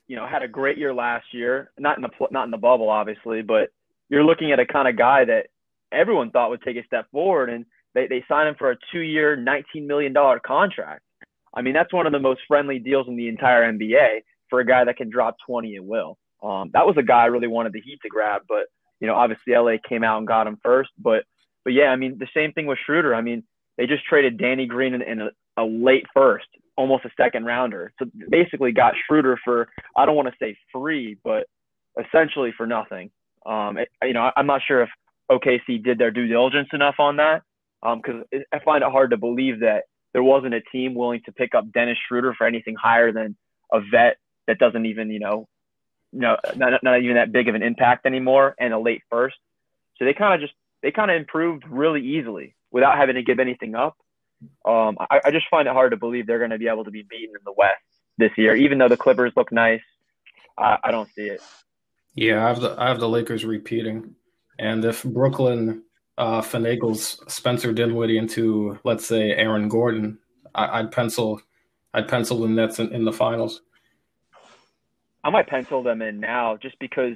you 0.07 0.17
know, 0.17 0.27
had 0.27 0.43
a 0.43 0.49
great 0.49 0.77
year 0.77 0.93
last 0.93 1.33
year. 1.33 1.71
Not 1.79 1.97
in 1.97 2.03
the 2.03 2.11
not 2.31 2.45
in 2.45 2.51
the 2.51 2.59
bubble, 2.59 2.91
obviously, 2.91 3.41
but 3.41 3.71
you're 4.11 4.23
looking 4.23 4.53
at 4.53 4.61
a 4.61 4.67
kind 4.67 4.87
of 4.87 4.97
guy 4.99 5.25
that 5.25 5.47
everyone 5.93 6.31
thought 6.31 6.51
would 6.51 6.61
take 6.61 6.77
a 6.77 6.85
step 6.85 7.11
forward, 7.11 7.49
and 7.49 7.65
they 7.95 8.07
they 8.07 8.25
signed 8.29 8.49
him 8.49 8.55
for 8.59 8.71
a 8.71 8.77
two 8.93 9.01
year, 9.01 9.37
19 9.37 9.87
million 9.87 10.13
dollar 10.13 10.41
contract. 10.41 11.03
I 11.55 11.63
mean, 11.63 11.75
that's 11.75 11.93
one 11.93 12.07
of 12.07 12.13
the 12.13 12.19
most 12.19 12.41
friendly 12.47 12.79
deals 12.79 13.09
in 13.09 13.17
the 13.17 13.29
entire 13.29 13.71
NBA 13.73 14.21
for 14.51 14.61
a 14.61 14.67
guy 14.67 14.85
that 14.85 14.97
can 14.97 15.11
drop 15.11 15.37
20 15.47 15.77
at 15.77 15.85
will. 15.85 16.19
Um, 16.43 16.71
that 16.73 16.87
was 16.87 16.97
a 16.99 17.03
guy 17.03 17.23
I 17.23 17.27
really 17.27 17.49
wanted 17.49 17.73
the 17.73 17.81
Heat 17.81 17.99
to 18.03 18.09
grab, 18.09 18.43
but 18.49 18.67
you 19.01 19.07
know, 19.07 19.15
obviously 19.15 19.55
LA 19.55 19.77
came 19.89 20.05
out 20.05 20.19
and 20.19 20.27
got 20.27 20.47
him 20.47 20.59
first. 20.63 20.91
But 20.99 21.25
but 21.65 21.73
yeah, 21.73 21.87
I 21.87 21.97
mean, 21.97 22.19
the 22.19 22.29
same 22.35 22.53
thing 22.53 22.67
with 22.67 22.79
Schroeder. 22.85 23.15
I 23.15 23.21
mean, 23.21 23.45
they 23.77 23.87
just 23.87 24.05
traded 24.05 24.39
Danny 24.39 24.67
Green 24.67 24.95
in, 24.95 25.03
in 25.03 25.21
a, 25.21 25.31
a 25.57 25.65
late 25.65 26.07
first, 26.15 26.47
almost 26.77 27.05
a 27.05 27.11
second 27.17 27.45
rounder. 27.45 27.93
So 27.99 28.07
basically 28.29 28.73
got 28.73 28.95
Schroeder 29.07 29.39
for 29.45 29.69
I 29.97 30.07
don't 30.07 30.17
want 30.17 30.29
to 30.29 30.35
say 30.41 30.57
free, 30.73 31.17
but 31.25 31.47
essentially 31.99 32.53
for 32.57 32.67
nothing. 32.67 33.11
Um, 33.47 33.79
it, 33.79 33.89
you 34.03 34.13
know, 34.13 34.23
I, 34.23 34.33
I'm 34.37 34.47
not 34.47 34.63
sure 34.67 34.83
if 34.83 34.91
OKC 35.31 35.83
did 35.83 35.99
their 35.99 36.11
due 36.11 36.27
diligence 36.27 36.69
enough 36.73 36.97
on 36.99 37.17
that 37.17 37.43
because 37.83 38.25
it 38.33 38.47
I 38.53 38.59
find 38.61 38.83
it 38.83 38.91
hard 38.91 39.11
to 39.11 39.17
believe 39.17 39.61
that 39.61 39.85
there 40.13 40.23
wasn't 40.23 40.55
a 40.55 40.61
team 40.61 40.95
willing 40.95 41.21
to 41.27 41.33
pick 41.33 41.55
up 41.55 41.73
Dennis 41.73 41.99
Schroeder 42.07 42.35
for 42.35 42.47
anything 42.47 42.75
higher 42.75 43.13
than 43.13 43.37
a 43.73 43.81
vet 43.81 44.17
that 44.47 44.59
doesn't 44.59 44.87
even, 44.87 45.11
you 45.11 45.21
know, 45.21 45.47
you 46.13 46.21
know, 46.21 46.37
not, 46.57 46.83
not 46.83 47.03
even 47.03 47.17
that 47.17 47.33
big 47.33 47.49
of 47.49 47.55
an 47.55 47.63
impact 47.63 48.07
anymore 48.07 48.55
and 48.59 48.73
a 48.73 48.79
late 48.79 49.03
first. 49.11 49.37
So 49.99 50.05
they 50.05 50.15
kind 50.15 50.35
of 50.35 50.41
just 50.41 50.55
they 50.83 50.91
kind 50.91 51.11
of 51.11 51.17
improved 51.17 51.65
really 51.69 52.05
easily 52.05 52.55
without 52.71 52.97
having 52.97 53.17
to 53.17 53.23
give 53.23 53.39
anything 53.39 53.75
up. 53.75 53.97
Um, 54.65 54.97
I, 55.01 55.21
I 55.27 55.31
just 55.31 55.47
find 55.51 55.67
it 55.67 55.75
hard 55.75 55.91
to 55.91 55.97
believe 55.97 56.27
they're 56.27 56.39
going 56.39 56.51
to 56.51 56.59
be 56.59 56.69
able 56.69 56.85
to 56.85 56.91
be 56.91 57.03
beaten 57.03 57.35
in 57.35 57.43
the 57.45 57.53
West 57.57 57.83
this 58.19 58.31
year, 58.37 58.55
even 58.55 58.79
though 58.79 58.89
the 58.89 58.97
Clippers 58.97 59.33
look 59.37 59.51
nice. 59.51 59.83
I, 60.57 60.79
I 60.85 60.91
don't 60.91 61.09
see 61.15 61.27
it. 61.27 61.43
Yeah, 62.15 62.45
I 62.45 62.49
have 62.49 62.61
the 62.61 62.75
I 62.79 62.89
have 62.89 63.01
the 63.01 63.09
Lakers 63.09 63.45
repeating, 63.45 64.15
and 64.59 64.85
if 64.85 65.05
Brooklyn 65.05 65.85
uh, 66.19 66.43
finagles 66.43 67.19
Spencer 67.31 67.73
Dinwiddie 67.73 68.19
into 68.19 68.79
let's 68.85 69.07
say 69.07 69.31
Aaron 69.31 69.69
Gordon, 69.69 70.19
I, 70.55 70.81
I'd 70.81 70.93
pencil 70.93 71.41
I'd 71.95 72.09
pencil 72.09 72.41
the 72.41 72.49
Nets 72.49 72.79
in, 72.79 72.93
in 72.93 73.05
the 73.05 73.13
finals. 73.13 73.63
I 75.25 75.31
might 75.31 75.47
pencil 75.47 75.83
them 75.83 76.03
in 76.03 76.21
now 76.21 76.59
just 76.61 76.79
because, 76.79 77.15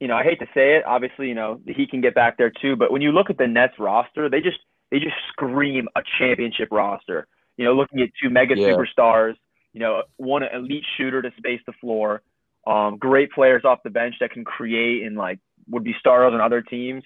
you 0.00 0.08
know, 0.08 0.16
I 0.16 0.22
hate 0.22 0.38
to 0.40 0.46
say 0.54 0.76
it. 0.76 0.84
Obviously, 0.86 1.28
you 1.28 1.34
know, 1.34 1.60
he 1.66 1.86
can 1.86 2.00
get 2.00 2.14
back 2.14 2.36
there 2.36 2.50
too. 2.50 2.76
But 2.76 2.92
when 2.92 3.02
you 3.02 3.12
look 3.12 3.30
at 3.30 3.38
the 3.38 3.46
Nets 3.46 3.74
roster, 3.78 4.28
they 4.28 4.40
just 4.40 4.58
they 4.90 4.98
just 4.98 5.16
scream 5.30 5.88
a 5.96 6.02
championship 6.18 6.68
roster. 6.70 7.26
You 7.56 7.64
know, 7.64 7.74
looking 7.74 8.00
at 8.00 8.08
two 8.22 8.28
mega 8.28 8.54
Yeah. 8.56 8.74
superstars, 8.74 9.34
you 9.72 9.80
know, 9.80 10.02
one 10.16 10.42
elite 10.42 10.84
shooter 10.96 11.22
to 11.22 11.30
space 11.36 11.60
the 11.66 11.72
floor, 11.80 12.22
um, 12.66 12.98
great 12.98 13.30
players 13.32 13.62
off 13.64 13.82
the 13.84 13.90
bench 13.90 14.16
that 14.20 14.32
can 14.32 14.44
create 14.44 15.06
and 15.06 15.16
like 15.16 15.38
would 15.68 15.84
be 15.84 15.94
stars 16.00 16.32
on 16.34 16.40
other 16.40 16.60
teams, 16.60 17.04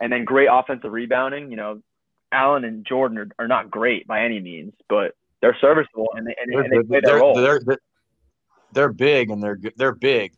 and 0.00 0.12
then 0.12 0.24
great 0.24 0.48
offensive 0.50 0.92
rebounding. 0.92 1.50
You 1.50 1.56
know, 1.56 1.82
Allen 2.32 2.64
and 2.64 2.84
Jordan 2.86 3.18
are, 3.18 3.28
are 3.38 3.48
not 3.48 3.70
great 3.70 4.06
by 4.06 4.24
any 4.24 4.40
means, 4.40 4.72
but 4.88 5.12
they're 5.40 5.56
serviceable 5.60 6.08
and 6.14 6.26
they, 6.26 6.34
and, 6.40 6.52
they're, 6.52 6.62
and 6.62 6.72
they 6.72 6.86
play 6.88 7.00
their 7.02 7.16
role. 7.18 7.34
they're, 7.34 7.60
they're, 7.64 7.78
they're 8.72 8.92
big 8.92 9.30
and 9.30 9.42
they're 9.42 9.58
they're 9.76 9.94
big. 9.94 10.32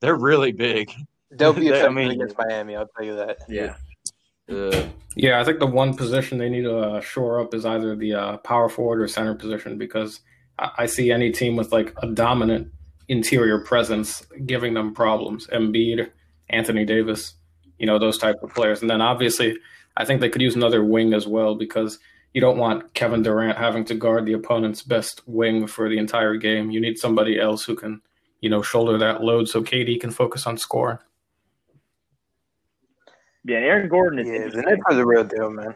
They're 0.00 0.16
really 0.16 0.52
big. 0.52 0.92
They'll 1.30 1.52
be 1.52 1.68
They- 1.70 1.82
I 1.84 1.88
mean- 1.88 2.10
against 2.10 2.36
Miami. 2.38 2.76
I'll 2.76 2.88
tell 2.96 3.04
you 3.06 3.16
that. 3.16 3.38
yeah. 3.48 3.76
Uh, 4.50 4.88
Yeah, 5.16 5.40
I 5.40 5.44
think 5.44 5.58
the 5.60 5.66
one 5.66 5.94
position 5.96 6.38
they 6.38 6.48
need 6.48 6.62
to 6.62 6.76
uh, 6.78 7.00
shore 7.00 7.40
up 7.40 7.54
is 7.54 7.64
either 7.64 7.94
the 7.96 8.14
uh, 8.14 8.36
power 8.38 8.68
forward 8.68 9.00
or 9.00 9.08
center 9.08 9.34
position 9.34 9.78
because 9.78 10.20
I, 10.58 10.70
I 10.78 10.86
see 10.86 11.10
any 11.10 11.30
team 11.30 11.56
with 11.56 11.72
like 11.72 11.94
a 12.02 12.06
dominant 12.08 12.72
interior 13.08 13.58
presence 13.60 14.24
giving 14.46 14.74
them 14.74 14.92
problems. 14.94 15.46
Embiid, 15.48 16.10
Anthony 16.48 16.84
Davis, 16.84 17.34
you 17.80 17.86
know 17.86 17.98
those 17.98 18.18
type 18.18 18.36
of 18.42 18.54
players, 18.54 18.82
and 18.82 18.90
then 18.90 19.00
obviously 19.00 19.58
I 19.96 20.04
think 20.04 20.20
they 20.20 20.28
could 20.28 20.42
use 20.42 20.54
another 20.54 20.84
wing 20.84 21.14
as 21.14 21.26
well 21.26 21.56
because 21.56 21.98
you 22.34 22.40
don't 22.40 22.58
want 22.58 22.94
Kevin 22.94 23.22
Durant 23.22 23.58
having 23.58 23.84
to 23.86 23.94
guard 23.94 24.24
the 24.26 24.34
opponent's 24.34 24.82
best 24.82 25.22
wing 25.26 25.66
for 25.66 25.88
the 25.88 25.98
entire 25.98 26.36
game. 26.36 26.70
You 26.70 26.80
need 26.80 26.98
somebody 26.98 27.40
else 27.40 27.64
who 27.64 27.74
can, 27.74 28.02
you 28.40 28.48
know, 28.48 28.62
shoulder 28.62 28.96
that 28.98 29.24
load 29.24 29.48
so 29.48 29.62
KD 29.62 30.00
can 30.00 30.12
focus 30.12 30.46
on 30.46 30.56
scoring. 30.56 30.98
Yeah, 33.44 33.56
and 33.56 33.66
Aaron 33.66 33.88
Gordon 33.88 34.18
is 34.20 34.28
Yeah, 34.28 34.48
the 34.52 34.62
interesting. 34.62 34.62
Nets 34.62 34.82
are 34.86 34.94
the 34.94 35.06
real 35.06 35.24
deal, 35.24 35.50
man. 35.50 35.74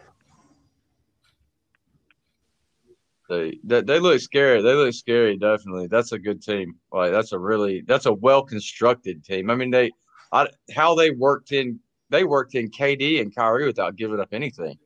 they, 3.28 3.58
they 3.64 3.82
they 3.82 3.98
look 3.98 4.20
scary. 4.20 4.62
They 4.62 4.74
look 4.74 4.94
scary. 4.94 5.36
Definitely, 5.38 5.88
that's 5.88 6.12
a 6.12 6.18
good 6.18 6.42
team. 6.42 6.76
Like 6.92 7.12
that's 7.12 7.32
a 7.32 7.38
really 7.38 7.82
that's 7.86 8.06
a 8.06 8.12
well 8.12 8.42
constructed 8.42 9.24
team. 9.24 9.50
I 9.50 9.54
mean, 9.54 9.70
they 9.70 9.90
I, 10.32 10.48
how 10.74 10.94
they 10.94 11.10
worked 11.10 11.52
in 11.52 11.80
they 12.14 12.24
worked 12.24 12.55
in 12.55 12.70
KD 12.70 13.20
and 13.20 13.35
Kyrie 13.35 13.66
without 13.66 13.96
giving 13.96 14.20
up 14.20 14.29
anything. 14.33 14.79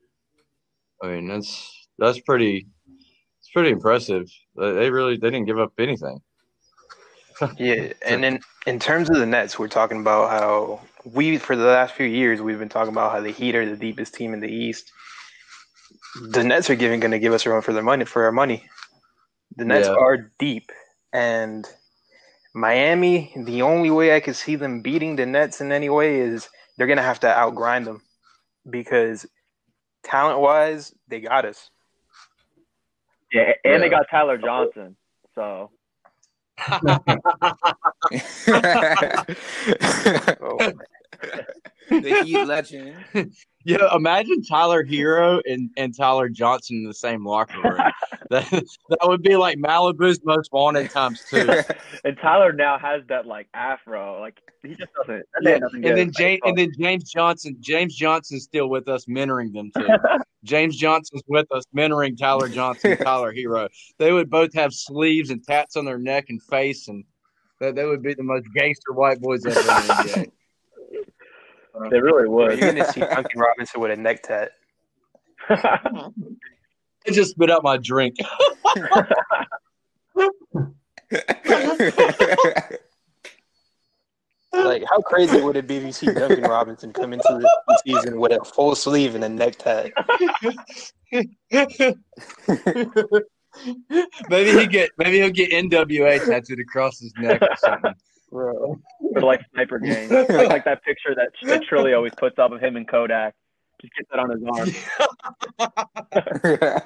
I 1.03 1.09
mean, 1.09 1.29
that's 1.29 1.87
that's 1.99 2.21
pretty 2.21 2.67
it's 3.41 3.51
pretty 3.53 3.71
impressive. 3.71 4.31
They, 4.57 4.91
really 4.91 5.17
they 5.17 5.31
didn't 5.31 5.47
give 5.47 5.59
up 5.59 5.73
anything. 5.79 6.21
Yeah, 7.57 7.93
and 8.05 8.25
in 8.25 8.41
in 8.67 8.81
terms 8.81 9.09
of 9.11 9.19
the 9.19 9.27
Nets, 9.27 9.61
we're 9.61 9.69
talking 9.69 10.01
about 10.01 10.31
how 10.31 10.81
we, 11.05 11.39
for 11.39 11.55
the 11.55 11.67
last 11.67 11.95
few 11.95 12.07
years, 12.07 12.43
we've 12.43 12.59
been 12.59 12.69
talking 12.69 12.93
about 12.93 13.13
how 13.13 13.21
the 13.21 13.31
Heat 13.31 13.55
are 13.55 13.65
the 13.65 13.77
deepest 13.77 14.13
team 14.13 14.35
in 14.35 14.41
the 14.41 14.49
East. 14.49 14.91
The 16.33 16.43
Nets 16.43 16.69
are 16.69 16.75
giving 16.75 16.99
going 16.99 17.13
to 17.13 17.21
give 17.21 17.33
us 17.33 17.47
a 17.47 17.51
run 17.51 17.63
for 17.63 17.73
their 17.73 17.85
money 17.85 18.05
for 18.07 18.25
our 18.25 18.33
money. 18.33 18.65
The 19.55 19.65
Nets 19.65 19.87
Yeah. 19.87 19.95
are 19.95 20.33
deep, 20.41 20.73
and 21.13 21.65
Miami. 22.55 23.33
The 23.37 23.63
only 23.63 23.93
way 23.93 24.17
I 24.17 24.21
could 24.21 24.35
see 24.35 24.57
them 24.57 24.83
beating 24.83 25.15
the 25.15 25.27
Nets 25.27 25.61
in 25.61 25.71
any 25.71 25.89
way 25.89 26.19
is 26.19 26.49
they're 26.79 26.87
going 26.87 26.97
to 26.97 27.03
have 27.03 27.21
to 27.21 27.27
outgrind 27.27 27.85
them 27.85 28.01
because 28.71 29.27
talent 30.03 30.41
wise, 30.41 30.95
they 31.09 31.21
got 31.21 31.45
us. 31.45 31.71
Yeah, 33.31 33.53
and 33.65 33.83
they 33.83 33.91
got 33.91 34.07
Tyler 34.11 34.39
Johnson. 34.39 34.97
So 35.35 35.71
Oh, 40.41 40.73
the 41.91 42.23
Heat 42.25 42.45
legend. 42.45 42.97
Yeah, 43.65 43.95
imagine 43.95 44.43
Tyler 44.43 44.83
Herro 44.83 45.43
and, 45.45 45.69
and 45.77 45.95
Tyler 45.95 46.31
Johnson 46.31 46.77
in 46.77 46.85
the 46.85 46.95
same 46.95 47.27
locker 47.27 47.61
room. 47.61 47.77
that 48.31 48.51
that 48.51 48.99
would 49.05 49.23
be 49.23 49.37
like 49.37 49.59
Malibu's 49.59 50.21
most 50.23 50.53
wanted 50.53 50.91
times 50.91 51.25
two. 51.31 51.49
and 52.05 52.19
Tyler 52.21 52.53
now 52.53 52.79
has 52.79 53.03
that 53.09 53.25
like 53.25 53.49
afro. 53.55 54.21
Like 54.21 54.39
he 54.63 54.75
just 54.75 54.93
doesn't. 54.95 55.25
That 55.33 55.43
man 55.43 55.61
doesn't 55.61 55.85
and 55.85 55.97
then. 55.97 56.13
James 56.13 56.41
and 56.45 56.59
then 56.59 56.71
James 56.79 57.11
Johnson. 57.11 57.57
James 57.61 57.95
Johnson's 57.95 58.45
still 58.45 58.69
with 58.69 58.87
us, 58.87 59.07
mentoring 59.07 59.55
them 59.55 59.71
too. 59.75 59.89
James 60.45 60.77
Johnson's 60.77 61.23
with 61.27 61.51
us, 61.53 61.65
mentoring 61.75 62.19
Tyler 62.19 62.51
Johnson, 62.51 62.93
and 62.93 63.01
Tyler 63.01 63.33
Herro. 63.33 63.69
They 63.99 64.13
would 64.13 64.29
both 64.29 64.53
have 64.53 64.75
sleeves 64.75 65.31
and 65.31 65.43
tats 65.43 65.77
on 65.77 65.87
their 65.87 65.99
neck 65.99 66.27
and 66.29 66.43
face, 66.43 66.89
and 66.89 67.05
that 67.61 67.77
they 67.77 67.87
would 67.87 68.03
be 68.03 68.13
the 68.13 68.23
most 68.23 68.47
gangster 68.55 68.93
white 68.93 69.23
boys 69.23 69.47
ever 69.47 69.59
in 69.59 69.67
the 69.67 69.73
NBA. 69.73 70.31
they 71.91 72.01
really 72.01 72.25
Bro, 72.25 72.31
would. 72.31 72.59
You're 72.59 72.73
going 72.73 72.85
to 72.85 72.93
see 72.93 73.01
Duncan 73.01 73.41
Robinson 73.41 73.81
with 73.81 73.91
a 73.91 73.97
neck 73.97 74.23
tat. 74.23 74.51
I 77.09 77.13
just 77.13 77.33
spit 77.33 77.51
out 77.51 77.63
my 77.63 77.77
drink. 77.77 78.17
Like, 84.51 84.83
how 84.89 85.01
crazy 85.03 85.41
would 85.41 85.57
it 85.57 85.67
be 85.67 85.77
if 85.77 85.85
you 85.85 85.93
see 85.93 86.07
Duncan 86.07 86.43
Robinson 86.43 86.93
come 86.93 87.13
into 87.13 87.23
the 87.29 87.83
season 87.85 88.19
with 88.19 88.33
a 88.33 88.43
full 88.45 88.75
sleeve 88.75 89.15
and 89.15 89.23
a 89.23 89.29
necktie? 89.29 89.91
maybe 94.31 94.59
he 94.59 94.67
get 94.67 94.91
maybe 94.97 95.19
he'll 95.19 95.31
get 95.31 95.51
NWA 95.51 96.25
tattooed 96.25 96.61
across 96.61 96.99
his 96.99 97.13
neck 97.19 97.43
or 97.43 97.57
something. 97.57 97.95
Bro. 98.31 98.81
Or 99.15 99.23
like 99.23 99.41
sniper 99.53 99.79
gang, 99.79 100.09
like, 100.11 100.29
like 100.29 100.65
that 100.65 100.83
picture 100.83 101.15
that, 101.15 101.29
that 101.43 101.63
Trilly 101.71 101.95
always 101.95 102.13
puts 102.17 102.39
up 102.39 102.53
of 102.53 102.61
him 102.61 102.77
and 102.77 102.89
Kodak. 102.89 103.35
Just 103.81 103.95
get 103.95 104.07
that 104.11 104.19
on 104.19 104.31
his 104.31 104.43
arm. 104.45 104.69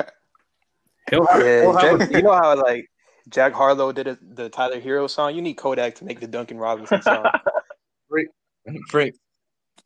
He'll 1.10 1.26
have, 1.26 1.40
Yeah, 1.44 1.60
he'll 1.62 1.72
have 1.76 1.98
Jack- 2.00 2.10
you 2.10 2.22
know 2.22 2.32
how 2.32 2.56
like 2.56 2.88
Jack 3.28 3.52
Harlow 3.52 3.92
did 3.92 4.06
it, 4.06 4.36
the 4.36 4.48
Tyler 4.48 4.80
Herro 4.80 5.08
song? 5.10 5.34
You 5.34 5.42
need 5.42 5.54
Kodak 5.54 5.94
to 5.96 6.04
make 6.04 6.20
the 6.20 6.26
Duncan 6.26 6.58
Robinson 6.58 7.02
song. 7.02 7.26
Free, 8.08 8.28
free, 8.90 9.12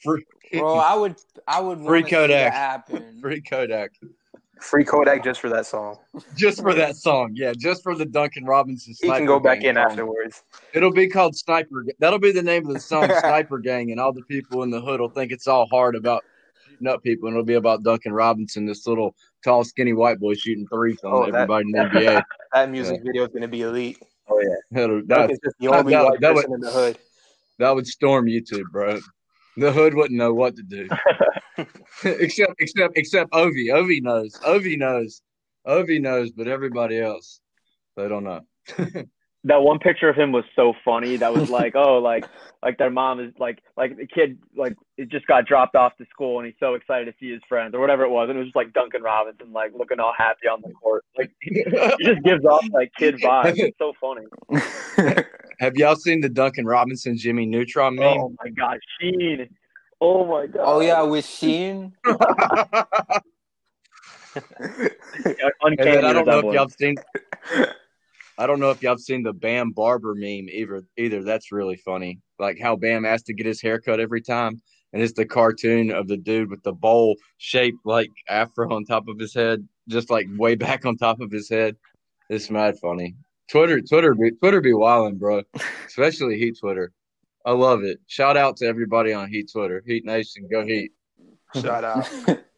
free. 0.02 0.24
Bro, 0.52 0.74
I 0.78 0.96
would, 0.96 1.14
I 1.46 1.61
would 1.61 1.78
Free 1.78 1.84
want 2.00 2.07
see 2.09 2.11
Kodak. 2.11 2.52
happen. 2.52 3.18
free 3.22 3.40
Kodak. 3.40 3.92
Free 4.61 4.84
Kodak 4.84 5.22
just 5.22 5.40
for 5.40 5.48
that 5.50 5.64
song. 5.66 5.96
Just 6.36 6.61
for 6.61 6.74
that 6.74 6.96
song, 6.96 7.30
yeah, 7.34 7.52
just 7.57 7.84
for 7.84 7.94
the 7.94 8.04
Duncan 8.04 8.44
Robinson. 8.44 8.94
He 9.00 9.07
can 9.07 9.16
Sniper 9.18 9.26
go 9.26 9.38
back 9.38 9.62
in 9.62 9.76
song. 9.76 9.84
afterwards. 9.84 10.42
It'll 10.74 10.92
be 10.92 11.09
called 11.09 11.36
Sniper. 11.36 11.84
That'll 12.00 12.18
be 12.18 12.32
the 12.32 12.42
name 12.42 12.66
of 12.66 12.74
the 12.74 12.80
song, 12.80 13.09
Sniper 13.20 13.59
Gang, 13.61 13.92
and 13.92 14.00
all 14.00 14.12
the 14.12 14.22
people 14.22 14.64
in 14.64 14.70
the 14.70 14.80
hood 14.80 14.98
will 15.00 15.09
think 15.11 15.30
it's 15.30 15.46
all 15.46 15.66
hard 15.66 15.94
about 15.94 16.24
up 16.87 17.03
people, 17.03 17.29
and 17.29 17.37
it'll 17.37 17.45
be 17.45 17.55
about 17.55 17.83
Duncan 17.83 18.12
Robinson, 18.12 18.66
this 18.66 18.87
little 18.87 19.14
tall, 19.45 19.64
skinny 19.64 19.93
white 19.93 20.18
boy 20.18 20.35
shooting 20.35 20.66
threes 20.68 20.99
on 21.05 21.12
Oh, 21.12 21.20
that- 21.27 21.35
everybody 21.35 21.66
in 21.66 21.72
the 21.72 21.79
NBA. 21.79 22.22
That 22.53 22.70
music 22.70 23.03
video 23.05 23.24
is 23.24 23.29
gonna 23.33 23.49
be 23.49 23.62
elite. 23.62 23.99
Oh 24.29 24.41
yeah. 24.41 24.83
It'll- 24.83 25.03
that, 25.07 25.29
just 25.31 25.43
the 25.61 25.68
only 25.68 25.93
that- 25.93 26.05
white 26.05 26.20
that 26.20 26.35
would- 26.35 26.45
in 26.47 26.61
the 26.61 26.70
hood. 26.70 26.99
that 27.59 27.74
would 27.74 27.87
storm 27.87 28.27
YouTube, 28.27 28.64
bro. 28.72 28.99
The 29.59 29.72
hood 29.72 29.95
wouldn't 29.95 30.18
know 30.18 30.35
what 30.35 30.55
to 30.57 30.62
do, 30.62 30.89
except 32.05 32.55
except 32.59 32.97
except 32.99 33.31
Ovi. 33.33 33.68
Ovi 33.68 34.03
knows. 34.03 34.35
Ovi 34.45 34.77
knows. 34.79 35.22
Ovi 35.66 36.01
knows, 36.01 36.31
but 36.33 36.47
everybody 36.47 36.99
else, 37.01 37.41
they 37.97 38.07
don't 38.09 38.24
know. 38.24 38.43
That 39.47 39.62
one 39.62 39.78
picture 39.78 40.09
of 40.09 40.16
him 40.16 40.32
was 40.32 40.44
so 40.57 40.74
funny. 40.84 41.16
That 41.16 41.32
was 41.32 41.51
like, 41.51 41.74
oh, 41.76 41.99
like 41.99 42.26
like 42.62 42.78
their 42.78 42.90
mom 42.90 43.20
is 43.20 43.32
like 43.38 43.62
like 43.76 43.97
the 43.97 44.07
kid 44.07 44.38
like 44.57 44.76
it 44.97 45.09
just 45.09 45.26
got 45.26 45.47
dropped 45.47 45.76
off 45.76 45.97
to 45.99 46.07
school 46.11 46.38
and 46.38 46.47
he's 46.47 46.57
so 46.59 46.74
excited 46.74 47.05
to 47.07 47.14
see 47.20 47.30
his 47.30 47.40
friends 47.49 47.74
or 47.74 47.80
whatever 47.80 48.03
it 48.03 48.11
was. 48.11 48.28
And 48.28 48.36
it 48.36 48.40
was 48.40 48.49
just 48.49 48.57
like 48.57 48.72
Duncan 48.72 49.03
Robinson 49.03 49.53
like 49.53 49.72
looking 49.76 50.01
all 50.01 50.12
happy 50.16 50.49
on 50.49 50.62
the 50.62 50.72
court. 50.72 51.05
Like 51.16 51.30
he 51.40 51.64
just 52.01 52.22
gives 52.24 52.44
off 52.44 52.66
like 52.72 52.90
kid 52.99 53.14
vibes. 53.22 53.59
It's 53.59 53.78
so 53.78 53.92
funny. 54.01 54.26
Have 55.61 55.76
y'all 55.76 55.97
seen 55.97 56.20
the 56.20 56.28
Duncan 56.28 56.66
Robinson 56.66 57.16
Jimmy 57.16 57.47
Neutron 57.47 57.94
meme? 57.94 58.18
Oh 58.18 58.34
my 58.42 58.51
god, 58.51 58.78
Sheen. 59.01 59.49
Oh 60.01 60.26
my 60.26 60.47
god. 60.47 60.62
oh 60.64 60.80
yeah, 60.80 61.03
with 61.03 61.24
Sheen. 61.24 61.92
Uncanny 65.62 65.99
I 65.99 66.12
don't 66.12 66.26
know 66.26 66.38
if 66.40 66.55
y'all 66.55 66.68
seen. 66.68 66.97
I 68.39 68.47
don't 68.47 68.61
know 68.61 68.70
if 68.70 68.82
y'all 68.82 68.99
seen 68.99 69.22
the 69.22 69.32
Bam 69.32 69.70
Barber 69.70 70.14
meme 70.14 70.49
either. 70.51 70.82
Either 70.97 71.22
that's 71.22 71.53
really 71.53 71.76
funny. 71.76 72.20
Like 72.39 72.59
how 72.61 72.76
Bam 72.76 73.05
has 73.05 73.22
to 73.24 73.34
get 73.34 73.47
his 73.47 73.62
hair 73.62 73.80
cut 73.80 74.01
every 74.01 74.20
time, 74.20 74.61
and 74.93 75.03
it's 75.03 75.14
the 75.14 75.24
cartoon 75.24 75.91
of 75.91 76.09
the 76.09 76.16
dude 76.16 76.51
with 76.51 76.62
the 76.62 76.72
bowl 76.72 77.16
shaped 77.39 77.78
like 77.84 78.11
afro 78.28 78.74
on 78.74 78.84
top 78.84 79.09
of 79.09 79.18
his 79.18 79.34
head, 79.34 79.66
just 79.89 80.11
like 80.11 80.26
way 80.37 80.55
back 80.55 80.84
on 80.84 80.97
top 80.97 81.20
of 81.20 81.30
his 81.30 81.49
head. 81.49 81.76
It's 82.28 82.51
mad 82.51 82.78
funny. 82.78 83.14
Twitter, 83.49 83.80
Twitter, 83.80 84.14
be, 84.14 84.32
Twitter 84.32 84.61
be 84.61 84.74
wilding, 84.74 85.18
bro. 85.18 85.43
Especially 85.87 86.37
Heat 86.37 86.59
Twitter. 86.59 86.93
I 87.45 87.53
love 87.53 87.84
it. 87.84 88.01
Shout 88.09 88.37
out 88.37 88.57
to 88.59 88.66
everybody 88.66 89.12
on 89.12 89.28
Heat 89.28 89.51
Twitter. 89.53 89.82
Heat 89.87 90.05
Nation, 90.05 90.49
go 90.51 90.64
Heat. 90.64 90.91
Shout 91.55 91.84
out. 91.84 92.09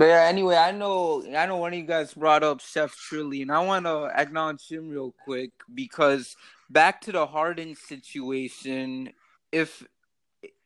But 0.00 0.06
yeah, 0.06 0.24
anyway, 0.30 0.56
I 0.56 0.70
know 0.70 1.22
I 1.36 1.44
know 1.44 1.58
one 1.58 1.74
of 1.74 1.78
you 1.78 1.84
guys 1.84 2.14
brought 2.14 2.42
up 2.42 2.62
Chef 2.62 2.96
Trilly, 2.96 3.42
and 3.42 3.52
I 3.52 3.58
want 3.60 3.84
to 3.84 4.10
acknowledge 4.18 4.66
him 4.66 4.88
real 4.88 5.14
quick 5.24 5.50
because 5.74 6.36
back 6.70 7.02
to 7.02 7.12
the 7.12 7.26
Harden 7.26 7.74
situation, 7.74 9.12
if 9.52 9.86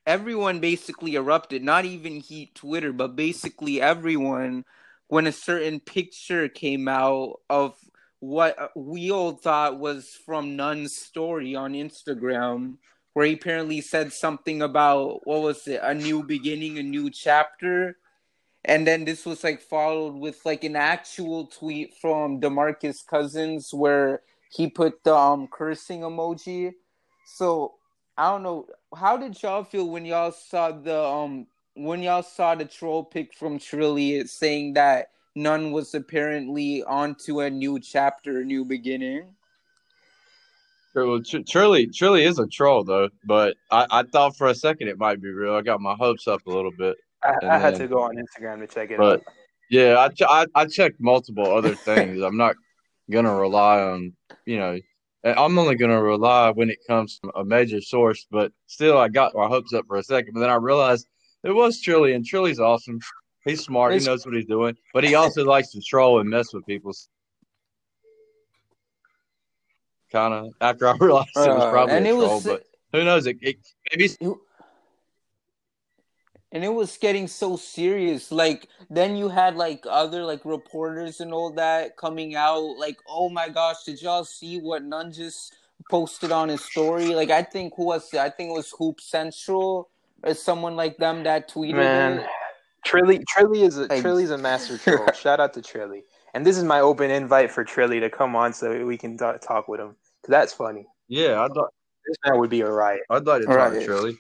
everyone 0.07 0.61
basically 0.61 1.17
erupted, 1.17 1.65
not 1.65 1.85
even 1.85 2.21
Heat 2.21 2.55
Twitter, 2.55 2.93
but 2.93 3.17
basically 3.17 3.83
everyone, 3.83 4.65
when 5.09 5.27
a 5.27 5.33
certain 5.33 5.81
picture 5.81 6.49
came 6.49 6.87
out 6.87 7.41
of 7.51 7.75
what 8.21 8.71
we 8.77 9.11
all 9.11 9.33
thought 9.33 9.81
was 9.81 10.17
from 10.25 10.55
Nunn's 10.55 10.95
story 10.95 11.57
on 11.57 11.73
Instagram, 11.73 12.77
where 13.15 13.27
he 13.27 13.33
apparently 13.33 13.81
said 13.81 14.13
something 14.13 14.63
about 14.63 15.27
what 15.27 15.43
was 15.43 15.67
it, 15.67 15.81
a 15.83 15.93
new 15.93 16.23
beginning, 16.23 16.79
a 16.79 16.85
new 16.85 17.11
chapter 17.11 17.97
and 18.65 18.87
then 18.87 19.05
this 19.05 19.27
was 19.27 19.45
like 19.45 19.61
followed 19.61 20.15
with 20.15 20.45
like 20.45 20.65
an 20.65 20.77
actual 20.77 21.47
tweet 21.47 21.95
from 22.01 22.41
Demarcus 22.41 23.07
Cousins 23.07 23.75
where 23.75 24.23
he 24.51 24.69
put 24.69 25.05
the 25.05 25.15
um 25.15 25.49
cursing 25.49 26.01
emoji. 26.01 26.73
So 27.27 27.75
I 28.17 28.31
don't 28.31 28.43
know. 28.43 28.67
How 28.97 29.17
did 29.17 29.41
y'all 29.43 29.65
feel 29.65 29.89
when 29.89 30.05
y'all 30.05 30.33
saw 30.33 30.71
the 30.71 31.03
um 31.03 31.47
when 31.75 32.03
y'all 32.03 32.23
saw 32.23 32.55
the 32.55 32.65
troll 32.65 33.05
pic 33.05 33.35
from 33.35 33.59
Trilly 33.59 34.27
saying 34.29 34.75
that 34.75 35.11
Nunn 35.35 35.73
was 35.73 35.95
apparently 35.95 36.83
onto 36.85 37.41
a 37.41 37.51
new 37.51 37.81
chapter, 37.81 38.41
a 38.41 38.45
new 38.45 38.65
beginning? 38.65 39.35
Well, 40.95 41.21
Tr- 41.23 41.39
Trilly, 41.39 41.91
Trilly 41.91 42.25
is 42.25 42.39
a 42.39 42.47
troll 42.47 42.85
though, 42.85 43.09
but 43.25 43.57
I, 43.71 43.87
I 43.91 44.03
thought 44.05 44.37
for 44.37 44.47
a 44.47 44.55
second 44.55 44.89
it 44.89 44.97
might 44.97 45.21
be 45.21 45.31
real. 45.31 45.55
I 45.55 45.63
got 45.63 45.81
my 45.81 45.95
hopes 45.95 46.29
up 46.29 46.47
a 46.47 46.51
little 46.51 46.71
bit. 46.71 46.97
I, 47.25 47.35
And 47.43 47.51
I 47.51 47.59
had 47.59 47.75
then- 47.75 47.81
to 47.83 47.89
go 47.89 48.03
on 48.03 48.17
Instagram 48.17 48.61
to 48.61 48.67
check 48.67 48.91
it 48.91 48.99
But 48.99 49.21
out. 49.21 49.27
yeah, 49.71 49.99
I, 49.99 50.09
ch- 50.09 50.23
I 50.29 50.47
I 50.55 50.67
checked 50.67 51.01
multiple 51.01 51.51
other 51.51 51.75
things. 51.89 52.21
I'm 52.23 52.37
not 52.37 52.57
gonna 53.11 53.35
rely 53.35 53.81
on 53.81 54.13
you 54.47 54.59
know. 54.59 54.79
I'm 55.27 55.59
only 55.59 55.75
gonna 55.75 56.03
rely 56.03 56.51
when 56.51 56.69
it 56.69 56.79
comes 56.87 57.19
from 57.19 57.31
a 57.35 57.43
major 57.45 57.81
source, 57.81 58.27
but 58.31 58.53
still, 58.67 58.99
I 58.99 59.09
got 59.09 59.35
my 59.35 59.47
hopes 59.47 59.73
up 59.73 59.87
for 59.87 59.97
a 59.97 60.03
second. 60.03 60.35
But 60.35 60.41
then 60.41 60.51
I 60.51 60.57
realized 60.57 61.07
it 61.45 61.53
was 61.53 61.83
Trilly, 61.83 62.15
and 62.15 62.23
Trilly's 62.27 62.61
awesome. 62.61 62.99
He's 63.47 63.65
smart. 63.65 63.95
He 63.95 64.05
knows 64.05 64.27
what 64.27 64.35
he's 64.35 64.45
doing, 64.45 64.75
but 64.93 65.03
he 65.05 65.15
also 65.15 65.43
likes 65.45 65.71
to 65.73 65.81
troll 65.81 66.21
and 66.21 66.29
mess 66.29 66.53
with 66.53 66.67
people. 66.67 66.93
Kind 70.13 70.35
of 70.35 70.53
after 70.61 70.89
I 70.89 70.97
realized 71.01 71.29
it 71.37 71.39
was 71.41 71.49
Uh, 71.49 71.71
probably 71.71 71.95
and 71.97 72.07
a 72.07 72.11
it 72.11 72.13
troll, 72.13 72.35
was 72.35 72.45
but 72.45 72.63
who 72.93 73.05
knows? 73.05 73.27
It, 73.27 73.39
it 73.41 73.57
maybe 73.91 74.09
and 76.55 76.65
it 76.65 76.73
was 76.73 76.97
getting 76.97 77.27
so 77.29 77.57
serious 77.57 78.33
like 78.33 78.69
then 78.89 79.17
you 79.17 79.29
had 79.29 79.57
like 79.57 79.85
other 79.91 80.25
like 80.25 80.45
reporters 80.45 81.21
and 81.21 81.33
all 81.35 81.53
that 81.53 81.97
coming 81.99 82.35
out 82.37 82.63
like 82.79 82.97
oh 83.09 83.29
my 83.29 83.49
gosh 83.51 83.85
did 83.85 84.01
y'all 84.01 84.25
see 84.25 84.59
what 84.61 84.83
Nunn 84.85 85.13
just 85.13 85.55
posted 85.91 86.31
on 86.33 86.49
his 86.49 86.65
story 86.65 87.15
like 87.15 87.31
i 87.31 87.43
think 87.43 87.75
who 87.77 87.85
was 87.87 88.09
it 88.15 88.19
i 88.21 88.31
think 88.31 88.49
it 88.51 88.55
was 88.55 88.73
hoop 88.79 89.01
central 89.01 89.91
or 90.23 90.33
someone 90.33 90.77
like 90.77 90.97
them 90.97 91.25
that 91.25 91.51
tweeted 91.51 91.75
Man, 91.75 92.19
it 92.21 92.27
Trilly, 92.87 93.23
Trilly 93.37 93.63
is 93.67 93.77
a 93.79 93.83
Like- 93.87 94.03
Trilly's 94.03 94.31
a 94.31 94.37
master 94.39 94.77
troll. 94.85 95.11
Shout 95.13 95.41
out 95.41 95.55
to 95.55 95.63
Trilly. 95.63 96.03
And 96.35 96.45
this 96.45 96.59
is 96.59 96.65
my 96.65 96.81
open 96.81 97.11
invite 97.11 97.51
for 97.51 97.65
Trilly 97.65 97.99
to 98.01 98.11
come 98.11 98.37
on 98.37 98.53
so 98.53 98.85
we 98.85 98.99
can 98.99 99.17
talk, 99.17 99.41
talk 99.41 99.69
with 99.69 99.81
him. 99.81 99.89
'Cause 100.23 100.29
that's 100.29 100.53
funny. 100.53 100.87
yeah, 101.09 101.41
I'd 101.43 101.53
like 101.57 101.69
This 102.07 102.17
man 102.27 102.39
would 102.39 102.51
be 102.51 102.61
a 102.61 102.71
riot. 102.71 103.01
I'd 103.09 103.25
like 103.27 103.41
to 103.41 103.47
talk 103.47 103.73
to 103.73 103.79
Trilly. 103.87 104.19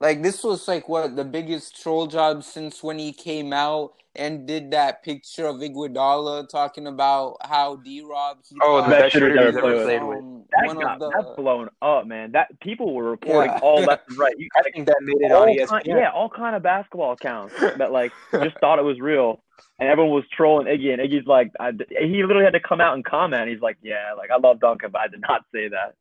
Like 0.00 0.22
this 0.22 0.42
was 0.42 0.66
like 0.66 0.88
what 0.88 1.16
the 1.16 1.24
biggest 1.24 1.80
troll 1.80 2.06
job 2.06 2.42
since 2.42 2.82
when 2.82 2.98
he 2.98 3.12
came 3.12 3.52
out 3.52 3.92
and 4.16 4.44
did 4.46 4.72
that 4.72 5.04
picture 5.04 5.46
of 5.46 5.56
Iguodala 5.56 6.48
talking 6.48 6.88
about 6.88 7.36
how 7.42 7.76
D 7.76 8.02
Rob 8.02 8.38
Oh, 8.60 8.82
the 8.82 8.88
best 8.88 9.00
best 9.02 9.12
shooter 9.12 9.28
shooter 9.30 9.46
he's 9.46 9.54
he's 9.54 9.56
ever 9.58 9.68
ever 9.74 9.84
played 9.84 10.00
played 10.00 10.08
with. 10.08 10.44
That 10.50 10.66
one 10.66 10.78
got 10.80 10.94
of 10.94 10.98
the 11.00 11.10
that 11.10 11.36
blown 11.36 11.68
up, 11.80 12.06
man. 12.06 12.32
That 12.32 12.48
people 12.60 12.92
were 12.94 13.08
reporting 13.10 13.52
Yeah. 13.52 13.60
all 13.62 13.80
left 13.82 14.08
and 14.08 14.18
right. 14.18 14.34
You, 14.36 14.48
I 14.56 14.62
think 14.68 14.86
that 14.86 14.96
made 15.02 15.20
it 15.20 15.30
on 15.30 15.46
ESPN. 15.48 15.68
kind, 15.68 15.82
yeah, 15.86 16.10
all 16.10 16.28
kind 16.28 16.56
of 16.56 16.62
basketball 16.62 17.12
accounts 17.12 17.54
that 17.60 17.92
like 17.92 18.12
just 18.32 18.58
thought 18.58 18.80
it 18.80 18.84
was 18.84 18.98
real, 18.98 19.44
and 19.78 19.88
everyone 19.88 20.12
was 20.12 20.24
trolling 20.32 20.66
Iggy, 20.66 20.92
and 20.92 21.00
Iggy's 21.00 21.26
like, 21.28 21.52
I, 21.60 21.70
he 22.00 22.22
literally 22.22 22.44
had 22.44 22.54
to 22.54 22.60
come 22.60 22.80
out 22.80 22.94
and 22.94 23.04
comment. 23.04 23.48
He's 23.48 23.60
like, 23.60 23.76
yeah, 23.80 24.14
like 24.16 24.30
I 24.32 24.38
love 24.38 24.58
Duncan, 24.58 24.90
but 24.90 25.02
I 25.02 25.06
did 25.06 25.20
not 25.20 25.44
say 25.54 25.68
that. 25.68 25.94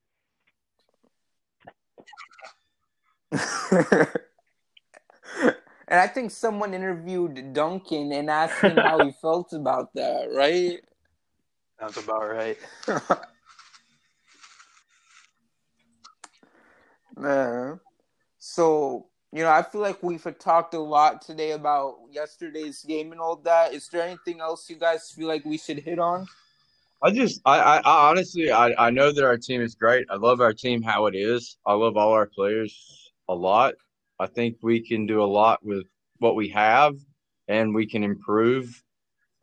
And 3.31 4.09
I 5.89 6.07
think 6.07 6.31
someone 6.31 6.73
interviewed 6.73 7.53
Duncan 7.53 8.11
and 8.11 8.29
asked 8.29 8.61
him 8.61 8.77
how 8.77 9.03
he 9.03 9.11
felt 9.11 9.53
about 9.53 9.93
that, 9.93 10.29
right? 10.33 10.79
Sounds 11.79 11.97
about 11.97 12.29
right. 12.29 12.57
Man. 17.17 17.79
So 18.39 19.07
you 19.31 19.43
know, 19.43 19.51
I 19.51 19.61
feel 19.61 19.81
like 19.81 20.01
we've 20.01 20.25
talked 20.39 20.73
a 20.73 20.79
lot 20.79 21.21
today 21.21 21.51
about 21.51 21.97
yesterday's 22.11 22.81
game 22.81 23.11
and 23.11 23.21
all 23.21 23.35
that. 23.43 23.73
Is 23.73 23.87
there 23.89 24.01
anything 24.01 24.39
else 24.41 24.67
you 24.69 24.75
guys 24.75 25.11
feel 25.11 25.27
like 25.27 25.45
we 25.45 25.57
should 25.57 25.77
hit 25.79 25.99
on? 25.99 26.25
I 27.03 27.11
just, 27.11 27.39
I, 27.45 27.59
I, 27.59 27.77
I 27.77 28.09
honestly, 28.09 28.51
I, 28.51 28.87
I 28.87 28.89
know 28.89 29.11
that 29.11 29.23
our 29.23 29.37
team 29.37 29.61
is 29.61 29.75
great. 29.75 30.07
I 30.09 30.15
love 30.15 30.41
our 30.41 30.51
team 30.51 30.81
how 30.81 31.05
it 31.05 31.15
is. 31.15 31.57
I 31.65 31.73
love 31.73 31.95
all 31.95 32.11
our 32.11 32.25
players 32.25 33.08
a 33.29 33.33
lot. 33.33 33.75
I 34.19 34.27
think 34.27 34.57
we 34.61 34.85
can 34.85 35.05
do 35.05 35.23
a 35.23 35.33
lot 35.39 35.63
with 35.63 35.85
what 36.17 36.35
we 36.35 36.49
have, 36.49 36.95
and 37.47 37.73
we 37.73 37.87
can 37.87 38.03
improve 38.03 38.83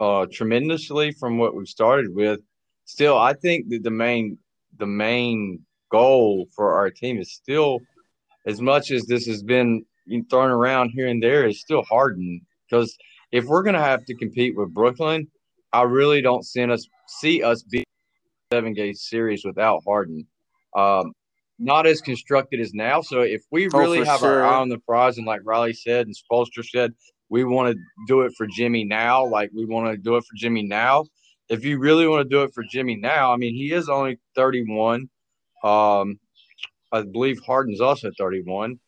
uh, 0.00 0.26
tremendously 0.30 1.12
from 1.12 1.38
what 1.38 1.54
we've 1.54 1.68
started 1.68 2.14
with. 2.14 2.40
Still, 2.84 3.16
I 3.16 3.32
think 3.32 3.70
that 3.70 3.82
the 3.82 3.90
main, 3.90 4.38
the 4.76 4.86
main 4.86 5.64
goal 5.90 6.46
for 6.54 6.74
our 6.74 6.90
team 6.90 7.18
is 7.18 7.32
still, 7.32 7.80
as 8.46 8.60
much 8.60 8.90
as 8.90 9.06
this 9.06 9.26
has 9.26 9.42
been 9.42 9.84
thrown 10.28 10.50
around 10.50 10.90
here 10.90 11.06
and 11.06 11.22
there, 11.22 11.46
is 11.46 11.60
still 11.60 11.82
Harden. 11.84 12.40
Because 12.68 12.96
if 13.32 13.44
we're 13.46 13.62
going 13.62 13.74
to 13.74 13.80
have 13.80 14.04
to 14.04 14.14
compete 14.14 14.56
with 14.56 14.74
Brooklyn, 14.74 15.28
I 15.72 15.82
really 15.82 16.20
don't 16.20 16.44
see 16.44 16.62
us 16.64 16.86
see 17.08 17.42
us 17.42 17.62
be 17.62 17.84
seven 18.52 18.72
game 18.72 18.94
series 18.94 19.44
without 19.44 19.82
Harden. 19.86 20.26
Um, 20.76 21.12
not 21.58 21.86
as 21.86 22.00
constructed 22.00 22.60
as 22.60 22.74
now. 22.74 23.00
So 23.00 23.20
if 23.20 23.42
we 23.50 23.68
oh, 23.68 23.78
really 23.78 24.00
oh, 24.00 24.04
have 24.04 24.20
sure. 24.20 24.42
our 24.42 24.54
eye 24.54 24.60
on 24.60 24.68
the 24.68 24.78
prize, 24.78 25.18
and 25.18 25.26
like 25.26 25.40
Riley 25.44 25.72
said 25.72 26.06
and 26.06 26.14
Spoelstra 26.14 26.64
said, 26.64 26.94
we 27.28 27.44
want 27.44 27.74
to 27.74 27.82
do 28.06 28.20
it 28.22 28.32
for 28.36 28.46
Jimmy 28.46 28.84
now. 28.84 29.26
Like 29.26 29.50
we 29.54 29.64
want 29.64 29.90
to 29.90 29.96
do 29.96 30.16
it 30.16 30.24
for 30.24 30.36
Jimmy 30.36 30.62
now. 30.62 31.04
If 31.48 31.64
you 31.64 31.78
really 31.78 32.06
want 32.06 32.28
to 32.28 32.28
do 32.28 32.42
it 32.42 32.52
for 32.54 32.64
Jimmy 32.70 32.96
now, 32.96 33.32
I 33.32 33.36
mean, 33.36 33.54
he 33.54 33.72
is 33.72 33.88
only 33.88 34.18
31. 34.34 35.08
Um, 35.64 36.18
I 36.92 37.02
believe 37.02 37.40
Harden's 37.44 37.80
also 37.80 38.10
31. 38.18 38.78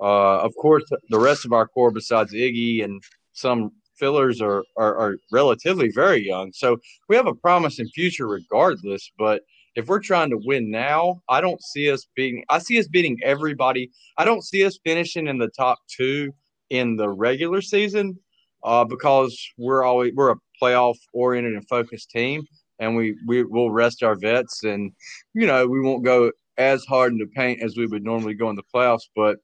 Uh, 0.00 0.38
of 0.38 0.54
course, 0.60 0.84
the 1.10 1.18
rest 1.18 1.44
of 1.44 1.52
our 1.52 1.66
core, 1.66 1.90
besides 1.90 2.32
Iggy 2.32 2.84
and 2.84 3.02
some 3.32 3.72
fillers, 3.96 4.40
are, 4.40 4.64
are, 4.76 4.96
are 4.96 5.16
relatively 5.32 5.90
very 5.90 6.24
young. 6.24 6.52
So 6.52 6.78
we 7.08 7.16
have 7.16 7.26
a 7.26 7.34
promising 7.34 7.88
future 7.88 8.28
regardless. 8.28 9.10
But– 9.18 9.42
if 9.74 9.86
we're 9.86 10.00
trying 10.00 10.30
to 10.30 10.38
win 10.44 10.70
now, 10.70 11.22
I 11.28 11.40
don't 11.40 11.62
see 11.62 11.90
us 11.90 12.06
being. 12.14 12.44
I 12.48 12.58
see 12.58 12.78
us 12.78 12.88
beating 12.88 13.18
everybody. 13.22 13.90
I 14.16 14.24
don't 14.24 14.42
see 14.42 14.64
us 14.64 14.78
finishing 14.84 15.26
in 15.26 15.38
the 15.38 15.48
top 15.48 15.78
two 15.88 16.32
in 16.70 16.96
the 16.96 17.08
regular 17.08 17.60
season 17.60 18.18
uh, 18.64 18.84
because 18.84 19.38
we're 19.56 19.84
always 19.84 20.12
we're 20.14 20.32
a 20.32 20.36
playoff 20.60 20.96
oriented 21.12 21.54
and 21.54 21.68
focused 21.68 22.10
team, 22.10 22.44
and 22.78 22.96
we 22.96 23.16
we 23.26 23.44
will 23.44 23.70
rest 23.70 24.02
our 24.02 24.16
vets, 24.16 24.64
and 24.64 24.92
you 25.34 25.46
know 25.46 25.66
we 25.66 25.80
won't 25.80 26.04
go 26.04 26.32
as 26.56 26.84
hard 26.84 27.12
in 27.12 27.18
the 27.18 27.26
paint 27.26 27.62
as 27.62 27.76
we 27.76 27.86
would 27.86 28.04
normally 28.04 28.34
go 28.34 28.50
in 28.50 28.56
the 28.56 28.62
playoffs, 28.74 29.08
but. 29.14 29.36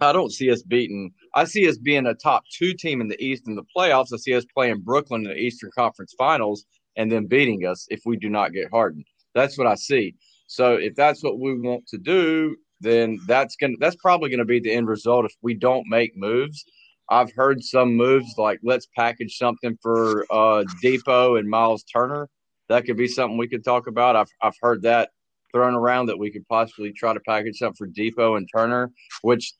I 0.00 0.10
don't 0.10 0.32
see 0.32 0.50
us 0.50 0.62
beating. 0.62 1.12
I 1.34 1.44
see 1.44 1.68
us 1.68 1.76
being 1.76 2.06
a 2.06 2.14
top 2.14 2.42
two 2.52 2.74
team 2.74 3.00
in 3.00 3.08
the 3.08 3.22
East 3.22 3.46
in 3.46 3.54
the 3.54 3.62
playoffs. 3.76 4.12
I 4.12 4.16
see 4.16 4.34
us 4.34 4.44
playing 4.52 4.80
Brooklyn 4.80 5.24
in 5.24 5.28
the 5.30 5.36
Eastern 5.36 5.70
Conference 5.76 6.12
Finals 6.18 6.64
and 6.96 7.10
then 7.10 7.26
beating 7.26 7.66
us 7.66 7.86
if 7.90 8.00
we 8.04 8.16
do 8.16 8.28
not 8.28 8.52
get 8.52 8.70
Harden. 8.70 9.04
That's 9.34 9.58
what 9.58 9.66
I 9.66 9.74
see. 9.74 10.14
So 10.46 10.74
if 10.74 10.94
that's 10.94 11.22
what 11.22 11.38
we 11.38 11.58
want 11.58 11.86
to 11.88 11.98
do, 11.98 12.56
then 12.80 13.20
that's 13.26 13.56
gonna 13.56 13.76
that's 13.80 13.96
probably 13.96 14.28
gonna 14.30 14.44
be 14.44 14.60
the 14.60 14.72
end 14.72 14.88
result 14.88 15.24
if 15.24 15.32
we 15.40 15.54
don't 15.54 15.86
make 15.88 16.16
moves. 16.16 16.64
I've 17.08 17.32
heard 17.34 17.62
some 17.62 17.94
moves 17.94 18.34
like 18.36 18.60
let's 18.62 18.86
package 18.96 19.36
something 19.36 19.78
for 19.80 20.26
uh, 20.30 20.64
Dipo 20.82 21.38
and 21.38 21.48
Miles 21.48 21.84
Turner. 21.84 22.28
That 22.68 22.84
could 22.84 22.96
be 22.96 23.08
something 23.08 23.38
we 23.38 23.48
could 23.48 23.64
talk 23.64 23.86
about. 23.86 24.16
I've 24.16 24.30
I've 24.42 24.56
heard 24.60 24.82
that 24.82 25.10
thrown 25.52 25.74
around 25.74 26.06
that 26.06 26.18
we 26.18 26.30
could 26.30 26.46
possibly 26.48 26.92
try 26.92 27.12
to 27.12 27.20
package 27.20 27.58
something 27.58 27.76
for 27.76 27.88
Dipo 27.88 28.36
and 28.36 28.48
Turner, 28.54 28.90
which 29.22 29.52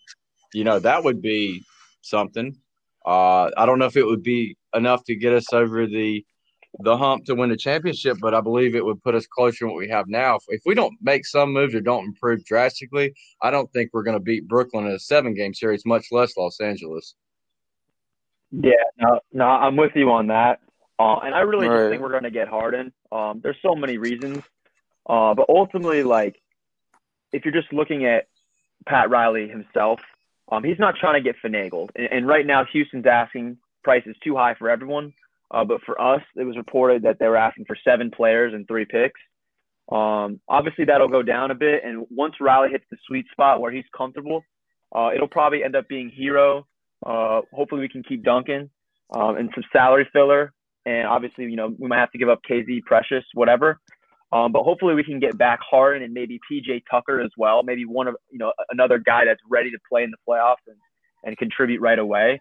you 0.53 0.65
know 0.65 0.79
that 0.81 1.05
would 1.05 1.23
be 1.23 1.63
something. 2.03 2.57
Uh, 3.05 3.51
I 3.57 3.67
don't 3.67 3.79
know 3.79 3.87
if 3.87 3.97
it 3.97 4.07
would 4.07 4.23
be 4.23 4.57
enough 4.75 5.05
to 5.05 5.17
get 5.17 5.33
us 5.33 5.53
over 5.53 5.87
the 5.87 6.25
the 6.81 6.97
hump 6.97 7.25
to 7.27 7.35
win 7.35 7.51
the 7.51 7.57
championship, 7.57 8.19
but 8.21 8.35
I 8.35 8.41
believe 8.41 8.75
it 8.75 8.85
would 8.85 9.03
put 9.03 9.15
us 9.15 9.27
closer 9.27 9.59
to 9.59 9.67
what 9.67 9.77
we 9.77 9.89
have 9.89 10.09
now. 10.09 10.37
If, 10.37 10.45
if 10.49 10.63
we 10.65 10.75
don't 10.75 10.95
make 11.03 11.27
some 11.27 11.53
moves 11.53 11.75
or 11.75 11.81
don't 11.81 12.07
improve 12.07 12.45
drastically, 12.45 13.15
I 13.43 13.51
don't 13.51 13.71
think 13.73 13.91
we're 13.93 14.03
going 14.03 14.17
to 14.17 14.23
beat 14.23 14.49
Brooklyn 14.49 14.87
in 14.87 14.93
a 14.93 14.99
seven 14.99 15.35
game 15.35 15.53
series, 15.53 15.85
much 15.85 16.07
less 16.11 16.37
Los 16.37 16.61
Angeles. 16.61 17.15
Yeah, 18.51 18.73
no, 18.99 19.21
no, 19.33 19.45
I'm 19.45 19.77
with 19.77 19.93
you 19.95 20.11
on 20.11 20.29
that. 20.29 20.61
Uh, 20.99 21.19
and 21.19 21.35
I 21.35 21.41
really 21.41 21.69
right. 21.69 21.79
just 21.79 21.91
think 21.91 22.03
we're 22.03 22.11
going 22.11 22.23
to 22.25 22.31
get 22.31 22.49
Harden. 22.49 22.93
Um, 23.11 23.41
there's 23.43 23.57
so 23.63 23.75
many 23.75 23.99
reasons, 23.99 24.43
uh, 25.07 25.35
but 25.35 25.47
ultimately, 25.49 26.03
like, 26.03 26.37
if 27.33 27.45
you're 27.45 27.55
just 27.55 27.73
looking 27.73 28.05
at 28.05 28.29
Pat 28.87 29.11
Riley 29.11 29.49
himself, 29.49 30.01
um, 30.51 30.63
he's 30.63 30.79
not 30.79 30.97
trying 30.97 31.15
to 31.15 31.21
get 31.23 31.37
finagled. 31.43 31.91
And, 31.97 32.09
and 32.13 32.27
right 32.27 32.47
now, 32.47 32.65
Houston's 32.67 33.07
asking 33.07 33.57
price 33.83 34.03
is 34.07 34.17
too 34.23 34.37
high 34.37 34.55
for 34.55 34.71
everyone. 34.71 35.15
Uh, 35.53 35.65
but 35.65 35.83
for 35.85 36.01
us, 36.01 36.23
it 36.37 36.45
was 36.45 36.57
reported 36.57 37.03
that 37.03 37.19
they 37.19 37.27
were 37.27 37.37
asking 37.37 37.67
for 37.67 37.77
seven 37.87 38.11
players 38.11 38.55
and 38.55 38.67
three 38.67 38.87
picks. 38.87 39.21
Um, 39.91 40.41
obviously, 40.49 40.87
that'll 40.87 41.09
go 41.09 41.23
down 41.23 41.51
a 41.51 41.55
bit. 41.55 41.83
And 41.85 42.07
once 42.11 42.35
Riley 42.41 42.71
hits 42.71 42.85
the 42.91 42.97
sweet 43.07 43.27
spot 43.31 43.61
where 43.61 43.71
he's 43.71 43.85
comfortable, 43.97 44.43
uh, 44.95 45.11
it'll 45.15 45.29
probably 45.29 45.63
end 45.63 45.77
up 45.77 45.89
being 45.89 46.11
Herro. 46.11 46.65
Uh, 47.05 47.43
hopefully, 47.53 47.83
we 47.83 47.89
can 47.89 48.03
keep 48.03 48.25
Duncan 48.25 48.71
um, 49.15 49.37
and 49.37 49.51
some 49.55 49.65
salary 49.73 50.09
filler. 50.13 50.53
And 50.87 51.07
obviously, 51.07 51.45
you 51.45 51.57
know, 51.57 51.75
we 51.79 51.87
might 51.87 51.99
have 51.99 52.13
to 52.13 52.19
give 52.19 52.29
up 52.29 52.41
KZ, 52.49 52.83
Precious, 52.87 53.25
whatever. 53.35 53.79
Um, 54.33 54.51
but 54.51 54.63
hopefully, 54.63 54.95
we 54.95 55.05
can 55.05 55.21
get 55.21 55.37
back 55.37 55.61
Harden 55.69 56.03
and 56.03 56.15
maybe 56.15 56.41
PJ 56.51 56.85
Tucker 56.91 57.21
as 57.21 57.31
well. 57.37 57.63
Maybe 57.63 57.85
one 57.85 58.09
of 58.09 58.17
you 58.31 58.39
know 58.39 58.53
another 58.71 58.99
guy 58.99 59.27
that's 59.27 59.41
ready 59.51 59.71
to 59.71 59.79
play 59.91 60.05
in 60.05 60.11
the 60.11 60.17
playoffs 60.27 60.65
and, 60.67 60.77
and 61.25 61.37
contribute 61.37 61.83
right 61.83 61.99
away. 61.99 62.41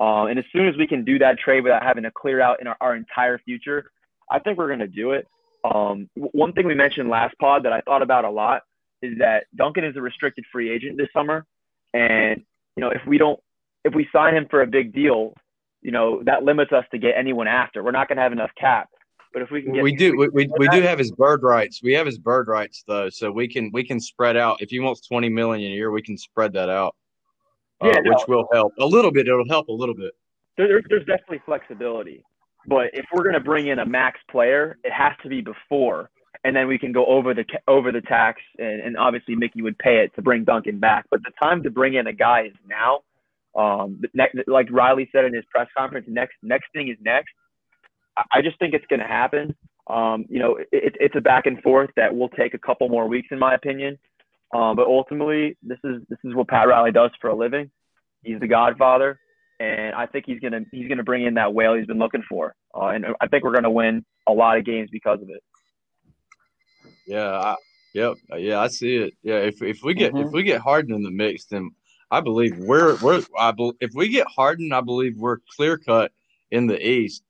Uh, 0.00 0.26
and 0.26 0.38
as 0.38 0.46
soon 0.50 0.66
as 0.66 0.76
we 0.78 0.86
can 0.86 1.04
do 1.04 1.18
that 1.18 1.38
trade 1.38 1.62
without 1.62 1.82
having 1.82 2.04
to 2.04 2.10
clear 2.10 2.40
out 2.40 2.60
in 2.60 2.66
our, 2.66 2.76
our 2.80 2.96
entire 2.96 3.38
future, 3.38 3.90
I 4.30 4.38
think 4.38 4.56
we're 4.56 4.68
going 4.68 4.78
to 4.78 4.88
do 4.88 5.12
it. 5.12 5.28
Um, 5.62 6.08
one 6.14 6.54
thing 6.54 6.66
we 6.66 6.74
mentioned 6.74 7.10
last 7.10 7.34
pod 7.38 7.64
that 7.64 7.72
I 7.72 7.82
thought 7.82 8.00
about 8.00 8.24
a 8.24 8.30
lot 8.30 8.62
is 9.02 9.18
that 9.18 9.44
Duncan 9.54 9.84
is 9.84 9.96
a 9.96 10.00
restricted 10.00 10.44
free 10.50 10.70
agent 10.70 10.96
this 10.96 11.08
summer, 11.12 11.44
and 11.92 12.42
you 12.76 12.80
know 12.80 12.88
if 12.88 13.02
we 13.06 13.18
don't 13.18 13.38
if 13.84 13.94
we 13.94 14.08
sign 14.10 14.34
him 14.34 14.46
for 14.48 14.62
a 14.62 14.66
big 14.66 14.94
deal, 14.94 15.34
you 15.82 15.90
know 15.90 16.22
that 16.24 16.44
limits 16.44 16.72
us 16.72 16.84
to 16.92 16.98
get 16.98 17.14
anyone 17.16 17.46
after. 17.46 17.82
We're 17.82 17.90
not 17.90 18.08
going 18.08 18.16
to 18.16 18.22
have 18.22 18.32
enough 18.32 18.50
cap. 18.58 18.88
But 19.34 19.42
if 19.42 19.50
we 19.50 19.62
can 19.62 19.74
get 19.74 19.82
we 19.82 19.94
do 19.94 20.16
we, 20.16 20.28
we, 20.28 20.50
we 20.58 20.68
do 20.68 20.80
have 20.80 20.98
his 20.98 21.12
bird 21.12 21.42
rights. 21.42 21.82
We 21.82 21.92
have 21.92 22.06
his 22.06 22.18
bird 22.18 22.48
rights 22.48 22.84
though, 22.86 23.10
so 23.10 23.30
we 23.30 23.48
can 23.48 23.70
we 23.72 23.84
can 23.84 24.00
spread 24.00 24.38
out. 24.38 24.62
If 24.62 24.70
he 24.70 24.80
wants 24.80 25.06
twenty 25.06 25.28
million 25.28 25.72
a 25.72 25.74
year, 25.74 25.90
we 25.90 26.02
can 26.02 26.16
spread 26.16 26.54
that 26.54 26.70
out 26.70 26.96
yeah, 27.82 27.90
uh, 27.90 28.00
no, 28.00 28.10
which 28.10 28.28
will 28.28 28.48
help 28.52 28.72
a 28.78 28.86
little 28.86 29.10
bit. 29.10 29.26
It'll 29.26 29.48
help 29.48 29.68
a 29.68 29.72
little 29.72 29.94
bit. 29.94 30.12
There, 30.56 30.80
there's 30.88 31.06
definitely 31.06 31.40
flexibility, 31.46 32.22
but 32.66 32.86
if 32.92 33.06
we're 33.12 33.22
going 33.22 33.34
to 33.34 33.40
bring 33.40 33.68
in 33.68 33.78
a 33.78 33.86
max 33.86 34.20
player, 34.30 34.78
it 34.84 34.92
has 34.92 35.12
to 35.22 35.28
be 35.28 35.40
before, 35.40 36.10
and 36.44 36.54
then 36.54 36.68
we 36.68 36.78
can 36.78 36.92
go 36.92 37.06
over 37.06 37.34
the 37.34 37.44
over 37.66 37.92
the 37.92 38.02
tax, 38.02 38.40
and, 38.58 38.80
and 38.80 38.96
obviously 38.96 39.34
Mickey 39.36 39.62
would 39.62 39.78
pay 39.78 39.98
it 40.04 40.14
to 40.16 40.22
bring 40.22 40.44
Duncan 40.44 40.78
back. 40.78 41.06
But 41.10 41.20
the 41.22 41.32
time 41.42 41.62
to 41.62 41.70
bring 41.70 41.94
in 41.94 42.06
a 42.06 42.12
guy 42.12 42.46
is 42.46 42.54
now. 42.68 43.00
Um, 43.56 44.00
like 44.46 44.68
Riley 44.70 45.08
said 45.10 45.24
in 45.24 45.34
his 45.34 45.44
press 45.50 45.66
conference, 45.76 46.06
next 46.08 46.34
next 46.42 46.66
thing 46.72 46.88
is 46.88 46.96
next. 47.00 47.32
I 48.32 48.42
just 48.42 48.58
think 48.58 48.74
it's 48.74 48.86
going 48.86 49.00
to 49.00 49.06
happen. 49.06 49.56
Um, 49.86 50.26
you 50.28 50.38
know, 50.38 50.56
it, 50.56 50.96
it's 51.00 51.16
a 51.16 51.20
back 51.20 51.46
and 51.46 51.60
forth 51.62 51.90
that 51.96 52.14
will 52.14 52.28
take 52.28 52.54
a 52.54 52.58
couple 52.58 52.88
more 52.88 53.08
weeks, 53.08 53.28
in 53.30 53.38
my 53.38 53.54
opinion. 53.54 53.98
Um, 54.52 54.76
but 54.76 54.86
ultimately, 54.86 55.56
this 55.62 55.78
is 55.84 56.02
this 56.08 56.18
is 56.24 56.34
what 56.34 56.48
Pat 56.48 56.66
Riley 56.66 56.92
does 56.92 57.10
for 57.20 57.30
a 57.30 57.34
living. 57.34 57.70
He's 58.22 58.40
the 58.40 58.48
Godfather, 58.48 59.18
and 59.60 59.94
I 59.94 60.06
think 60.06 60.26
he's 60.26 60.40
gonna 60.40 60.62
he's 60.72 60.88
gonna 60.88 61.04
bring 61.04 61.24
in 61.24 61.34
that 61.34 61.54
whale 61.54 61.74
he's 61.74 61.86
been 61.86 61.98
looking 61.98 62.24
for, 62.28 62.54
uh, 62.74 62.88
and 62.88 63.06
I 63.20 63.28
think 63.28 63.44
we're 63.44 63.54
gonna 63.54 63.70
win 63.70 64.04
a 64.28 64.32
lot 64.32 64.58
of 64.58 64.64
games 64.64 64.90
because 64.90 65.22
of 65.22 65.30
it. 65.30 65.42
Yeah, 67.06 67.30
I, 67.30 67.56
yep, 67.94 68.14
yeah, 68.36 68.60
I 68.60 68.68
see 68.68 68.96
it. 68.96 69.14
Yeah, 69.22 69.38
if 69.38 69.62
if 69.62 69.82
we 69.84 69.94
get 69.94 70.12
mm-hmm. 70.12 70.26
if 70.26 70.32
we 70.32 70.42
get 70.42 70.60
Harden 70.60 70.94
in 70.94 71.02
the 71.04 71.10
mix, 71.10 71.44
then 71.44 71.70
I 72.10 72.20
believe 72.20 72.58
we're 72.58 72.96
we're 72.96 73.22
I 73.38 73.52
be, 73.52 73.72
if 73.80 73.92
we 73.94 74.08
get 74.08 74.26
Harden, 74.26 74.72
I 74.72 74.80
believe 74.80 75.16
we're 75.16 75.38
clear 75.56 75.78
cut 75.78 76.10
in 76.50 76.66
the 76.66 76.84
East. 76.84 77.22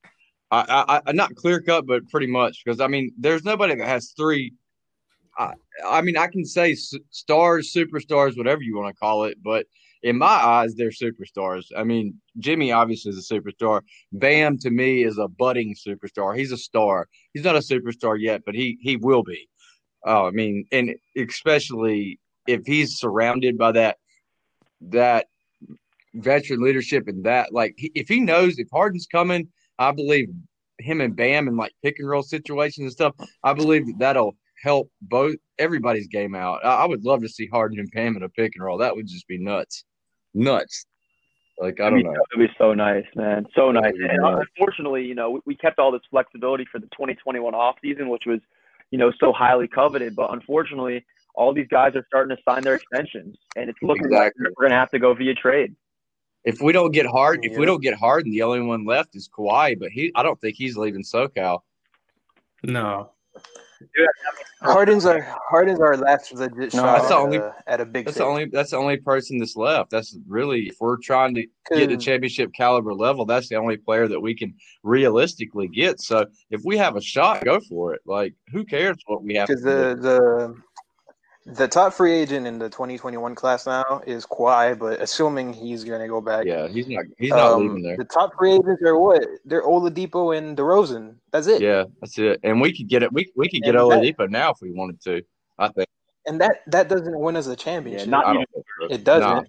I, 0.52 1.00
I, 1.06 1.12
not 1.12 1.36
clear 1.36 1.60
cut, 1.60 1.86
but 1.86 2.08
pretty 2.08 2.26
much 2.26 2.64
because 2.64 2.80
I 2.80 2.88
mean, 2.88 3.12
there's 3.16 3.44
nobody 3.44 3.76
that 3.76 3.86
has 3.86 4.12
three 4.16 4.52
I, 5.40 5.54
I 5.88 6.02
mean, 6.02 6.16
I 6.16 6.26
can 6.26 6.44
say 6.44 6.74
stars, 6.74 7.72
superstars, 7.74 8.36
whatever 8.36 8.62
you 8.62 8.76
want 8.76 8.94
to 8.94 8.98
call 8.98 9.24
it, 9.24 9.38
but 9.42 9.66
in 10.02 10.18
my 10.18 10.26
eyes, 10.26 10.74
they're 10.74 10.90
superstars. 10.90 11.66
I 11.76 11.84
mean, 11.84 12.20
Jimmy 12.38 12.72
obviously 12.72 13.10
is 13.10 13.30
a 13.30 13.34
superstar. 13.34 13.82
Bam 14.12 14.58
to 14.58 14.70
me 14.70 15.04
is 15.04 15.18
a 15.18 15.28
budding 15.28 15.74
superstar. 15.74 16.36
He's 16.36 16.52
a 16.52 16.56
star. 16.56 17.08
He's 17.32 17.44
not 17.44 17.56
a 17.56 17.60
superstar 17.60 18.20
yet, 18.20 18.42
but 18.44 18.54
he 18.54 18.78
he 18.80 18.96
will 18.96 19.22
be. 19.22 19.48
Uh, 20.06 20.26
I 20.26 20.30
mean, 20.30 20.66
and 20.72 20.94
especially 21.16 22.18
if 22.46 22.64
he's 22.66 22.98
surrounded 22.98 23.58
by 23.58 23.72
that 23.72 23.98
that 24.82 25.26
veteran 26.14 26.62
leadership 26.62 27.06
and 27.06 27.24
that, 27.24 27.52
like, 27.52 27.74
if 27.76 28.08
he 28.08 28.20
knows 28.20 28.58
if 28.58 28.68
Harden's 28.72 29.06
coming, 29.06 29.48
I 29.78 29.92
believe 29.92 30.28
him 30.78 31.00
and 31.02 31.14
Bam 31.14 31.46
and 31.46 31.58
like 31.58 31.72
pick 31.82 31.96
and 31.98 32.08
roll 32.08 32.22
situations 32.22 32.84
and 32.84 32.92
stuff. 32.92 33.14
I 33.44 33.52
believe 33.52 33.86
that 33.86 33.98
that'll 33.98 34.36
help 34.60 34.90
both 35.02 35.36
everybody's 35.58 36.06
game 36.06 36.34
out. 36.34 36.64
I, 36.64 36.76
I 36.76 36.86
would 36.86 37.04
love 37.04 37.22
to 37.22 37.28
see 37.28 37.46
Harden 37.46 37.78
and 37.78 37.90
Bam 37.92 38.16
in 38.16 38.22
a 38.22 38.28
pick 38.28 38.52
and 38.54 38.64
roll. 38.64 38.78
That 38.78 38.94
would 38.94 39.06
just 39.06 39.26
be 39.26 39.38
nuts. 39.38 39.84
nuts. 40.34 40.86
Like 41.58 41.80
I 41.80 41.90
don't 41.90 42.02
know. 42.02 42.14
It'd 42.32 42.48
be 42.48 42.54
so 42.56 42.72
nice, 42.72 43.04
man. 43.14 43.46
So 43.54 43.70
nice. 43.70 43.92
It'd 43.94 44.10
And 44.10 44.24
uh, 44.24 44.30
nice. 44.30 44.46
unfortunately, 44.56 45.04
you 45.04 45.14
know, 45.14 45.32
we, 45.32 45.40
we 45.46 45.56
kept 45.56 45.78
all 45.78 45.92
this 45.92 46.00
flexibility 46.10 46.66
for 46.70 46.78
the 46.78 46.86
2021 46.86 47.54
off 47.54 47.76
season, 47.82 48.08
which 48.08 48.24
was, 48.26 48.40
you 48.90 48.98
know, 48.98 49.12
so 49.20 49.32
highly 49.32 49.68
coveted. 49.68 50.16
But 50.16 50.32
unfortunately, 50.32 51.04
all 51.34 51.52
these 51.52 51.68
guys 51.68 51.94
are 51.96 52.04
starting 52.06 52.34
to 52.34 52.42
sign 52.48 52.62
their 52.62 52.76
extensions, 52.76 53.36
and 53.56 53.68
it's 53.68 53.78
looking 53.82 54.10
like 54.10 54.32
we're 54.38 54.52
going 54.58 54.70
to 54.70 54.76
have 54.76 54.90
to 54.90 54.98
go 54.98 55.12
via 55.12 55.34
trade. 55.34 55.74
If 56.44 56.62
we 56.62 56.72
don't 56.72 56.92
get 56.92 57.04
hard, 57.04 57.40
if 57.42 57.58
we 57.58 57.66
don't 57.66 57.82
get 57.82 57.92
Harden, 57.92 58.32
the 58.32 58.40
only 58.42 58.62
one 58.62 58.86
left 58.86 59.14
is 59.14 59.28
Kawhi. 59.28 59.78
But 59.78 59.90
he, 59.90 60.10
I 60.14 60.22
don't 60.22 60.40
think 60.40 60.56
he's 60.56 60.78
leaving 60.78 61.02
SoCal. 61.02 61.58
No, 62.62 63.10
Harden's 64.62 65.06
our 65.06 65.20
Harden's 65.48 65.80
our 65.80 65.96
last 65.96 66.32
legit 66.34 66.74
No, 66.74 66.80
shot 66.80 66.96
that's 66.98 67.08
the 67.08 67.14
only- 67.14 67.36
a, 67.38 67.54
at 67.66 67.80
a 67.80 67.86
big. 67.86 68.04
That's 68.04 68.16
thing. 68.18 68.24
the 68.26 68.30
only. 68.30 68.44
That's 68.46 68.70
the 68.72 68.76
only 68.76 68.98
person 68.98 69.38
that's 69.38 69.56
left. 69.56 69.90
That's 69.90 70.16
really 70.28 70.68
if 70.68 70.76
we're 70.80 70.98
trying 70.98 71.34
to 71.36 71.46
get 71.72 71.88
to 71.88 71.96
championship 71.96 72.50
caliber 72.54 72.92
level, 72.92 73.24
that's 73.24 73.48
the 73.48 73.56
only 73.56 73.76
player 73.78 74.06
that 74.08 74.20
we 74.20 74.34
can 74.34 74.54
realistically 74.82 75.68
get. 75.68 76.00
So 76.00 76.26
if 76.50 76.60
we 76.64 76.76
have 76.76 76.96
a 76.96 77.00
shot, 77.00 77.44
go 77.44 77.60
for 77.60 77.94
it. 77.94 78.00
Like 78.04 78.34
who 78.52 78.64
cares 78.64 78.96
what 79.06 79.22
we 79.22 79.34
have? 79.34 79.48
Because 79.48 79.62
the 79.62 79.94
do? 79.94 80.02
the 80.02 80.54
the 81.54 81.68
top 81.68 81.92
free 81.92 82.12
agent 82.12 82.46
in 82.46 82.58
the 82.58 82.68
2021 82.68 83.34
class 83.34 83.66
now 83.66 84.02
is 84.06 84.26
Kawhi, 84.26 84.78
but 84.78 85.00
assuming 85.00 85.52
he's 85.52 85.84
going 85.84 86.00
to 86.00 86.08
go 86.08 86.20
back, 86.20 86.46
yeah, 86.46 86.68
he's 86.68 86.88
not. 86.88 87.04
He's 87.18 87.30
not 87.30 87.52
um, 87.52 87.62
leaving 87.62 87.82
there. 87.82 87.96
The 87.96 88.04
top 88.04 88.32
free 88.38 88.52
agents 88.52 88.82
are 88.82 88.98
what? 88.98 89.24
They're 89.44 89.62
Oladipo 89.62 90.36
and 90.36 90.56
DeRozan. 90.56 91.16
That's 91.30 91.46
it. 91.46 91.62
Yeah, 91.62 91.84
that's 92.00 92.18
it. 92.18 92.40
And 92.42 92.60
we 92.60 92.76
could 92.76 92.88
get 92.88 93.02
it. 93.02 93.12
We 93.12 93.30
we 93.36 93.48
could 93.48 93.62
get 93.62 93.74
And 93.74 93.90
that- 93.90 94.00
Oladipo 94.00 94.28
now 94.30 94.50
if 94.50 94.60
we 94.60 94.70
wanted 94.72 95.00
to. 95.02 95.22
I 95.58 95.68
think. 95.68 95.88
And 96.26 96.40
that 96.40 96.62
that 96.68 96.88
doesn't 96.88 97.18
win 97.18 97.36
us 97.36 97.46
a 97.46 97.56
championship. 97.56 98.06
Yeah, 98.06 98.10
not 98.10 98.24
even- 98.34 98.36
don't 98.36 98.52
think 98.52 98.66
so. 98.80 98.94
it 98.94 99.04
doesn't. 99.04 99.28
Nah. 99.28 99.42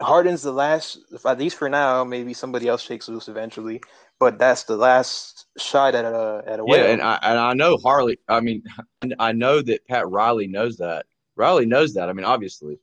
Harden's 0.00 0.42
the 0.42 0.52
last, 0.52 0.98
at 1.24 1.38
least 1.38 1.56
for 1.56 1.68
now. 1.68 2.04
Maybe 2.04 2.34
somebody 2.34 2.68
else 2.68 2.82
shakes 2.82 3.08
loose 3.08 3.28
eventually, 3.28 3.80
but 4.18 4.38
that's 4.38 4.64
the 4.64 4.76
last 4.76 5.33
shot 5.58 5.94
at 5.94 6.04
a 6.04 6.42
at 6.46 6.58
a 6.60 6.64
Yeah, 6.66 6.72
whale. 6.72 6.92
and 6.92 7.02
I 7.02 7.18
and 7.22 7.38
I 7.38 7.54
know 7.54 7.76
Harley. 7.78 8.18
I 8.28 8.40
mean, 8.40 8.62
I 9.18 9.32
know 9.32 9.62
that 9.62 9.86
Pat 9.86 10.08
Riley 10.08 10.46
knows 10.46 10.76
that. 10.78 11.06
Riley 11.36 11.66
knows 11.66 11.94
that. 11.94 12.08
I 12.08 12.12
mean, 12.12 12.24
obviously. 12.24 12.78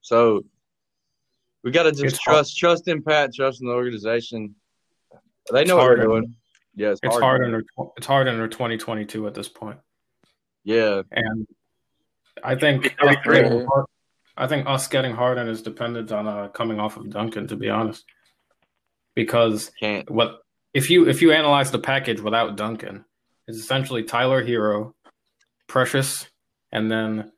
So 0.00 0.44
we 1.64 1.70
got 1.72 1.84
to 1.84 1.90
just 1.92 2.04
It's 2.04 2.18
hard. 2.18 2.36
trust 2.36 2.56
trust 2.58 2.88
in 2.88 3.02
Pat, 3.02 3.34
trust 3.34 3.60
in 3.60 3.68
the 3.68 3.74
organization. 3.74 4.54
They 5.52 5.62
It's 5.62 5.68
know 5.68 5.76
what 5.76 5.82
hard 5.82 5.98
they're 6.00 6.06
doing. 6.06 6.34
Yeah, 6.74 6.90
it's, 6.90 7.00
it's 7.02 7.12
hard. 7.14 7.22
hard 7.22 7.44
under 7.44 7.64
it's 7.96 8.06
hard 8.06 8.28
under 8.28 8.46
2022 8.48 9.26
at 9.26 9.34
this 9.34 9.48
point, 9.48 9.78
Yeah, 10.64 11.02
and 11.10 11.46
I 12.44 12.54
think 12.54 12.86
It's 12.86 12.94
us 13.00 13.16
very 13.24 13.36
getting 13.42 13.58
great. 13.58 13.66
Har- 13.66 13.86
I 14.36 14.46
think 14.46 14.66
us 14.68 14.86
getting 14.86 15.14
Harden 15.14 15.48
is 15.48 15.62
dependent 15.62 16.12
on 16.12 16.26
uh, 16.28 16.48
coming 16.48 16.78
off 16.78 16.98
of 16.98 17.08
Duncan, 17.08 17.46
to 17.48 17.56
be 17.56 17.70
honest, 17.70 18.04
because 19.14 19.70
can't. 19.80 20.10
what 20.10 20.40
if 20.76 20.90
you 20.90 21.08
if 21.08 21.22
you 21.22 21.32
analyze 21.32 21.70
the 21.70 21.78
package 21.78 22.20
without 22.20 22.54
Duncan, 22.54 23.06
it's 23.48 23.56
essentially 23.56 24.02
Tyler 24.02 24.44
Herro, 24.44 24.92
Precious, 25.68 26.28
and 26.70 26.90
then 26.90 27.32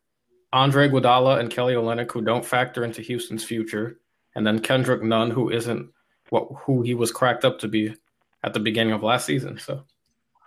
Andre 0.53 0.89
Iguodala 0.89 1.39
and 1.39 1.49
Kelly 1.49 1.75
Olynyk 1.75 2.11
who 2.11 2.21
don't 2.21 2.45
factor 2.45 2.85
into 2.85 3.01
Houston's 3.01 3.45
future, 3.45 4.01
and 4.35 4.45
then 4.45 4.59
Kendrick 4.59 5.05
Nunn 5.05 5.31
who 5.31 5.51
isn't 5.51 5.89
what 6.31 6.49
who 6.65 6.83
he 6.83 6.95
was 6.95 7.13
cracked 7.13 7.45
up 7.45 7.61
to 7.61 7.69
be 7.69 7.95
at 8.43 8.55
the 8.55 8.61
beginning 8.61 8.93
of 8.93 9.05
last 9.05 9.25
season. 9.25 9.57
So 9.57 9.85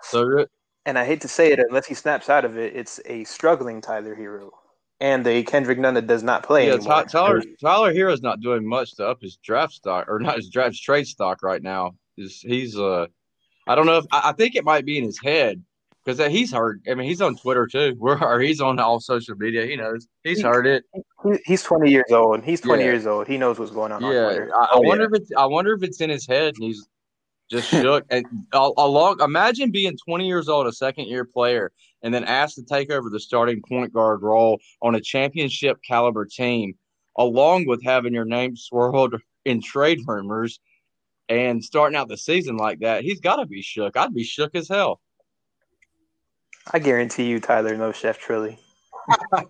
So 0.04 0.24
re- 0.24 0.48
And 0.86 1.00
I 1.00 1.06
hate 1.06 1.22
to 1.22 1.30
say 1.30 1.54
it, 1.54 1.60
unless 1.60 1.86
he 1.86 1.94
snaps 1.94 2.30
out 2.30 2.44
of 2.44 2.58
it, 2.58 2.76
it's 2.76 3.00
a 3.06 3.24
struggling 3.24 3.80
Tyler 3.80 4.16
Herro 4.16 4.50
and 5.00 5.26
a 5.26 5.44
Kendrick 5.44 5.80
Nunn 5.80 5.94
that 5.94 6.08
does 6.08 6.24
not 6.24 6.44
play 6.44 6.68
yeah, 6.68 6.74
anymore. 6.74 7.04
Ty- 7.04 7.06
Tyler 7.06 7.42
Tyler 7.62 7.94
Herro's 7.94 8.22
not 8.22 8.42
doing 8.42 8.68
much 8.68 8.96
to 8.96 9.08
up 9.08 9.22
his 9.22 9.38
draft 9.38 9.72
stock 9.72 10.10
or 10.10 10.20
not 10.20 10.36
his 10.36 10.50
draft 10.50 10.76
trade 10.76 11.08
stock 11.08 11.42
right 11.42 11.64
now. 11.64 11.96
Is 12.22 12.39
he's 12.41 12.78
uh, 12.78 13.07
I 13.67 13.76
don't 13.76 13.86
know 13.86 13.97
if 13.97 14.05
I, 14.11 14.30
I 14.30 14.32
think 14.34 14.55
it 14.55 14.63
might 14.63 14.86
be 14.86 14.97
in 14.97 15.03
his 15.03 15.19
head 15.22 15.61
because 16.03 16.19
he's 16.32 16.51
heard. 16.53 16.82
I 16.89 16.93
mean, 16.93 17.07
he's 17.07 17.22
on 17.22 17.36
Twitter 17.36 17.67
too. 17.67 17.95
We're 17.97 18.17
or 18.24 18.39
he's 18.39 18.61
on 18.61 18.80
all 18.80 18.99
social 18.99 19.36
media. 19.36 19.65
He 19.65 19.76
knows 19.76 20.07
he's 20.24 20.38
He- 20.38 20.43
heard 20.43 20.67
it. 20.67 20.84
He's 21.45 21.61
20 21.63 21.91
years 21.91 22.11
old. 22.11 22.43
He's 22.43 22.61
20 22.61 22.84
Yeah. 22.84 22.89
years 22.89 23.05
old. 23.05 23.28
He 23.28 23.38
knows 23.38 23.59
what's 23.59 23.72
going 23.72 23.91
on 23.91 24.03
on 24.03 24.11
Yeah, 24.13 24.24
Twitter. 24.24 24.51
I, 24.55 24.63
I 24.63 24.69
Oh, 24.76 24.82
wonder 24.82 25.05
if 25.05 25.13
it's 25.13 25.32
I 25.38 25.45
wonder 25.45 25.74
if 25.74 25.84
it's 25.84 26.01
in 26.01 26.09
his 26.09 26.26
head 26.28 26.55
and 26.55 26.63
he's 26.63 26.88
just 27.51 27.69
shook. 27.69 28.05
And 28.09 28.26
a, 28.53 28.57
a 28.57 29.24
imagine 29.24 29.72
being 29.72 29.97
20 29.97 30.26
years 30.28 30.49
old, 30.49 30.65
a 30.67 30.72
second 30.74 31.05
year 31.07 31.26
player, 31.26 31.72
and 32.01 32.13
then 32.13 32.24
asked 32.24 32.55
to 32.55 32.63
take 32.63 32.91
over 32.91 33.09
the 33.09 33.19
starting 33.19 33.61
point 33.67 33.93
guard 33.93 34.24
role 34.24 34.59
on 34.82 34.95
a 34.95 35.01
championship 35.01 35.78
caliber 35.88 36.26
team, 36.26 36.74
along 37.17 37.67
with 37.67 37.84
having 37.84 38.13
your 38.13 38.26
name 38.26 38.55
swirled 38.55 39.15
in 39.45 39.61
trade 39.61 39.99
rumors 40.07 40.59
and 41.32 41.63
starting 41.63 41.95
out 41.95 42.09
the 42.09 42.17
season 42.17 42.57
like 42.57 42.79
that. 42.79 43.03
He's 43.03 43.21
got 43.21 43.38
to 43.38 43.45
be 43.45 43.61
shook. 43.61 43.95
I'd 43.95 44.13
be 44.13 44.23
shook 44.25 44.53
as 44.53 44.67
hell. 44.67 44.99
I 46.73 46.79
guarantee 46.79 47.23
you, 47.25 47.39
Tyler 47.39 47.75
knows 47.77 47.95
Chef 47.95 48.19
Trilly. 48.21 48.57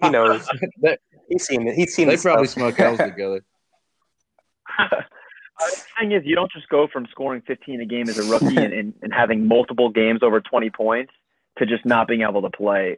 He 0.01 0.09
knows. 0.09 0.47
They- 0.82 0.97
He's 1.27 1.45
seen 1.45 1.65
it. 1.65 1.75
He's 1.75 1.93
seen 1.95 2.09
they 2.09 2.17
probably 2.17 2.45
stuff. 2.47 2.75
smoke 2.75 2.79
L's 2.82 2.97
together. 3.09 3.41
Uh, 4.77 4.88
the 5.59 5.84
thing 5.97 6.11
is, 6.11 6.23
you 6.25 6.36
don't 6.36 6.51
just 6.51 6.67
go 6.67 6.88
from 6.91 7.07
scoring 7.09 7.41
15 7.47 7.79
a 7.79 7.86
game 7.86 8.09
as 8.09 8.17
a 8.17 8.29
rookie 8.29 8.57
and, 8.57 8.73
and, 8.73 8.93
and 9.01 9.13
having 9.13 9.47
multiple 9.47 9.89
games 9.89 10.23
over 10.23 10.41
20 10.41 10.69
points 10.71 11.13
to 11.57 11.65
just 11.65 11.86
not 11.86 12.07
being 12.09 12.21
able 12.23 12.41
to 12.41 12.49
play 12.49 12.97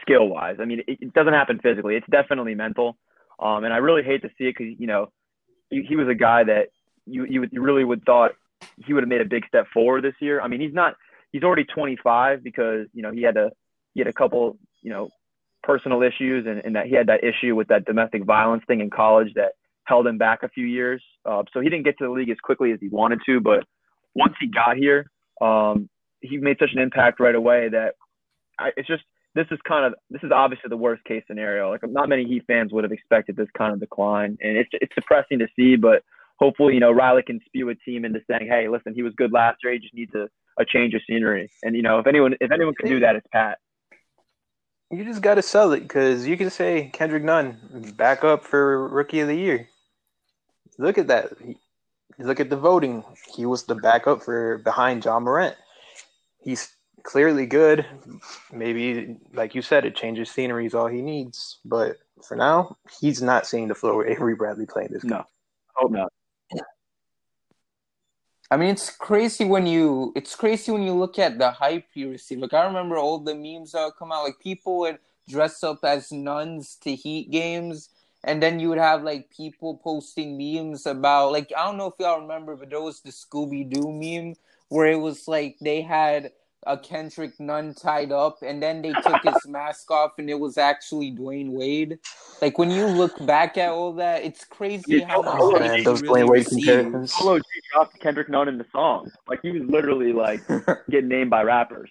skill 0.00 0.28
wise. 0.28 0.56
I 0.60 0.64
mean, 0.64 0.78
it, 0.86 0.98
it 1.02 1.12
doesn't 1.12 1.34
happen 1.34 1.58
physically. 1.62 1.96
It's 1.96 2.06
definitely 2.10 2.54
mental. 2.54 2.96
Um, 3.38 3.64
and 3.64 3.74
I 3.74 3.78
really 3.78 4.02
hate 4.02 4.22
to 4.22 4.28
see 4.38 4.44
it 4.44 4.54
because, 4.56 4.74
you 4.78 4.86
know, 4.86 5.12
he, 5.68 5.82
he 5.86 5.94
was 5.96 6.08
a 6.08 6.14
guy 6.14 6.44
that 6.44 6.68
you, 7.08 7.24
you, 7.28 7.40
would, 7.40 7.52
you 7.52 7.62
really 7.62 7.84
would 7.84 8.04
thought 8.04 8.32
he 8.84 8.92
would 8.92 9.02
have 9.02 9.08
made 9.08 9.20
a 9.20 9.24
big 9.24 9.46
step 9.46 9.66
forward 9.72 10.04
this 10.04 10.14
year. 10.20 10.40
I 10.40 10.48
mean, 10.48 10.60
he's 10.60 10.74
not, 10.74 10.94
he's 11.32 11.42
already 11.42 11.64
25 11.64 12.42
because, 12.42 12.86
you 12.92 13.02
know, 13.02 13.12
he 13.12 13.22
had 13.22 13.36
a, 13.36 13.50
he 13.94 14.00
had 14.00 14.08
a 14.08 14.12
couple, 14.12 14.58
you 14.82 14.90
know, 14.90 15.08
personal 15.62 16.02
issues 16.02 16.46
and, 16.46 16.60
and 16.64 16.76
that 16.76 16.86
he 16.86 16.94
had 16.94 17.08
that 17.08 17.24
issue 17.24 17.54
with 17.54 17.68
that 17.68 17.84
domestic 17.84 18.24
violence 18.24 18.62
thing 18.66 18.80
in 18.80 18.90
college 18.90 19.32
that 19.34 19.52
held 19.84 20.06
him 20.06 20.18
back 20.18 20.42
a 20.42 20.48
few 20.48 20.66
years. 20.66 21.02
Uh, 21.24 21.42
so 21.52 21.60
he 21.60 21.68
didn't 21.68 21.84
get 21.84 21.98
to 21.98 22.04
the 22.04 22.10
league 22.10 22.30
as 22.30 22.36
quickly 22.42 22.72
as 22.72 22.78
he 22.80 22.88
wanted 22.88 23.20
to, 23.26 23.40
but 23.40 23.64
once 24.14 24.34
he 24.40 24.46
got 24.46 24.76
here, 24.76 25.10
um, 25.40 25.88
he 26.20 26.36
made 26.36 26.56
such 26.58 26.70
an 26.74 26.80
impact 26.80 27.20
right 27.20 27.34
away 27.34 27.68
that 27.68 27.94
I, 28.58 28.70
it's 28.76 28.88
just 28.88 29.04
this 29.34 29.46
is 29.50 29.58
kind 29.66 29.86
of 29.86 29.94
this 30.10 30.22
is 30.22 30.32
obviously 30.34 30.68
the 30.68 30.76
worst 30.76 31.04
case 31.04 31.22
scenario. 31.26 31.70
Like 31.70 31.80
not 31.88 32.08
many 32.08 32.24
Heat 32.24 32.44
fans 32.46 32.72
would 32.72 32.84
have 32.84 32.92
expected 32.92 33.36
this 33.36 33.48
kind 33.56 33.72
of 33.72 33.80
decline, 33.80 34.36
and 34.40 34.56
it's 34.56 34.70
it's 34.72 34.94
depressing 34.94 35.38
to 35.38 35.46
see. 35.54 35.76
But 35.76 36.02
hopefully, 36.38 36.74
you 36.74 36.80
know, 36.80 36.92
Riley 36.92 37.22
can 37.22 37.40
spew 37.46 37.68
a 37.68 37.74
team 37.74 38.04
into 38.04 38.20
saying, 38.30 38.48
"Hey, 38.48 38.68
listen, 38.68 38.94
he 38.94 39.02
was 39.02 39.14
good 39.14 39.32
last 39.32 39.58
year. 39.62 39.72
He 39.72 39.78
just 39.78 39.94
needs 39.94 40.14
a, 40.14 40.28
a 40.58 40.64
change 40.64 40.94
of 40.94 41.02
scenery." 41.08 41.50
And 41.62 41.76
you 41.76 41.82
know, 41.82 41.98
if 41.98 42.06
anyone 42.06 42.34
if 42.40 42.50
anyone 42.50 42.74
can 42.74 42.88
do 42.88 43.00
that, 43.00 43.16
it's 43.16 43.26
Pat. 43.32 43.58
You 44.90 45.04
just 45.04 45.20
got 45.20 45.34
to 45.34 45.42
sell 45.42 45.72
it 45.72 45.80
because 45.80 46.26
you 46.26 46.36
can 46.36 46.48
say 46.48 46.90
Kendrick 46.94 47.22
Nunn 47.22 47.92
back 47.96 48.24
up 48.24 48.42
for 48.42 48.88
Rookie 48.88 49.20
of 49.20 49.28
the 49.28 49.36
Year. 49.36 49.68
Look 50.78 50.96
at 50.96 51.08
that. 51.08 51.32
Look 52.18 52.40
at 52.40 52.50
the 52.50 52.56
voting. 52.56 53.04
He 53.36 53.44
was 53.46 53.64
the 53.64 53.74
backup 53.74 54.22
for 54.22 54.58
behind 54.58 55.04
Ja 55.04 55.20
Morant. 55.20 55.56
He's 56.42 56.72
clearly 57.02 57.46
good. 57.46 57.86
Maybe, 58.52 59.16
like 59.32 59.54
you 59.54 59.62
said, 59.62 59.84
it 59.84 59.94
changes 59.94 60.30
scenery 60.30 60.66
is 60.66 60.74
all 60.74 60.86
he 60.86 61.02
needs. 61.02 61.58
But 61.64 61.98
for 62.26 62.36
now, 62.36 62.76
he's 63.00 63.22
not 63.22 63.46
seeing 63.46 63.68
the 63.68 63.74
floor 63.74 63.96
with 63.96 64.08
Avery 64.08 64.34
Bradley 64.34 64.66
playing 64.66 64.90
this 64.92 65.02
game. 65.02 65.10
No, 65.10 65.24
hope 65.74 65.92
not. 65.92 66.12
I 68.50 68.56
mean, 68.56 68.70
it's 68.70 68.90
crazy 68.90 69.44
when 69.44 69.66
you 69.66 70.12
it's 70.16 70.34
crazy 70.34 70.72
when 70.72 70.82
you 70.82 70.94
look 70.94 71.18
at 71.18 71.38
the 71.38 71.50
hype 71.50 71.88
you 71.94 72.10
receive. 72.10 72.38
Like 72.38 72.54
I 72.54 72.64
remember 72.64 72.96
all 72.96 73.18
the 73.18 73.34
memes 73.34 73.72
that 73.72 73.84
would 73.84 73.96
come 73.98 74.10
out. 74.12 74.24
Like 74.24 74.38
people 74.38 74.78
would 74.78 74.98
dress 75.28 75.62
up 75.62 75.80
as 75.84 76.10
nuns 76.10 76.76
to 76.82 76.94
Heat 76.94 77.30
games, 77.30 77.90
and 78.24 78.42
then 78.42 78.58
you 78.58 78.70
would 78.70 78.78
have 78.78 79.02
like 79.02 79.30
people 79.30 79.76
posting 79.84 80.38
memes 80.38 80.86
about 80.86 81.32
like 81.32 81.52
I 81.56 81.66
don't 81.66 81.76
know 81.76 81.88
if 81.88 81.94
y'all 81.98 82.20
remember, 82.22 82.56
but 82.56 82.70
there 82.70 82.80
was 82.80 83.00
the 83.02 83.10
Scooby 83.10 83.68
Doo 83.68 83.92
meme 83.92 84.34
where 84.70 84.86
it 84.86 85.00
was 85.00 85.28
like 85.28 85.58
they 85.60 85.82
had 85.82 86.32
a 86.66 86.76
Kendrick 86.76 87.38
Nunn 87.38 87.74
tied 87.74 88.12
up, 88.12 88.38
and 88.42 88.62
then 88.62 88.82
they 88.82 88.92
took 88.92 89.22
his 89.22 89.36
mask 89.46 89.90
off, 89.90 90.18
and 90.18 90.28
it 90.28 90.38
was 90.38 90.58
actually 90.58 91.12
Dwyane 91.12 91.50
Wade. 91.50 91.98
Like 92.42 92.58
when 92.58 92.70
you 92.70 92.86
look 92.86 93.24
back 93.26 93.56
at 93.56 93.70
all 93.70 93.92
that, 93.94 94.24
it's 94.24 94.44
crazy 94.44 95.00
how 95.00 95.22
much 95.22 95.34
Oh, 95.38 95.52
hype 95.52 95.62
man, 95.62 95.78
you 95.78 95.84
those 95.84 96.02
really 96.02 96.22
Dwyane 96.22 96.28
Wade 96.30 96.46
comparisons. 96.46 97.12
Polo 97.12 97.38
G 97.38 97.44
dropped 97.72 98.00
Kendrick 98.00 98.28
Nunn 98.28 98.48
in 98.48 98.58
the 98.58 98.66
song. 98.72 99.10
Like 99.28 99.40
he 99.42 99.50
was 99.50 99.62
literally 99.68 100.12
like 100.12 100.40
getting 100.90 101.08
named 101.08 101.30
by 101.30 101.42
rappers. 101.42 101.90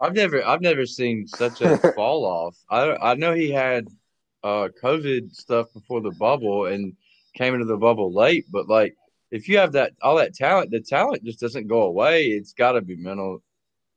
I've 0.00 0.14
never 0.14 0.44
I've 0.44 0.60
never 0.60 0.84
seen 0.84 1.26
such 1.28 1.60
a 1.60 1.78
fall 1.94 2.24
off. 2.24 2.56
I 2.68 3.12
I 3.12 3.14
know 3.14 3.34
he 3.34 3.50
had 3.50 3.86
uh 4.42 4.68
COVID 4.82 5.32
stuff 5.34 5.72
before 5.72 6.00
the 6.00 6.10
bubble 6.10 6.66
and 6.66 6.96
came 7.34 7.54
into 7.54 7.66
the 7.66 7.76
bubble 7.76 8.12
late, 8.12 8.46
but 8.50 8.68
like 8.68 8.96
if 9.32 9.48
you 9.48 9.58
have 9.58 9.72
that 9.72 9.92
all 10.02 10.16
that 10.16 10.34
talent, 10.34 10.70
the 10.70 10.80
talent 10.80 11.24
just 11.24 11.40
doesn't 11.40 11.66
go 11.66 11.82
away. 11.82 12.26
It's 12.26 12.52
got 12.52 12.72
to 12.72 12.80
be 12.80 12.94
mental. 12.96 13.42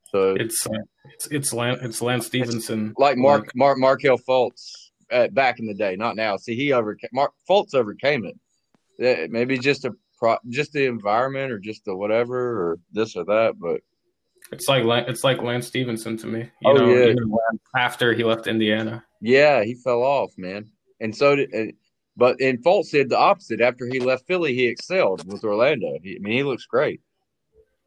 So 0.10 0.34
it's 0.34 0.66
it's 1.14 1.28
it's 1.28 1.54
Lance, 1.54 1.80
it's 1.84 2.02
Lance 2.02 2.26
Stephenson. 2.26 2.94
like 2.98 3.18
Mark 3.18 3.52
Mark 3.56 3.78
Markelle 3.78 4.18
Fultz, 4.18 4.72
uh, 5.12 5.28
back 5.28 5.60
in 5.60 5.68
the 5.68 5.74
day, 5.76 5.96
not 5.96 6.16
now. 6.16 6.38
See, 6.38 6.56
he 6.56 6.72
overcame 6.74 7.10
Mark 7.14 7.34
Fultz 7.48 7.76
overcame 7.76 8.26
it. 8.26 9.30
Maybe 9.30 9.58
just 9.60 9.84
a 9.86 9.92
pro, 10.18 10.38
just 10.50 10.72
the 10.72 10.86
environment 10.86 11.52
or 11.52 11.60
just 11.60 11.84
the 11.86 11.96
whatever 11.96 12.38
or 12.72 12.80
this 12.94 13.16
or 13.18 13.26
that, 13.26 13.56
but 13.60 13.82
It's 14.54 14.70
like 14.70 14.84
it's 15.10 15.24
like 15.26 15.42
Lance 15.42 15.68
Stephenson 15.68 16.16
to 16.18 16.28
me. 16.28 16.40
You 16.62 16.72
Oh, 16.72 16.74
know, 16.74 16.90
yeah. 16.90 17.14
after 17.76 18.14
he 18.14 18.24
left 18.24 18.48
Indiana. 18.48 19.04
yeah, 19.22 19.64
he 19.66 19.76
fell 19.76 20.02
off, 20.02 20.32
man. 20.38 20.70
And 21.02 21.14
so 21.14 21.36
did, 21.36 21.76
but 22.18 22.40
and 22.42 22.64
Fultz 22.64 22.92
did 22.92 23.10
the 23.10 23.18
opposite. 23.18 23.62
After 23.62 23.86
he 23.88 24.00
left 24.00 24.26
Philly, 24.28 24.54
he 24.54 24.68
excelled 24.68 25.30
with 25.32 25.44
Orlando. 25.44 25.98
He, 26.04 26.16
I 26.16 26.20
mean, 26.20 26.34
he 26.34 26.44
looks 26.44 26.66
great. 26.66 27.02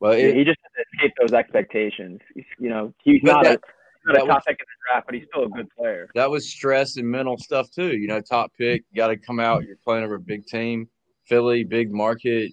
But 0.01 0.19
it, 0.19 0.37
he 0.37 0.45
just 0.45 0.59
had 0.63 0.69
to 0.83 0.85
escape 1.09 1.15
those 1.21 1.33
expectations. 1.33 2.21
He's, 2.35 2.45
you 2.61 2.69
know, 2.71 2.95
he's 3.03 3.23
not, 3.23 3.43
that- 3.45 3.61
a, 4.07 4.13
not 4.13 4.17
a 4.23 4.25
was- 4.25 4.29
top 4.35 4.47
pick 4.47 4.59
in 4.61 4.65
the 4.67 4.93
draft, 4.93 5.07
but 5.07 5.15
he's 5.17 5.25
still 5.33 5.45
a 5.45 5.49
good 5.49 5.69
player. 5.77 6.09
that 6.15 6.31
was 6.31 6.49
stress 6.49 6.97
and 6.97 7.07
mental 7.09 7.37
stuff 7.37 7.71
too. 7.71 7.97
You 7.97 8.07
know, 8.09 8.21
top 8.21 8.53
pick, 8.57 8.85
got 8.95 9.09
to 9.09 9.17
come 9.17 9.41
out. 9.41 9.65
You're 9.65 9.77
playing 9.85 10.05
over 10.05 10.15
a 10.17 10.21
big 10.21 10.47
team, 10.47 10.89
Philly, 11.27 11.65
big 11.65 11.91
market. 11.93 12.53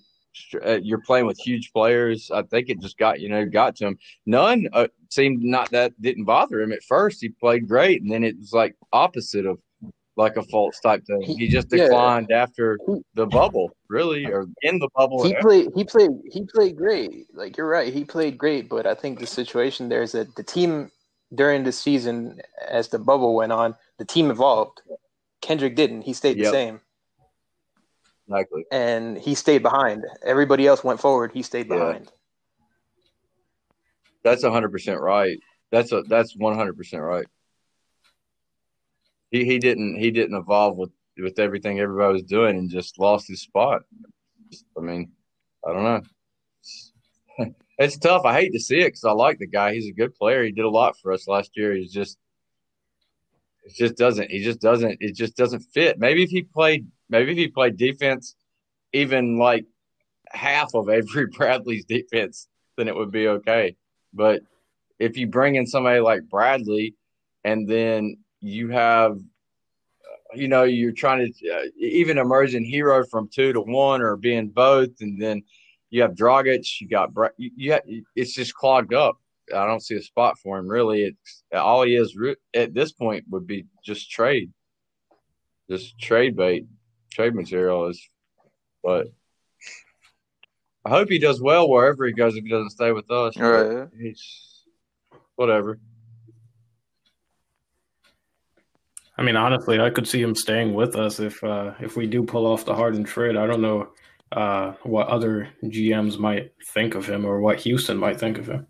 uh, 0.65 0.79
You're 0.81 1.01
playing 1.01 1.27
with 1.27 1.37
huge 1.37 1.71
players. 1.71 2.31
I 2.33 2.41
think 2.43 2.69
it 2.69 2.79
just 2.81 2.97
got 2.97 3.19
you 3.21 3.29
know 3.29 3.45
got 3.45 3.75
to 3.77 3.87
him. 3.87 3.99
Nunn 4.25 4.67
uh, 4.73 4.87
seemed 5.09 5.43
not 5.43 5.69
that 5.71 5.93
didn't 6.01 6.25
bother 6.25 6.61
him 6.61 6.71
at 6.73 6.83
first. 6.83 7.21
He 7.21 7.29
played 7.29 7.67
great, 7.67 8.01
and 8.01 8.11
then 8.11 8.23
it 8.23 8.37
was 8.39 8.53
like 8.53 8.75
opposite 8.91 9.45
of 9.45 9.59
like 10.17 10.37
a 10.37 10.41
Fultz 10.41 10.81
type 10.81 11.05
thing. 11.05 11.21
He 11.21 11.47
just 11.47 11.71
Yeah. 11.71 11.85
declined 11.85 12.31
after 12.31 12.79
the 13.13 13.25
bubble, 13.25 13.75
really, 13.89 14.25
or 14.25 14.47
in 14.61 14.79
the 14.79 14.89
bubble. 14.95 15.23
He 15.23 15.33
played. 15.35 15.71
He 15.75 15.83
played. 15.83 16.11
He 16.31 16.45
played 16.45 16.75
great. 16.75 17.27
Like 17.33 17.57
you're 17.57 17.67
right. 17.67 17.93
He 17.93 18.05
played 18.05 18.37
great, 18.37 18.69
but 18.69 18.85
I 18.85 18.95
think 18.95 19.19
the 19.19 19.27
situation 19.27 19.89
there 19.89 20.01
is 20.01 20.13
that 20.13 20.35
the 20.35 20.43
team 20.43 20.91
during 21.33 21.63
the 21.63 21.71
season, 21.71 22.41
as 22.67 22.89
the 22.89 22.99
bubble 22.99 23.35
went 23.35 23.51
on, 23.51 23.75
the 23.97 24.05
team 24.05 24.31
evolved. 24.31 24.81
Kendrick 25.41 25.75
didn't. 25.75 26.03
He 26.03 26.13
stayed 26.13 26.39
the 26.39 26.45
same, 26.45 26.81
exactly. 28.27 28.63
and 28.71 29.17
he 29.17 29.35
stayed 29.35 29.61
behind. 29.61 30.05
Everybody 30.23 30.65
else 30.65 30.83
went 30.83 30.99
forward. 30.99 31.31
He 31.33 31.43
stayed 31.43 31.67
Yeah. 31.69 31.75
behind. 31.75 32.11
That's 34.23 34.43
hundred 34.43 34.71
percent 34.71 35.01
right. 35.01 35.37
That's 35.71 35.91
a 35.91 36.01
that's 36.03 36.35
one 36.35 36.55
hundred 36.55 36.77
percent 36.77 37.03
right. 37.03 37.27
He 39.35 39.43
he 39.43 39.59
didn't 39.59 39.97
he 39.97 40.11
didn't 40.11 40.37
evolve 40.37 40.77
with 40.77 40.91
with 41.17 41.39
everything 41.39 41.79
everybody 41.79 42.13
was 42.13 42.23
doing 42.23 42.57
and 42.57 42.69
just 42.69 42.97
lost 42.97 43.27
his 43.27 43.41
spot. 43.41 43.81
I 44.77 44.81
mean, 44.81 45.11
I 45.67 45.73
don't 45.73 45.83
know. 45.83 46.01
It's 47.77 47.97
tough. 47.97 48.23
I 48.23 48.39
hate 48.39 48.53
to 48.53 48.59
see 48.61 48.79
it 48.79 48.87
because 48.87 49.03
I 49.03 49.11
like 49.11 49.37
the 49.37 49.47
guy. 49.47 49.73
He's 49.73 49.89
a 49.89 49.91
good 49.91 50.15
player. 50.15 50.45
He 50.45 50.53
did 50.53 50.63
a 50.63 50.69
lot 50.69 50.97
for 50.97 51.11
us 51.11 51.27
last 51.27 51.57
year. 51.57 51.73
He's 51.73 51.91
just 51.91 52.17
it 53.65 53.73
just 53.75 53.97
doesn't. 53.97 54.31
He 54.31 54.41
just 54.41 54.61
doesn't. 54.61 54.97
It 55.01 55.13
just 55.13 55.35
doesn't 55.35 55.59
fit. 55.73 55.99
Maybe 55.99 56.23
if 56.23 56.29
he 56.29 56.43
played, 56.43 56.87
maybe 57.09 57.33
if 57.33 57.37
he 57.37 57.49
played 57.49 57.75
defense, 57.75 58.37
even 58.93 59.37
like 59.37 59.65
half 60.29 60.73
of 60.73 60.87
Avery 60.89 61.27
Bradley's 61.37 61.83
defense, 61.83 62.47
then 62.77 62.87
it 62.87 62.95
would 62.95 63.11
be 63.11 63.27
okay. 63.27 63.75
But 64.13 64.43
if 64.97 65.17
you 65.17 65.27
bring 65.27 65.55
in 65.55 65.67
somebody 65.67 65.99
like 65.99 66.29
Bradley, 66.29 66.95
and 67.43 67.67
then 67.67 68.15
you 68.45 68.69
have, 68.69 69.19
you 70.33 70.47
know, 70.47 70.63
you're 70.63 70.91
trying 70.91 71.33
to 71.33 71.49
uh, 71.49 71.63
even 71.77 72.17
emerging 72.17 72.69
Herro 72.69 73.09
from 73.09 73.27
two 73.27 73.53
to 73.53 73.61
one 73.61 74.01
or 74.01 74.15
being 74.15 74.49
both, 74.49 75.01
and 75.01 75.21
then 75.21 75.43
you 75.89 76.01
have 76.01 76.11
Dragic, 76.11 76.65
you 76.79 76.87
got 76.87 77.11
you, 77.37 77.51
you 77.55 78.03
it's 78.15 78.33
just 78.33 78.53
clogged 78.53 78.93
up. 78.93 79.17
I 79.55 79.65
don't 79.65 79.83
see 79.83 79.95
a 79.95 80.01
spot 80.01 80.37
for 80.39 80.57
him 80.57 80.67
really. 80.67 81.03
It's 81.03 81.43
all 81.53 81.83
he 81.83 81.95
is 81.95 82.17
at 82.53 82.73
this 82.73 82.91
point 82.91 83.25
would 83.29 83.47
be 83.47 83.65
just 83.83 84.11
trade, 84.11 84.51
just 85.69 85.97
trade 85.99 86.35
bait, 86.35 86.65
trade 87.11 87.35
material 87.35 87.87
is. 87.87 88.01
But 88.83 89.07
I 90.83 90.89
hope 90.89 91.09
he 91.09 91.17
does 91.17 91.41
well 91.41 91.69
wherever 91.69 92.05
he 92.05 92.13
goes. 92.13 92.35
If 92.35 92.43
he 92.43 92.49
doesn't 92.49 92.71
stay 92.71 92.91
with 92.91 93.09
us, 93.09 93.37
right. 93.37 93.87
he's 93.99 94.63
whatever. 95.35 95.79
I 99.17 99.23
mean, 99.23 99.35
honestly, 99.37 99.79
I 99.79 99.89
could 99.89 100.07
see 100.07 100.21
him 100.21 100.35
staying 100.35 100.73
with 100.73 100.95
us 100.95 101.19
if 101.19 101.43
uh, 101.43 101.73
if 101.79 101.95
we 101.95 102.05
do 102.07 102.23
pull 102.23 102.45
off 102.45 102.65
the 102.65 102.75
Harden 102.75 103.03
trade. 103.03 103.37
I 103.37 103.47
don't 103.47 103.61
know 103.61 103.89
uh, 104.31 104.73
what 104.83 105.07
other 105.07 105.49
GMs 105.63 106.17
might 106.17 106.51
think 106.73 106.95
of 106.95 107.07
him 107.07 107.25
or 107.25 107.39
what 107.39 107.59
Houston 107.59 107.97
might 107.97 108.19
think 108.19 108.37
of 108.37 108.47
him. 108.47 108.67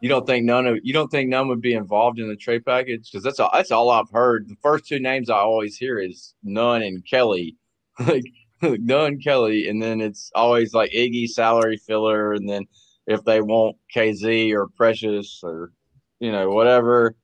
You 0.00 0.08
don't 0.08 0.26
think 0.26 0.44
Nunn 0.44 0.66
of 0.66 0.78
you 0.82 0.92
don't 0.92 1.10
think 1.10 1.28
Nunn 1.28 1.46
would 1.48 1.60
be 1.60 1.74
involved 1.74 2.18
in 2.18 2.28
the 2.28 2.34
trade 2.34 2.64
package 2.64 3.08
because 3.10 3.22
that's 3.22 3.38
all 3.38 3.50
that's 3.52 3.70
all 3.70 3.88
I've 3.90 4.10
heard. 4.10 4.48
The 4.48 4.56
first 4.60 4.86
two 4.86 4.98
names 4.98 5.30
I 5.30 5.36
always 5.36 5.76
hear 5.76 6.00
is 6.00 6.34
Nunn 6.42 6.82
and 6.82 7.06
Kelly, 7.08 7.56
like 8.00 8.24
Nunn 8.62 9.20
Kelly, 9.20 9.68
and 9.68 9.80
then 9.82 10.00
it's 10.00 10.30
always 10.34 10.74
like 10.74 10.90
Iggy 10.90 11.28
salary 11.28 11.76
filler, 11.76 12.32
and 12.32 12.48
then 12.48 12.66
if 13.06 13.24
they 13.24 13.40
want 13.40 13.76
KZ 13.94 14.52
or 14.52 14.68
Precious 14.68 15.40
or 15.44 15.72
you 16.18 16.32
know 16.32 16.50
whatever, 16.50 17.14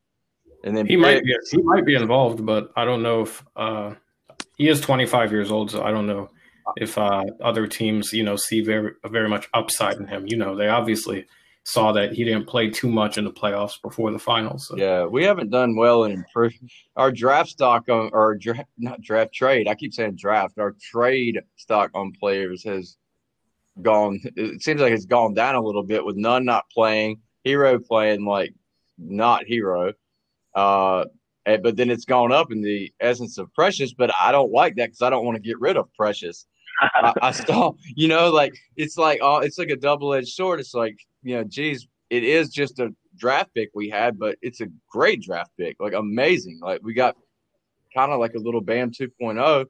and 0.68 0.76
then 0.76 0.86
He 0.86 0.96
might 0.96 1.24
be 1.24 1.34
he 1.50 1.62
might 1.62 1.86
be 1.86 1.94
involved, 1.94 2.44
but 2.44 2.70
I 2.76 2.84
don't 2.84 3.02
know 3.02 3.22
if 3.22 3.44
uh, 3.56 3.94
he 4.56 4.68
is 4.68 4.80
25 4.80 5.32
years 5.32 5.50
old, 5.50 5.70
so 5.70 5.82
I 5.82 5.90
don't 5.90 6.06
know 6.06 6.28
if 6.76 6.98
uh, 6.98 7.24
other 7.42 7.66
teams, 7.66 8.12
you 8.12 8.22
know, 8.22 8.36
see 8.36 8.60
very 8.60 8.92
very 9.06 9.28
much 9.28 9.48
upside 9.54 9.96
in 9.96 10.06
him. 10.06 10.26
You 10.26 10.36
know, 10.36 10.54
they 10.54 10.68
obviously 10.68 11.26
saw 11.64 11.92
that 11.92 12.12
he 12.12 12.24
didn't 12.24 12.46
play 12.46 12.68
too 12.70 12.88
much 12.88 13.18
in 13.18 13.24
the 13.24 13.30
playoffs 13.30 13.80
before 13.80 14.10
the 14.10 14.18
finals. 14.18 14.68
So. 14.68 14.76
Yeah, 14.76 15.04
we 15.06 15.24
haven't 15.24 15.50
done 15.50 15.74
well 15.74 16.04
in 16.04 16.24
our 16.96 17.10
draft 17.10 17.50
stock 17.50 17.88
on 17.88 18.10
or 18.12 18.36
dra- 18.36 18.66
not 18.76 19.00
draft 19.00 19.32
trade. 19.32 19.68
I 19.68 19.74
keep 19.74 19.94
saying 19.94 20.16
draft. 20.16 20.58
Our 20.58 20.76
trade 20.80 21.40
stock 21.56 21.90
on 21.94 22.12
players 22.12 22.62
has 22.64 22.98
gone. 23.80 24.20
It 24.36 24.62
seems 24.62 24.80
like 24.82 24.92
it's 24.92 25.06
gone 25.06 25.34
down 25.34 25.54
a 25.54 25.62
little 25.62 25.82
bit 25.82 26.04
with 26.04 26.16
Nunn 26.16 26.44
not 26.44 26.68
playing, 26.70 27.20
Herro 27.46 27.78
playing 27.84 28.24
like 28.24 28.54
not 28.98 29.44
Herro. 29.46 29.94
Uh, 30.54 31.04
but 31.44 31.76
then 31.76 31.90
it's 31.90 32.04
gone 32.04 32.32
up 32.32 32.52
in 32.52 32.60
the 32.60 32.92
essence 33.00 33.38
of 33.38 33.52
Precious. 33.54 33.94
But 33.94 34.10
I 34.14 34.32
don't 34.32 34.52
like 34.52 34.76
that 34.76 34.86
because 34.86 35.02
I 35.02 35.10
don't 35.10 35.24
want 35.24 35.36
to 35.36 35.42
get 35.42 35.60
rid 35.60 35.76
of 35.76 35.92
Precious. 35.94 36.46
I, 36.80 37.12
I 37.22 37.30
still, 37.32 37.76
you 37.96 38.08
know, 38.08 38.30
like 38.30 38.54
it's 38.76 38.96
like 38.96 39.20
oh, 39.22 39.38
it's 39.38 39.58
like 39.58 39.70
a 39.70 39.76
double 39.76 40.14
edged 40.14 40.28
sword. 40.28 40.60
It's 40.60 40.74
like 40.74 40.96
you 41.22 41.36
know, 41.36 41.44
geez, 41.44 41.86
it 42.10 42.24
is 42.24 42.50
just 42.50 42.78
a 42.78 42.94
draft 43.16 43.52
pick 43.54 43.70
we 43.74 43.88
had, 43.88 44.18
but 44.18 44.36
it's 44.42 44.60
a 44.60 44.68
great 44.90 45.22
draft 45.22 45.50
pick, 45.58 45.76
like 45.80 45.92
amazing. 45.92 46.60
Like 46.62 46.80
we 46.82 46.94
got 46.94 47.16
kind 47.94 48.12
of 48.12 48.20
like 48.20 48.34
a 48.34 48.38
little 48.38 48.60
Bam 48.60 48.90
2.0. 48.90 49.66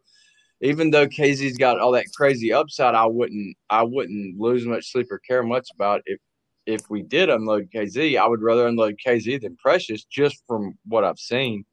Even 0.61 0.91
though 0.91 1.07
KZ's 1.07 1.57
got 1.57 1.79
all 1.79 1.93
that 1.93 2.07
crazy 2.17 2.53
upside, 2.53 2.95
I 2.95 3.07
wouldn't, 3.07 3.57
I 3.71 3.85
wouldn't 3.85 4.41
lose 4.41 4.67
much 4.67 4.91
sleep 4.91 5.07
or 5.11 5.19
care 5.19 5.43
much 5.43 5.69
about 5.73 6.03
if 6.05 6.19
if 6.69 6.91
we 6.91 7.03
did 7.03 7.31
unload 7.31 7.71
KZ. 7.75 8.19
I 8.19 8.27
would 8.27 8.43
rather 8.43 8.67
unload 8.67 9.01
KZ 9.05 9.41
than 9.41 9.57
Precious, 9.57 10.05
just 10.05 10.43
from 10.47 10.77
what 10.85 11.03
I've 11.03 11.19
seen 11.19 11.65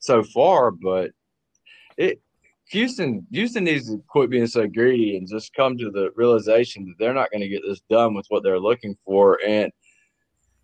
so 0.00 0.24
far. 0.24 0.72
But 0.72 1.12
it 1.96 2.20
Houston, 2.70 3.26
Houston 3.30 3.64
needs 3.64 3.88
to 3.88 4.02
quit 4.08 4.30
being 4.30 4.46
so 4.46 4.66
greedy 4.66 5.16
and 5.16 5.28
just 5.28 5.54
come 5.54 5.78
to 5.78 5.90
the 5.90 6.10
realization 6.16 6.86
that 6.86 6.94
they're 6.98 7.14
not 7.14 7.30
going 7.30 7.42
to 7.42 7.48
get 7.48 7.62
this 7.66 7.82
done 7.90 8.14
with 8.14 8.26
what 8.28 8.42
they're 8.42 8.58
looking 8.58 8.96
for. 9.04 9.38
And 9.46 9.70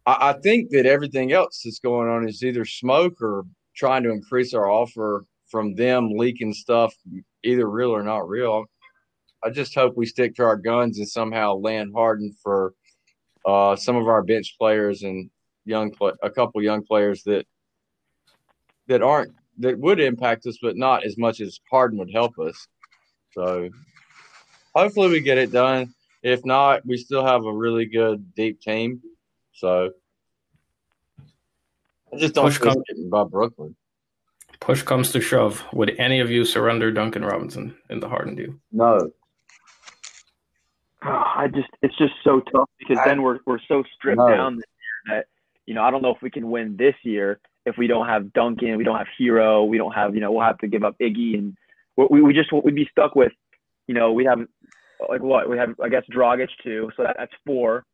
I, 0.07 0.31
I 0.31 0.33
think 0.33 0.71
that 0.71 0.87
everything 0.87 1.33
else 1.33 1.63
that's 1.65 1.79
going 1.79 2.09
on 2.09 2.27
is 2.29 2.43
either 2.43 2.65
smoke 2.65 3.21
or 3.21 3.45
trying 3.77 4.03
to 4.03 4.11
increase 4.11 4.55
our 4.55 4.69
offer 4.69 5.27
from 5.49 5.75
them 5.75 6.11
leaking 6.11 6.55
stuff, 6.55 6.95
either 7.45 7.69
real 7.69 7.91
or 7.91 8.03
not 8.03 8.29
real. 8.29 8.65
I 9.45 9.51
just 9.51 9.75
hope 9.75 9.97
we 9.97 10.07
stick 10.07 10.35
to 10.37 10.45
our 10.45 10.57
guns 10.57 10.99
and 10.99 11.09
somehow 11.09 11.55
land 11.55 11.93
Harden 11.95 12.35
for 12.43 12.73
uh, 13.47 13.77
some 13.77 13.97
of 13.97 14.09
our 14.09 14.23
bench 14.23 14.57
players 14.59 15.03
and 15.03 15.31
young, 15.65 15.95
a 16.23 16.31
couple 16.31 16.63
young 16.63 16.83
players 16.85 17.23
that 17.25 17.47
that 18.87 19.03
aren't 19.03 19.33
that 19.59 19.79
would 19.79 20.01
impact 20.01 20.47
us, 20.47 20.59
but 20.63 20.77
not 20.77 21.05
as 21.05 21.19
much 21.19 21.41
as 21.41 21.61
Harden 21.71 21.99
would 21.99 22.13
help 22.13 22.39
us. 22.39 22.69
So 23.33 23.69
hopefully 24.75 25.09
we 25.11 25.21
get 25.21 25.39
it 25.39 25.53
done. 25.53 25.95
If 26.23 26.45
not, 26.45 26.85
we 26.87 26.97
still 26.97 27.25
have 27.25 27.45
a 27.45 27.53
really 27.53 27.87
good 27.87 28.35
deep 28.35 28.61
team. 28.61 29.01
So 29.53 29.91
I 32.13 32.17
just 32.17 32.35
don't 32.35 32.47
Push 32.47 32.61
see 32.61 32.69
us 32.69 32.75
come- 32.75 32.83
getting 32.89 33.11
by 33.11 33.25
Brooklyn. 33.25 33.77
Push 34.61 34.83
comes 34.83 35.13
to 35.13 35.21
shove. 35.21 35.63
Would 35.73 35.95
any 35.99 36.19
of 36.21 36.31
you 36.31 36.45
surrender 36.45 36.91
Duncan 36.91 37.25
Robinson 37.25 37.77
in 37.91 38.01
the 38.01 38.09
Harden 38.09 38.35
deal? 38.35 38.55
No. 38.73 39.11
I 41.09 41.49
just 41.55 41.69
it's 41.83 41.97
just 41.97 42.15
so 42.25 42.41
tough 42.41 42.69
because 42.79 42.99
then 43.05 43.23
we're 43.23 43.39
we're 43.47 43.59
so 43.69 43.83
stripped 43.97 44.19
No. 44.19 44.29
down 44.29 44.57
this 44.57 44.65
year 44.67 45.17
that 45.17 45.27
you 45.67 45.75
know 45.75 45.83
I 45.83 45.91
don't 45.91 46.03
know 46.03 46.15
if 46.15 46.23
we 46.23 46.31
can 46.31 46.51
win 46.51 46.77
this 46.77 46.95
year 47.03 47.41
if 47.67 47.77
we 47.77 47.87
don't 47.87 48.07
have 48.07 48.33
Duncan, 48.33 48.77
we 48.79 48.85
don't 48.85 48.97
have 48.97 49.09
Herro, 49.21 49.65
we 49.69 49.77
don't 49.79 49.93
have 49.93 50.15
you 50.15 50.21
know 50.21 50.33
we'll 50.33 50.45
have 50.47 50.59
to 50.59 50.69
give 50.69 50.85
up 50.85 50.97
Iggy 51.01 51.39
and 51.39 51.57
we 51.97 52.23
we 52.23 52.33
just 52.33 52.51
we'd 52.53 52.75
be 52.75 52.89
stuck 52.91 53.15
with 53.15 53.33
you 53.87 53.95
know 53.95 54.13
we 54.13 54.25
have 54.25 54.41
like 55.09 55.23
what 55.23 55.49
we 55.49 55.59
have 55.59 55.71
I 55.83 55.89
guess 55.89 56.05
Dragic 56.13 56.49
too 56.63 56.91
so 56.97 57.03
that, 57.05 57.17
that's 57.19 57.33
four. 57.47 57.85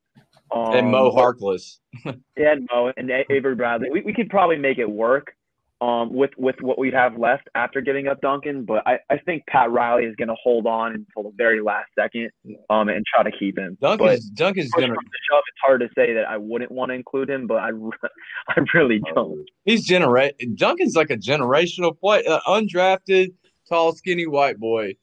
Um, 0.55 0.75
and 0.75 0.91
Mo 0.91 1.11
Harkless. 1.11 1.79
and 2.37 2.69
Mo 2.73 2.93
and 2.97 3.11
A- 3.11 3.31
Avery 3.33 3.55
Bradley. 3.55 3.91
We 3.91 4.03
we 4.03 4.13
could 4.13 4.31
probably 4.31 4.57
make 4.57 4.79
it 4.79 4.89
work, 4.91 5.35
um, 5.81 6.13
with 6.13 6.31
with 6.37 6.57
what 6.61 6.79
we 6.79 6.91
have 6.93 7.19
left 7.19 7.49
after 7.55 7.81
giving 7.81 8.07
up 8.07 8.21
Duncan. 8.21 8.65
But 8.65 8.87
I, 8.87 8.99
I 9.11 9.19
think 9.19 9.45
Pat 9.47 9.71
Riley 9.71 10.05
is 10.05 10.15
going 10.17 10.29
to 10.29 10.37
hold 10.43 10.67
on 10.67 10.93
until 10.93 11.31
the 11.31 11.37
very 11.37 11.61
last 11.61 11.89
second 11.99 12.31
um, 12.71 12.89
and 12.89 13.05
try 13.07 13.23
to 13.23 13.37
keep 13.37 13.59
him. 13.59 13.77
Duncan's 13.81 14.31
Duncan's 14.31 14.71
gonna 14.71 14.89
comes 14.89 14.99
shove, 15.31 15.43
it's 15.49 15.61
hard 15.63 15.81
to 15.81 15.89
say 15.97 16.15
that 16.15 16.27
I 16.27 16.37
wouldn't 16.37 16.71
want 16.71 16.91
to 16.91 16.95
include 16.95 17.29
him, 17.29 17.47
but 17.47 17.59
I, 17.59 17.71
I 18.49 18.61
really 18.73 19.01
don't. 19.15 19.45
he's 19.65 19.85
generate 19.85 20.35
Duncan's 20.57 20.97
like 20.97 21.11
a 21.11 21.17
generational 21.17 21.99
play, 21.99 22.25
uh, 22.25 22.41
undrafted, 22.47 23.33
tall, 23.69 23.93
skinny 23.93 24.27
white 24.27 24.59
boy 24.59 24.95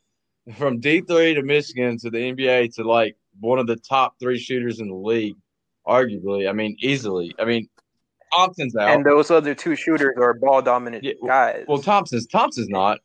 from 0.58 0.80
D 0.80 1.02
three 1.02 1.34
to 1.34 1.44
Michigan 1.44 1.98
to 2.00 2.10
the 2.10 2.18
NBA 2.18 2.76
to 2.76 2.84
like 2.84 3.16
one 3.40 3.60
of 3.60 3.68
the 3.68 3.76
top 3.76 4.16
three 4.20 4.40
shooters 4.40 4.80
in 4.80 4.90
the 4.90 4.96
league, 4.96 5.36
arguably. 5.88 6.50
I 6.50 6.54
mean, 6.54 6.78
easily. 6.82 7.34
I 7.40 7.46
mean, 7.46 7.70
Thompson's 8.34 8.76
out. 8.76 8.90
And 8.90 9.06
those 9.06 9.32
other 9.32 9.56
two 9.56 9.76
shooters 9.76 10.16
are 10.18 10.34
ball 10.34 10.62
dominant 10.62 11.04
Yeah, 11.04 11.14
guys. 11.26 11.66
well, 11.68 11.80
Thompson's 11.82 12.28
Thompson's 12.28 12.70
not, 12.70 13.00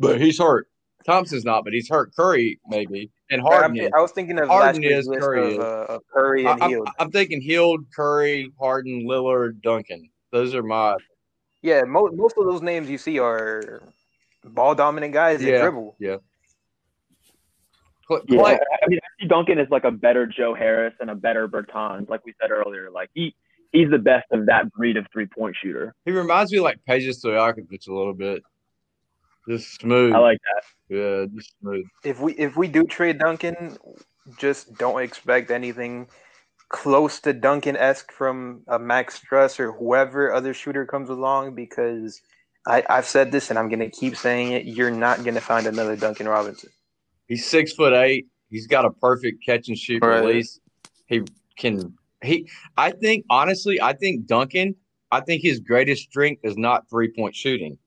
but 0.00 0.20
he's 0.20 0.38
hurt. 0.38 0.68
Thompson's 1.06 1.44
not, 1.44 1.64
but 1.64 1.72
he's 1.74 1.88
hurt. 1.88 2.12
Curry 2.16 2.58
maybe, 2.68 3.10
and 3.30 3.40
I'm 3.42 3.46
Harden. 3.46 3.74
thi- 3.76 3.82
is. 3.84 3.90
I 3.96 4.00
was 4.00 4.12
thinking 4.12 4.38
of 4.38 4.48
Harden 4.48 4.82
last 4.82 4.90
is, 4.92 5.08
Curry 5.20 5.42
of, 5.42 5.52
is. 5.52 5.58
uh, 5.58 5.86
of 5.90 6.02
Curry 6.12 6.46
I, 6.46 6.52
and 6.52 6.62
I'm, 6.62 6.70
Hield. 6.70 6.88
I'm 6.98 7.10
thinking 7.10 7.40
Hield, 7.42 7.84
Curry, 7.94 8.50
Harden, 8.58 9.06
Lillard, 9.06 9.60
Duncan. 9.62 10.08
Those 10.32 10.54
are 10.54 10.62
my 10.62 10.96
Yeah, 11.62 11.82
mo- 11.82 12.10
most 12.12 12.36
of 12.38 12.46
those 12.46 12.62
names 12.62 12.88
you 12.88 12.96
see 12.98 13.18
are 13.18 13.82
ball 14.44 14.74
dominant 14.74 15.12
guys 15.12 15.40
that 15.40 15.48
Yeah. 15.50 15.60
dribble. 15.60 15.96
Cl- 16.00 16.20
Yeah, 18.28 18.38
Klay- 18.38 18.58
I 18.82 18.86
mean, 18.88 19.00
Duncan 19.28 19.58
is 19.58 19.68
like 19.70 19.84
a 19.84 19.90
better 19.90 20.26
Joe 20.26 20.54
Harris 20.54 20.94
and 21.00 21.10
a 21.10 21.14
better 21.14 21.48
Bertans, 21.48 22.08
like 22.08 22.24
we 22.24 22.34
said 22.40 22.50
earlier. 22.50 22.90
Like 22.90 23.10
he 23.14 23.34
he's 23.74 23.90
the 23.90 23.98
best 23.98 24.24
of 24.30 24.46
that 24.46 24.72
breed 24.72 24.96
of 24.96 25.06
three 25.12 25.26
point 25.26 25.54
shooter. 25.62 25.94
He 26.06 26.12
reminds 26.12 26.50
me 26.52 26.60
like 26.60 26.78
Peja 26.88 27.10
Stojakovic 27.10 27.86
a 27.88 27.92
little 27.92 28.14
bit. 28.14 28.42
Just 29.46 29.74
smooth. 29.78 30.14
I 30.14 30.18
like 30.18 30.38
that. 30.38 30.96
yeah, 30.96 31.26
just 31.36 31.52
smooth. 31.60 31.84
If 32.02 32.20
we 32.20 32.32
if 32.34 32.56
we 32.56 32.68
do 32.68 32.84
trade 32.84 33.18
Duncan, 33.18 33.76
just 34.38 34.72
don't 34.78 35.02
expect 35.02 35.50
anything 35.50 36.08
close 36.70 37.20
to 37.20 37.32
Duncan 37.34 37.76
esque 37.76 38.10
from 38.10 38.62
a 38.68 38.78
Max 38.78 39.20
Strus 39.20 39.60
or 39.60 39.72
whoever 39.72 40.32
other 40.32 40.54
shooter 40.54 40.86
comes 40.86 41.10
along 41.10 41.54
because 41.54 42.22
I, 42.66 42.82
I've 42.88 43.04
said 43.04 43.30
this 43.32 43.50
and 43.50 43.58
I'm 43.58 43.68
gonna 43.68 43.90
keep 43.90 44.16
saying 44.16 44.52
it. 44.52 44.64
You're 44.64 44.90
not 44.90 45.24
gonna 45.24 45.42
find 45.42 45.66
another 45.66 45.94
Duncan 45.94 46.26
Robinson. 46.26 46.70
He's 47.28 47.46
six 47.46 47.74
foot 47.74 47.92
eight. 47.92 48.26
He's 48.48 48.66
got 48.66 48.86
a 48.86 48.90
perfect 48.90 49.44
catch 49.44 49.68
and 49.68 49.76
shoot 49.76 50.02
Right. 50.02 50.20
release. 50.20 50.58
He 51.06 51.20
can 51.58 51.94
he 52.24 52.48
I 52.76 52.90
think 52.90 53.24
honestly, 53.30 53.80
I 53.80 53.92
think 53.92 54.26
Duncan, 54.26 54.74
I 55.10 55.20
think 55.20 55.42
his 55.42 55.60
greatest 55.60 56.02
strength 56.04 56.40
is 56.44 56.56
not 56.56 56.88
three 56.90 57.12
point 57.12 57.34
shooting. 57.34 57.78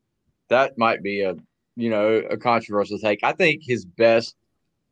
That 0.50 0.78
might 0.78 1.04
be 1.04 1.22
a 1.22 1.36
you 1.78 1.92
know, 1.92 2.24
a 2.30 2.38
controversial 2.38 2.98
take. 2.98 3.24
I 3.24 3.34
think 3.34 3.62
his 3.64 3.86
best 3.86 4.36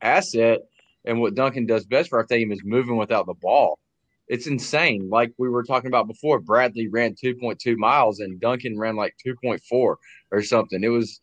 asset 0.02 0.60
and 1.04 1.20
what 1.20 1.36
Duncan 1.36 1.66
does 1.66 1.86
best 1.86 2.10
for 2.10 2.20
our 2.20 2.26
team 2.26 2.52
is 2.52 2.62
moving 2.64 2.98
without 2.98 3.26
the 3.26 3.34
ball. 3.34 3.80
It's 4.28 4.48
insane. 4.48 5.10
Like 5.10 5.34
we 5.38 5.50
were 5.50 5.64
talking 5.64 5.88
about 5.88 6.08
before, 6.08 6.40
Bradley 6.40 6.88
ran 6.88 7.16
2.2 7.16 7.76
miles 7.78 8.20
and 8.20 8.40
Duncan 8.40 8.78
ran 8.78 8.96
like 8.96 9.16
2.4 9.26 9.60
or 9.72 10.42
something. 10.42 10.84
It 10.84 10.90
was 10.90 11.22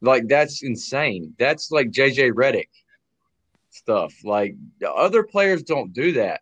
like 0.00 0.28
that's 0.28 0.62
insane. 0.62 1.34
That's 1.38 1.70
like 1.70 1.90
JJ 1.90 2.32
Redick 2.32 2.68
stuff. 3.70 4.14
Like 4.24 4.54
the 4.80 4.90
other 4.92 5.22
players 5.22 5.62
don't 5.62 5.92
do 5.92 6.12
that. 6.12 6.40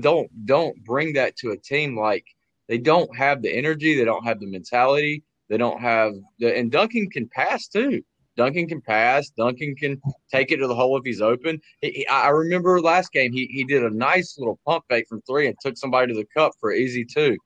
Don't 0.00 0.28
don't 0.46 0.82
bring 0.84 1.12
that 1.14 1.36
to 1.36 1.50
a 1.50 1.56
team 1.56 1.98
like 1.98 2.24
they 2.68 2.78
don't 2.78 3.14
have 3.16 3.42
the 3.42 3.50
energy, 3.54 3.94
they 3.96 4.04
don't 4.04 4.24
have 4.24 4.40
the 4.40 4.46
mentality, 4.46 5.22
they 5.48 5.56
don't 5.58 5.80
have 5.80 6.14
the 6.38 6.56
and 6.56 6.70
Duncan 6.70 7.10
can 7.10 7.28
pass 7.28 7.68
too. 7.68 8.02
Duncan 8.36 8.68
can 8.68 8.82
pass. 8.82 9.30
Duncan 9.30 9.74
can 9.76 10.00
take 10.30 10.50
it 10.52 10.58
to 10.58 10.66
the 10.66 10.74
hole 10.74 10.96
if 10.98 11.04
he's 11.04 11.22
open. 11.22 11.58
He, 11.80 11.90
he- 11.90 12.06
I 12.08 12.28
remember 12.28 12.80
last 12.80 13.12
game 13.12 13.32
he 13.32 13.46
he 13.46 13.64
did 13.64 13.82
a 13.82 13.90
nice 13.90 14.36
little 14.38 14.58
pump 14.66 14.84
fake 14.88 15.06
from 15.08 15.22
three 15.22 15.46
and 15.46 15.56
took 15.60 15.76
somebody 15.76 16.12
to 16.12 16.18
the 16.18 16.26
cup 16.36 16.52
for 16.60 16.72
easy 16.72 17.04
two. 17.04 17.36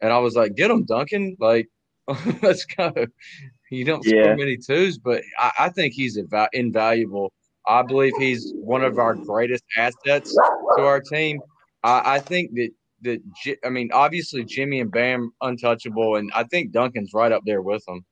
And 0.00 0.12
I 0.12 0.18
was 0.18 0.34
like, 0.34 0.54
"Get 0.56 0.70
him, 0.70 0.84
Duncan! 0.84 1.36
Like, 1.38 1.68
let's 2.42 2.64
go." 2.64 2.92
You 3.70 3.84
don't 3.84 4.04
Yeah. 4.04 4.24
score 4.24 4.36
many 4.36 4.56
twos, 4.58 4.98
but 4.98 5.22
I, 5.38 5.52
I 5.60 5.68
think 5.70 5.94
he's 5.94 6.18
inva- 6.18 6.48
invaluable. 6.52 7.32
I 7.66 7.82
believe 7.82 8.12
he's 8.18 8.52
one 8.56 8.82
of 8.84 8.98
our 8.98 9.14
greatest 9.14 9.64
assets 9.76 10.36
to 10.76 10.84
our 10.84 11.00
team. 11.00 11.40
I, 11.82 12.14
I 12.14 12.18
think 12.20 12.52
that 12.54 12.70
that 13.02 13.20
I 13.64 13.68
mean, 13.68 13.90
obviously 13.92 14.44
Jimmy 14.44 14.80
and 14.80 14.90
Bam 14.90 15.32
untouchable, 15.40 16.16
and 16.16 16.30
I 16.34 16.44
think 16.44 16.72
Duncan's 16.72 17.12
right 17.12 17.32
up 17.32 17.42
there 17.44 17.62
with 17.62 17.84
them. 17.86 18.04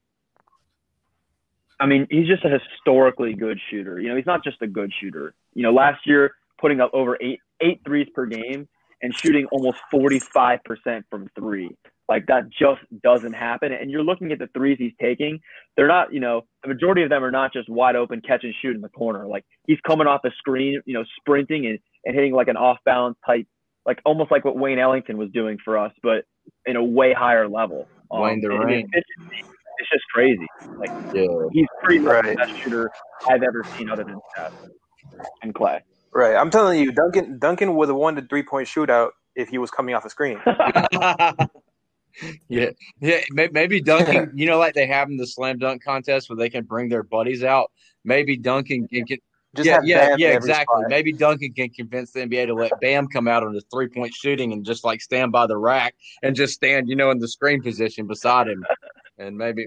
I 1.78 1.86
mean, 1.86 2.06
he's 2.10 2.26
just 2.26 2.44
a 2.44 2.50
historically 2.50 3.32
good 3.32 3.58
shooter. 3.70 3.98
You 3.98 4.10
know, 4.10 4.16
he's 4.16 4.26
not 4.26 4.44
just 4.44 4.60
a 4.60 4.66
good 4.66 4.92
shooter. 5.00 5.34
You 5.54 5.62
know, 5.62 5.72
last 5.72 6.06
year 6.06 6.32
putting 6.60 6.80
up 6.80 6.90
over 6.92 7.16
eight 7.20 7.40
eight 7.60 7.80
threes 7.84 8.08
per 8.14 8.26
game 8.26 8.68
and 9.02 9.14
shooting 9.14 9.46
almost 9.46 9.78
forty 9.90 10.18
five 10.18 10.62
percent 10.64 11.06
from 11.10 11.28
three. 11.34 11.70
Like 12.08 12.26
that 12.26 12.50
just 12.50 12.80
doesn't 13.04 13.34
happen. 13.34 13.72
And 13.72 13.88
you're 13.88 14.02
looking 14.02 14.32
at 14.32 14.40
the 14.40 14.48
threes 14.48 14.78
he's 14.80 14.92
taking. 15.00 15.38
They're 15.76 15.86
not, 15.86 16.12
you 16.12 16.18
know, 16.18 16.42
the 16.62 16.68
majority 16.68 17.04
of 17.04 17.08
them 17.08 17.22
are 17.22 17.30
not 17.30 17.52
just 17.52 17.68
wide 17.68 17.94
open 17.94 18.20
catch 18.20 18.42
and 18.42 18.52
shoot 18.60 18.74
in 18.74 18.82
the 18.82 18.88
corner. 18.88 19.28
Like 19.28 19.44
he's 19.68 19.78
coming 19.86 20.08
off 20.08 20.20
the 20.22 20.32
screen, 20.36 20.82
you 20.86 20.94
know, 20.94 21.04
sprinting 21.20 21.66
and, 21.66 21.78
and 22.04 22.16
hitting 22.16 22.32
like 22.32 22.48
an 22.48 22.56
off 22.56 22.78
balance 22.84 23.16
type, 23.24 23.46
like 23.86 24.00
almost 24.04 24.30
like 24.30 24.44
what 24.44 24.56
Wayne 24.56 24.78
Ellington 24.78 25.16
was 25.16 25.30
doing 25.32 25.58
for 25.64 25.78
us, 25.78 25.92
but 26.02 26.24
in 26.66 26.76
a 26.76 26.84
way 26.84 27.12
higher 27.12 27.48
level. 27.48 27.86
Um, 28.10 28.22
Wayne 28.22 28.32
and 28.34 28.42
Durant. 28.42 28.86
It's, 28.92 29.08
it's 29.78 29.90
just 29.90 30.04
crazy. 30.12 30.46
Like 30.78 30.90
Yeah, 31.14 31.26
he's 31.52 31.66
pretty 31.82 32.00
much 32.00 32.12
Right. 32.12 32.24
the 32.30 32.34
best 32.36 32.52
shooter 32.62 32.90
I've 33.28 33.42
ever 33.42 33.64
seen 33.76 33.90
other 33.90 34.04
than 34.04 34.18
Steph 34.34 34.52
and 35.42 35.54
Klay. 35.54 35.80
Right. 36.12 36.36
I'm 36.36 36.50
telling 36.50 36.80
you, 36.80 36.92
Duncan 36.92 37.38
Duncan 37.38 37.74
would 37.76 37.88
have 37.88 37.96
won 37.96 38.14
the 38.16 38.22
three 38.22 38.42
point 38.42 38.68
shootout 38.68 39.10
if 39.36 39.48
he 39.48 39.58
was 39.58 39.70
coming 39.70 39.94
off 39.94 40.02
the 40.02 40.10
screen. 40.10 40.38
yeah, 42.48 42.70
yeah. 43.00 43.20
Maybe 43.30 43.80
Duncan. 43.80 44.32
You 44.34 44.46
know, 44.46 44.58
like 44.58 44.74
they 44.74 44.86
have 44.86 45.08
in 45.08 45.16
the 45.16 45.26
slam 45.26 45.58
dunk 45.58 45.82
contest 45.82 46.28
where 46.28 46.36
they 46.36 46.50
can 46.50 46.64
bring 46.64 46.88
their 46.88 47.02
buddies 47.02 47.44
out. 47.44 47.70
Maybe 48.04 48.36
Duncan 48.36 48.88
can 48.88 49.04
get. 49.04 49.20
Just 49.56 49.66
yeah, 49.66 49.74
have 49.74 49.84
yeah, 49.84 50.14
yeah, 50.16 50.28
exactly. 50.28 50.80
spot. 50.82 50.88
Maybe 50.88 51.12
Duncan 51.12 51.52
can 51.52 51.70
convince 51.70 52.12
the 52.12 52.20
NBA 52.20 52.46
to 52.46 52.54
let 52.54 52.70
Bam 52.80 53.08
come 53.08 53.26
out 53.26 53.42
on 53.42 53.52
the 53.52 53.62
three 53.72 53.88
point 53.88 54.14
shooting 54.14 54.52
and 54.52 54.64
just 54.64 54.84
like 54.84 55.00
stand 55.00 55.32
by 55.32 55.46
the 55.48 55.56
rack 55.56 55.96
and 56.22 56.36
just 56.36 56.54
stand, 56.54 56.88
you 56.88 56.94
know, 56.94 57.10
in 57.10 57.18
the 57.18 57.26
screen 57.26 57.60
position 57.60 58.06
beside 58.06 58.46
him, 58.46 58.64
and 59.18 59.36
maybe 59.36 59.66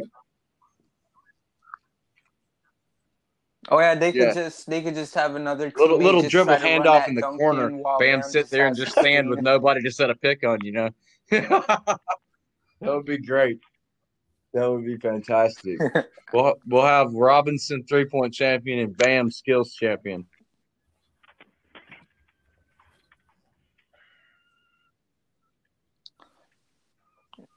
Oh 3.69 3.79
yeah, 3.79 3.95
they 3.95 4.11
could 4.11 4.21
Yeah. 4.21 4.33
just 4.33 4.69
they 4.69 4.81
could 4.81 4.95
just 4.95 5.13
have 5.15 5.35
another 5.35 5.71
little 5.77 5.97
little 5.97 6.21
dribble 6.21 6.55
handoff 6.55 7.07
in 7.07 7.15
the 7.15 7.21
Duncan 7.21 7.37
corner. 7.37 7.69
Bam, 7.69 7.97
Bam 7.99 8.21
sit 8.21 8.49
there 8.49 8.67
and 8.67 8.75
just 8.75 8.97
stand 8.97 9.29
with 9.29 9.39
nobody 9.39 9.81
to 9.81 9.91
set 9.91 10.09
a 10.09 10.15
pick 10.15 10.43
on. 10.45 10.59
You 10.61 10.71
know, 10.73 10.89
that 11.29 11.99
would 12.81 13.05
be 13.05 13.17
great. 13.17 13.59
That 14.53 14.69
would 14.69 14.85
be 14.85 14.97
fantastic. 14.97 15.79
we'll 16.33 16.55
we'll 16.67 16.85
have 16.85 17.11
Robinson 17.13 17.83
three 17.83 18.05
point 18.05 18.33
champion 18.33 18.79
and 18.79 18.97
Bam 18.97 19.31
skills 19.31 19.73
champion. 19.73 20.25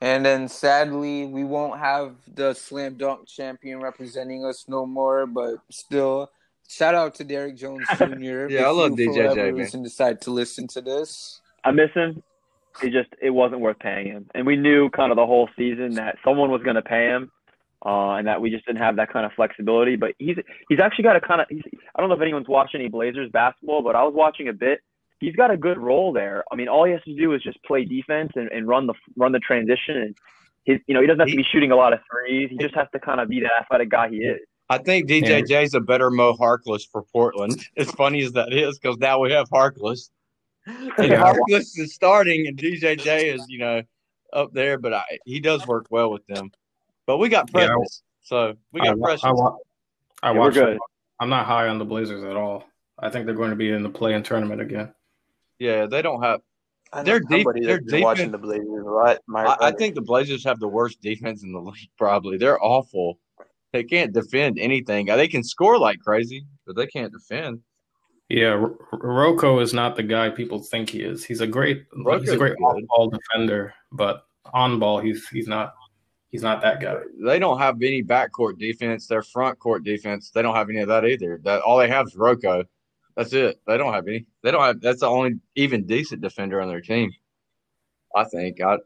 And 0.00 0.24
then 0.24 0.48
sadly, 0.48 1.26
we 1.26 1.44
won't 1.44 1.78
have 1.78 2.16
the 2.34 2.54
slam 2.54 2.96
dunk 2.96 3.26
champion 3.26 3.80
representing 3.80 4.44
us 4.44 4.66
no 4.68 4.86
more. 4.86 5.26
But 5.26 5.56
still, 5.70 6.30
shout 6.68 6.94
out 6.94 7.14
to 7.16 7.24
Derrick 7.24 7.56
Jones 7.56 7.86
Jr. 7.98 8.48
Yeah, 8.48 8.66
I 8.66 8.70
if 8.70 8.76
love 8.76 8.98
you, 8.98 9.06
for 9.06 9.12
DJJ, 9.12 9.28
whatever 9.28 9.34
man. 9.34 9.54
reason, 9.54 9.82
decide 9.82 10.20
to 10.22 10.30
listen 10.30 10.66
to 10.68 10.80
this. 10.80 11.40
I 11.64 11.72
miss 11.72 11.90
him. 11.92 12.22
He 12.80 12.90
just 12.90 13.08
it 13.20 13.30
wasn't 13.30 13.60
worth 13.60 13.78
paying 13.78 14.06
him, 14.06 14.30
and 14.34 14.46
we 14.46 14.56
knew 14.56 14.90
kind 14.90 15.10
of 15.10 15.16
the 15.16 15.26
whole 15.26 15.48
season 15.56 15.94
that 15.94 16.16
someone 16.24 16.50
was 16.50 16.62
going 16.62 16.76
to 16.76 16.82
pay 16.82 17.06
him, 17.06 17.30
uh, 17.84 18.12
and 18.12 18.26
that 18.26 18.40
we 18.40 18.50
just 18.50 18.66
didn't 18.66 18.82
have 18.82 18.96
that 18.96 19.12
kind 19.12 19.24
of 19.24 19.32
flexibility. 19.32 19.96
But 19.96 20.12
he's 20.18 20.36
he's 20.68 20.80
actually 20.80 21.04
got 21.04 21.16
a 21.16 21.20
kind 21.20 21.40
of 21.40 21.46
he's, 21.48 21.62
I 21.94 22.00
don't 22.00 22.08
know 22.08 22.16
if 22.16 22.20
anyone's 22.20 22.48
watched 22.48 22.74
any 22.74 22.88
Blazers 22.88 23.30
basketball, 23.32 23.82
but 23.82 23.96
I 23.96 24.02
was 24.02 24.14
watching 24.14 24.48
a 24.48 24.52
bit. 24.52 24.80
He's 25.18 25.34
got 25.34 25.50
a 25.50 25.56
good 25.56 25.78
role 25.78 26.12
there. 26.12 26.44
I 26.52 26.56
mean, 26.56 26.68
all 26.68 26.84
he 26.84 26.92
has 26.92 27.02
to 27.04 27.16
do 27.16 27.32
is 27.32 27.42
just 27.42 27.62
play 27.64 27.86
defense 27.86 28.32
and, 28.34 28.50
and 28.50 28.68
run 28.68 28.86
the 28.86 28.94
run 29.16 29.32
the 29.32 29.38
transition, 29.38 29.96
and 29.96 30.16
his 30.64 30.78
you 30.86 30.94
know 30.94 31.00
he 31.00 31.06
doesn't 31.06 31.20
have 31.20 31.28
to 31.28 31.36
be 31.36 31.46
shooting 31.50 31.70
a 31.70 31.76
lot 31.76 31.92
of 31.92 32.00
threes. 32.10 32.50
He 32.50 32.58
just 32.58 32.74
has 32.74 32.88
to 32.92 33.00
kind 33.00 33.20
of 33.20 33.28
be 33.28 33.40
the 33.40 33.50
athletic 33.60 33.90
guy 33.90 34.10
he 34.10 34.16
is. 34.16 34.40
I 34.68 34.78
think 34.78 35.08
DJJ 35.08 35.64
is 35.64 35.74
a 35.74 35.80
better 35.80 36.10
Mo 36.10 36.34
Harkless 36.34 36.82
for 36.90 37.02
Portland. 37.12 37.64
As 37.76 37.90
funny 37.92 38.22
as 38.22 38.32
that 38.32 38.52
is, 38.52 38.78
because 38.78 38.98
now 38.98 39.20
we 39.20 39.30
have 39.30 39.48
Harkless. 39.48 40.10
And 40.98 41.10
Yeah. 41.10 41.22
Harkless 41.22 41.78
is 41.78 41.94
starting, 41.94 42.46
and 42.48 42.56
DJ 42.58 42.96
DJJ 42.98 43.34
is, 43.34 43.46
you 43.48 43.58
know, 43.58 43.82
up 44.32 44.52
there, 44.52 44.78
but 44.78 44.92
I, 44.92 45.04
he 45.24 45.40
does 45.40 45.66
work 45.66 45.86
well 45.90 46.10
with 46.10 46.26
them. 46.26 46.50
But 47.06 47.18
we 47.18 47.28
got 47.28 47.50
Yeah. 47.54 47.68
So 48.22 48.54
we 48.72 48.80
got 48.80 48.98
wa- 48.98 49.06
Precious. 49.06 49.24
I, 49.24 49.32
wa- 49.32 49.56
I 50.22 50.28
Yeah, 50.30 50.32
we're 50.32 50.40
watched 50.40 50.54
good. 50.54 50.72
them. 50.74 50.78
I'm 51.20 51.28
not 51.28 51.46
high 51.46 51.68
on 51.68 51.78
the 51.78 51.84
Blazers 51.84 52.24
at 52.24 52.36
all. 52.36 52.64
I 52.98 53.10
think 53.10 53.26
they're 53.26 53.34
going 53.34 53.50
to 53.50 53.56
be 53.56 53.70
in 53.70 53.82
the 53.82 53.90
play-in 53.90 54.22
tournament 54.22 54.60
again. 54.60 54.92
Yeah, 55.58 55.86
they 55.86 56.02
don't 56.02 56.22
have. 56.22 56.40
They're 56.92 57.04
Their 57.04 57.20
def- 57.20 57.30
somebody 57.30 57.64
their 57.64 57.80
watching 58.02 58.30
defense- 58.30 58.32
the 58.32 58.38
Blazers 58.38 58.86
a 58.86 58.90
lot. 58.90 59.18
My 59.26 59.44
I, 59.46 59.68
I 59.68 59.70
think 59.72 59.94
the 59.94 60.02
Blazers 60.02 60.44
have 60.44 60.58
the 60.58 60.68
worst 60.68 61.00
defense 61.00 61.42
in 61.42 61.52
the 61.52 61.60
league. 61.60 61.90
Probably 61.98 62.38
they're 62.38 62.62
awful. 62.62 63.18
They 63.72 63.84
can't 63.84 64.12
defend 64.12 64.58
anything. 64.58 65.06
They 65.06 65.28
can 65.28 65.44
score 65.44 65.78
like 65.78 66.00
crazy, 66.00 66.46
but 66.66 66.76
they 66.76 66.86
can't 66.86 67.12
defend. 67.12 67.60
Yeah, 68.28 68.54
R- 68.54 68.74
Rocco 68.92 69.60
is 69.60 69.72
not 69.72 69.94
the 69.96 70.02
guy 70.02 70.30
people 70.30 70.60
think 70.60 70.90
he 70.90 71.02
is. 71.02 71.24
He's 71.24 71.40
a 71.40 71.46
great, 71.46 71.84
he's 72.20 72.30
a 72.30 72.36
great 72.36 72.56
off-ball 72.60 73.10
defender, 73.10 73.72
but 73.92 74.26
on 74.52 74.78
ball, 74.78 74.98
he's 75.00 75.28
he's 75.28 75.46
not 75.46 75.74
he's 76.30 76.42
not 76.42 76.60
that 76.62 76.80
guy. 76.80 76.96
They 77.24 77.38
don't 77.38 77.58
have 77.58 77.76
any 77.82 78.02
backcourt 78.02 78.58
defense. 78.58 79.06
Their 79.06 79.22
front 79.22 79.58
court 79.58 79.84
defense, 79.84 80.30
they 80.30 80.42
don't 80.42 80.56
have 80.56 80.68
any 80.68 80.80
of 80.80 80.88
that 80.88 81.04
either. 81.04 81.40
That 81.44 81.62
all 81.62 81.78
they 81.78 81.88
have 81.88 82.08
is 82.08 82.16
Rocco. 82.16 82.64
That's 83.16 83.32
it. 83.32 83.60
They 83.66 83.78
don't 83.78 83.94
have 83.94 84.08
any. 84.08 84.26
They 84.42 84.50
don't 84.50 84.62
have. 84.62 84.80
That's 84.80 85.00
the 85.00 85.08
only 85.08 85.36
even 85.54 85.86
decent 85.86 86.20
defender 86.20 86.60
on 86.60 86.68
their 86.68 86.80
team. 86.80 87.12
I 88.14 88.24
think. 88.24 88.60
I 88.60 88.78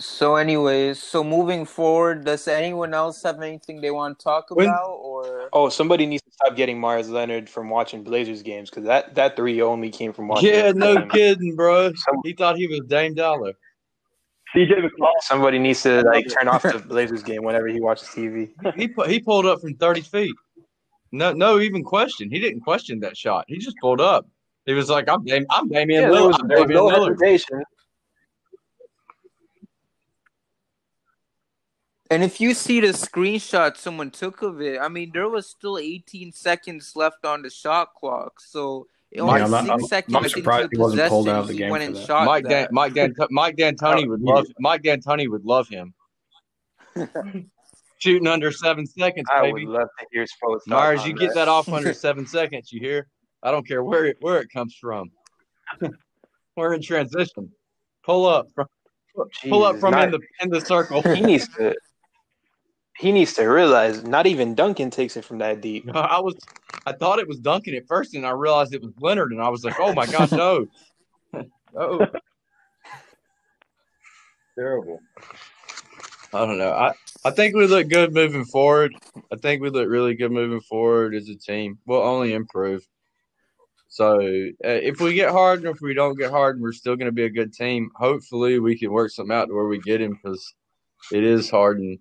So, 0.00 0.36
anyways, 0.36 1.02
so 1.02 1.24
moving 1.24 1.64
forward, 1.64 2.24
does 2.24 2.46
anyone 2.46 2.94
else 2.94 3.20
have 3.24 3.42
anything 3.42 3.80
they 3.80 3.90
want 3.90 4.18
to 4.18 4.22
talk 4.24 4.46
When- 4.50 4.66
about, 4.68 4.90
or 5.02 5.48
Oh, 5.52 5.68
somebody 5.68 6.06
needs 6.06 6.22
to 6.22 6.30
stop 6.32 6.54
getting 6.56 6.78
Meyers 6.80 7.08
Leonard 7.10 7.48
from 7.50 7.68
watching 7.68 8.04
Blazers 8.04 8.42
games 8.42 8.70
because 8.70 8.84
that, 8.84 9.16
that 9.16 9.34
three 9.34 9.60
only 9.60 9.90
came 9.90 10.12
from 10.12 10.28
watching. 10.28 10.50
yeah, 10.54 10.70
no 10.70 10.98
games. 10.98 11.12
kidding, 11.12 11.56
bro. 11.56 11.90
He 12.22 12.32
thought 12.32 12.56
he 12.56 12.68
was 12.68 12.80
Dame 12.86 13.14
Dollar. 13.14 13.54
CJ 14.54 14.70
McCollum. 14.78 15.12
Somebody 15.22 15.58
needs 15.58 15.82
to 15.82 16.02
like 16.02 16.26
turn 16.28 16.46
off 16.48 16.62
the 16.62 16.78
Blazers 16.88 17.22
game 17.24 17.42
whenever 17.42 17.66
he 17.66 17.80
watches 17.80 18.08
TV. 18.08 18.50
He 18.76 18.88
pu- 18.88 19.02
he 19.02 19.20
pulled 19.20 19.44
up 19.46 19.60
from 19.60 19.74
thirty 19.74 20.00
feet. 20.00 20.34
No, 21.12 21.32
no, 21.32 21.58
even 21.60 21.82
question. 21.84 22.30
He 22.30 22.38
didn't 22.38 22.60
question 22.60 23.00
that 23.00 23.14
shot. 23.16 23.44
He 23.48 23.58
just 23.58 23.76
pulled 23.80 24.00
up. 24.00 24.26
He 24.64 24.72
was 24.72 24.88
like, 24.88 25.06
"I'm 25.08 25.22
Dame, 25.24 25.44
I'm 25.50 25.68
Damian 25.68 26.02
Yeah, 26.04 26.08
there 26.10 26.20
Lillard. 26.20 26.26
was, 26.28 26.38
I'm 26.40 26.48
there 26.48 26.58
was 26.60 26.68
Damian 26.68 26.86
no 26.86 26.98
Lillard." 26.98 27.20
hesitation. 27.20 27.62
And 32.10 32.24
if 32.24 32.40
you 32.40 32.54
see 32.54 32.80
the 32.80 32.88
screenshot 32.88 33.76
someone 33.76 34.10
took 34.10 34.40
of 34.42 34.62
it, 34.62 34.78
I 34.80 34.88
mean, 34.88 35.10
there 35.12 35.28
was 35.28 35.46
still 35.48 35.76
18 35.78 36.32
seconds 36.32 36.92
left 36.96 37.24
on 37.26 37.42
the 37.42 37.50
shot 37.50 37.92
clock, 37.94 38.40
so 38.40 38.86
Yeah, 39.10 39.22
only 39.22 39.42
I'm 39.42 39.50
not- 39.50 39.64
6 39.64 39.70
I'm 39.72 39.80
seconds 39.88 40.12
not 40.12 40.22
into 40.24 40.30
surprised 40.30 40.68
he 40.72 40.78
wasn't 40.78 41.08
pulled 41.10 41.28
out 41.28 41.40
of 41.42 41.48
the 41.48 41.54
game 41.54 41.70
went 41.70 41.82
for 41.82 41.86
and 41.88 41.96
that. 41.96 42.06
shot 42.06 42.24
Mike 42.26 42.44
Dan, 42.44 42.50
that. 42.62 42.72
Mike 42.72 42.94
Dan, 42.94 43.14
Mike 43.30 43.56
D'Antoni 43.56 44.08
would 44.08 44.20
love 44.22 44.46
Mike 44.58 44.82
D'Antoni 44.82 45.28
would 45.28 45.44
love 45.44 45.68
him. 45.68 45.92
Shooting 47.98 48.26
under 48.28 48.52
seven 48.52 48.86
seconds, 48.86 49.26
I 49.30 49.42
baby. 49.42 49.66
would 49.66 49.74
love 49.80 49.88
to 49.98 50.06
hear 50.12 50.24
Spo 50.24 50.54
talk 50.54 50.66
Meyers, 50.68 51.00
on 51.00 51.08
you 51.08 51.14
get 51.14 51.34
that 51.34 51.48
off 51.48 51.68
under 51.68 51.92
seven 51.92 52.26
seconds. 52.38 52.72
You 52.72 52.80
hear? 52.80 53.08
I 53.42 53.50
don't 53.50 53.66
care 53.66 53.82
where 53.84 54.06
it 54.06 54.16
where 54.20 54.38
it 54.40 54.48
comes 54.52 54.74
from. 54.80 55.10
We're 56.56 56.74
in 56.74 56.82
transition. 56.82 57.50
Pull 58.04 58.26
up, 58.26 58.48
from, 58.54 58.66
pull 59.48 59.64
up 59.64 59.78
from 59.78 59.92
not- 59.92 60.04
in 60.04 60.10
the 60.12 60.20
in 60.42 60.48
the 60.50 60.60
circle. 60.60 61.02
he 61.02 61.20
needs 61.20 61.48
to. 61.56 61.74
He 62.98 63.12
needs 63.12 63.34
to 63.34 63.44
realize 63.44 64.02
not 64.02 64.26
even 64.26 64.54
Duncan 64.54 64.90
takes 64.90 65.16
it 65.16 65.24
from 65.24 65.38
that 65.38 65.60
deep. 65.60 65.88
I 65.94 66.20
was, 66.20 66.34
I 66.84 66.92
thought 66.92 67.18
it 67.20 67.28
was 67.28 67.38
Duncan 67.38 67.74
at 67.74 67.86
first, 67.86 68.14
and 68.14 68.26
I 68.26 68.30
realized 68.30 68.74
it 68.74 68.82
was 68.82 68.92
Leonard, 69.00 69.32
and 69.32 69.40
I 69.40 69.48
was 69.48 69.64
like, 69.64 69.78
"Oh 69.78 69.92
my 69.94 70.06
gosh, 70.06 70.32
no, 70.32 70.66
oh, 71.76 72.06
terrible." 74.56 75.00
I 76.32 76.44
don't 76.44 76.58
know. 76.58 76.72
I 76.72 76.92
I 77.24 77.30
think 77.30 77.54
we 77.54 77.66
look 77.66 77.88
good 77.88 78.12
moving 78.12 78.44
forward. 78.44 78.94
I 79.32 79.36
think 79.36 79.62
we 79.62 79.70
look 79.70 79.88
really 79.88 80.14
good 80.14 80.32
moving 80.32 80.60
forward 80.60 81.14
as 81.14 81.28
a 81.28 81.36
team. 81.36 81.78
We'll 81.86 82.02
only 82.02 82.34
improve. 82.34 82.86
So 83.88 84.18
uh, 84.20 84.68
if 84.68 85.00
we 85.00 85.14
get 85.14 85.30
Harden, 85.30 85.66
or 85.66 85.70
if 85.70 85.80
we 85.80 85.94
don't 85.94 86.18
get 86.18 86.30
Harden, 86.30 86.62
we're 86.62 86.72
still 86.72 86.96
going 86.96 87.06
to 87.06 87.12
be 87.12 87.24
a 87.24 87.30
good 87.30 87.52
team. 87.54 87.90
Hopefully, 87.96 88.58
we 88.58 88.78
can 88.78 88.92
work 88.92 89.10
something 89.10 89.34
out 89.34 89.46
to 89.46 89.54
where 89.54 89.66
we 89.66 89.80
get 89.80 90.00
him 90.00 90.12
because 90.12 90.54
it 91.10 91.24
is 91.24 91.48
Harden, 91.48 91.98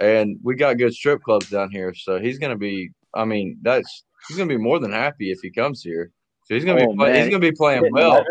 and 0.00 0.38
we 0.42 0.54
got 0.54 0.78
good 0.78 0.94
strip 0.94 1.22
clubs 1.22 1.50
down 1.50 1.70
here. 1.70 1.94
So 1.94 2.18
he's 2.18 2.38
going 2.38 2.52
to 2.52 2.58
be. 2.58 2.90
I 3.14 3.24
mean, 3.24 3.58
that's 3.62 4.04
he's 4.28 4.36
going 4.36 4.48
to 4.48 4.54
be 4.54 4.62
more 4.62 4.78
than 4.78 4.92
happy 4.92 5.30
if 5.30 5.38
he 5.42 5.50
comes 5.50 5.82
here. 5.82 6.10
So 6.44 6.54
he's 6.54 6.64
going 6.64 6.78
to 6.78 6.84
Oh, 6.84 6.90
be 6.90 6.96
play, 6.96 7.16
he's 7.16 7.28
going 7.28 7.40
to 7.40 7.50
be 7.50 7.56
playing 7.56 7.88
well. 7.90 8.24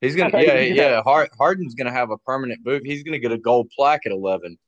He's 0.00 0.16
gonna, 0.16 0.30
yeah, 0.42 0.60
yeah. 0.60 1.02
Hard, 1.02 1.30
Harden's 1.38 1.74
gonna 1.74 1.92
have 1.92 2.10
a 2.10 2.18
permanent 2.18 2.62
booth. 2.64 2.82
He's 2.84 3.02
gonna 3.02 3.18
get 3.18 3.32
a 3.32 3.38
gold 3.38 3.70
plaque 3.74 4.06
at 4.06 4.12
eleven, 4.12 4.58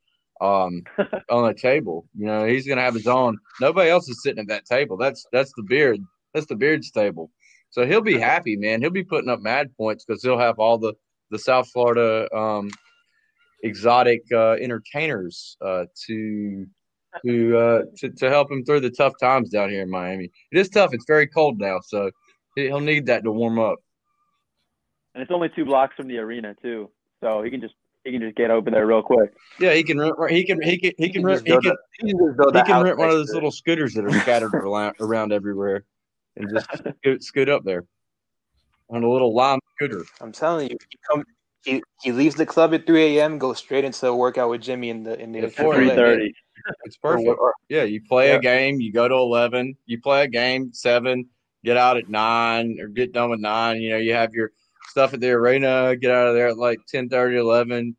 um, 0.41 0.83
on 1.31 1.51
a 1.51 1.55
table. 1.55 2.07
You 2.15 2.27
know, 2.27 2.47
he's 2.47 2.67
gonna 2.67 2.81
have 2.81 2.95
his 2.95 3.07
own. 3.07 3.39
Nobody 3.61 3.91
else 3.91 4.09
is 4.09 4.23
sitting 4.23 4.41
at 4.41 4.49
that 4.49 4.65
table. 4.65 4.97
That's 4.97 5.27
that's 5.33 5.53
the 5.57 5.63
beard. 5.63 6.01
That's 6.35 6.47
the 6.47 6.57
beard's 6.57 6.91
table. 6.91 7.31
So 7.71 7.87
he'll 7.87 8.01
be 8.01 8.19
happy, 8.19 8.57
man. 8.57 8.81
He'll 8.81 8.91
be 8.91 9.05
putting 9.05 9.31
up 9.31 9.41
mad 9.41 9.71
points 9.77 10.05
because 10.05 10.23
he'll 10.23 10.39
have 10.39 10.59
all 10.59 10.79
the 10.79 10.95
the 11.31 11.39
South 11.39 11.69
Florida 11.71 12.27
um, 12.35 12.71
exotic 13.63 14.23
uh, 14.33 14.53
entertainers 14.53 15.57
uh, 15.65 15.85
to 16.07 16.67
to, 17.25 17.59
uh, 17.59 17.83
to 17.97 18.11
to 18.11 18.29
help 18.29 18.51
him 18.51 18.65
through 18.65 18.81
the 18.81 18.91
tough 18.91 19.15
times 19.21 19.51
down 19.51 19.71
here 19.71 19.83
in 19.83 19.91
Miami. 19.91 20.31
It 20.53 20.59
is 20.59 20.69
tough. 20.69 20.91
It's 20.93 21.07
very 21.07 21.27
cold 21.27 21.59
now, 21.59 21.81
so 21.83 22.11
he- 22.55 22.67
he'll 22.67 22.81
need 22.81 23.07
that 23.07 23.25
to 23.25 23.33
warm 23.33 23.59
up. 23.59 23.79
And 25.15 25.23
it's 25.23 25.33
only 25.33 25.49
two 25.49 25.65
blocks 25.65 25.95
from 25.97 26.07
the 26.07 26.19
arena 26.19 26.55
too, 26.63 26.91
so 27.23 27.43
he 27.43 27.51
can 27.51 27.61
just 27.61 27.75
he 28.05 28.13
can 28.13 28.21
just 28.21 28.37
get 28.37 28.51
over 28.51 28.71
there 28.71 28.87
real 28.87 29.03
quick. 29.03 29.31
Yeah, 29.59 29.75
he 29.75 29.83
can 29.83 29.99
rent. 29.99 30.15
He 30.31 30.45
can. 30.45 30.61
He 30.63 30.79
can. 30.79 30.93
He 30.99 31.09
can 31.11 31.23
He 31.29 31.59
can. 31.59 31.73
a- 31.73 31.77
he 31.99 32.09
can 32.09 32.19
just 32.19 32.37
build 32.37 32.55
He 32.55 32.63
can 32.63 32.83
rent 32.83 32.99
one 32.99 33.09
of 33.09 33.15
those 33.17 33.33
little 33.35 33.51
scooters 33.51 33.95
that 33.95 34.05
are 34.05 34.21
scattered 34.21 34.55
around, 34.55 34.95
around 35.01 35.33
everywhere, 35.33 35.85
and 36.37 36.49
just 36.51 36.69
scoot, 36.99 37.23
scoot 37.25 37.49
up 37.49 37.65
there 37.65 37.85
on 38.91 39.03
a 39.03 39.11
little 39.11 39.35
lime 39.35 39.59
scooter. 39.77 40.05
I'm 40.21 40.31
telling 40.31 40.71
you, 40.71 40.77
he 40.91 40.99
come. 41.11 41.25
He, 41.65 41.83
he 42.03 42.13
leaves 42.13 42.35
the 42.37 42.47
club 42.47 42.73
at 42.75 42.87
3 42.87 43.19
a.m. 43.19 43.39
Goes 43.39 43.59
straight 43.59 43.85
into 43.85 44.07
a 44.07 44.15
workout 44.17 44.49
with 44.51 44.63
Jimmy 44.63 44.91
in 44.91 45.03
the 45.03 45.19
in 45.19 45.33
the 45.33 45.41
At 45.41 45.53
four 45.55 45.75
Three 45.75 45.89
a.m. 45.89 45.97
thirty. 45.97 46.33
It's 46.85 46.97
perfect. 46.97 47.27
Or- 47.29 47.37
or- 47.37 47.55
Yeah, 47.69 47.83
you 47.85 48.01
play 48.09 48.29
Yeah. 48.29 48.37
a 48.37 48.41
game, 48.41 48.81
you 48.81 48.93
go 48.93 49.09
to 49.09 49.15
eleven, 49.15 49.77
you 49.87 50.01
play 50.01 50.23
a 50.25 50.29
game 50.29 50.73
seven, 50.73 51.27
get 51.65 51.77
out 51.77 51.97
at 51.97 52.09
nine 52.09 52.79
or 52.81 52.89
get 52.89 53.13
done 53.13 53.31
with 53.31 53.41
nine. 53.41 53.81
You 53.81 53.91
know, 53.91 53.97
you 53.99 54.15
have 54.15 54.33
your 54.35 54.53
stuff 54.89 55.15
at 55.15 55.21
the 55.21 55.31
arena, 55.31 55.97
get 55.97 56.11
out 56.11 56.29
of 56.29 56.35
there 56.35 56.49
at 56.49 56.59
like 56.59 56.79
10, 56.89 57.09
11. 57.13 57.97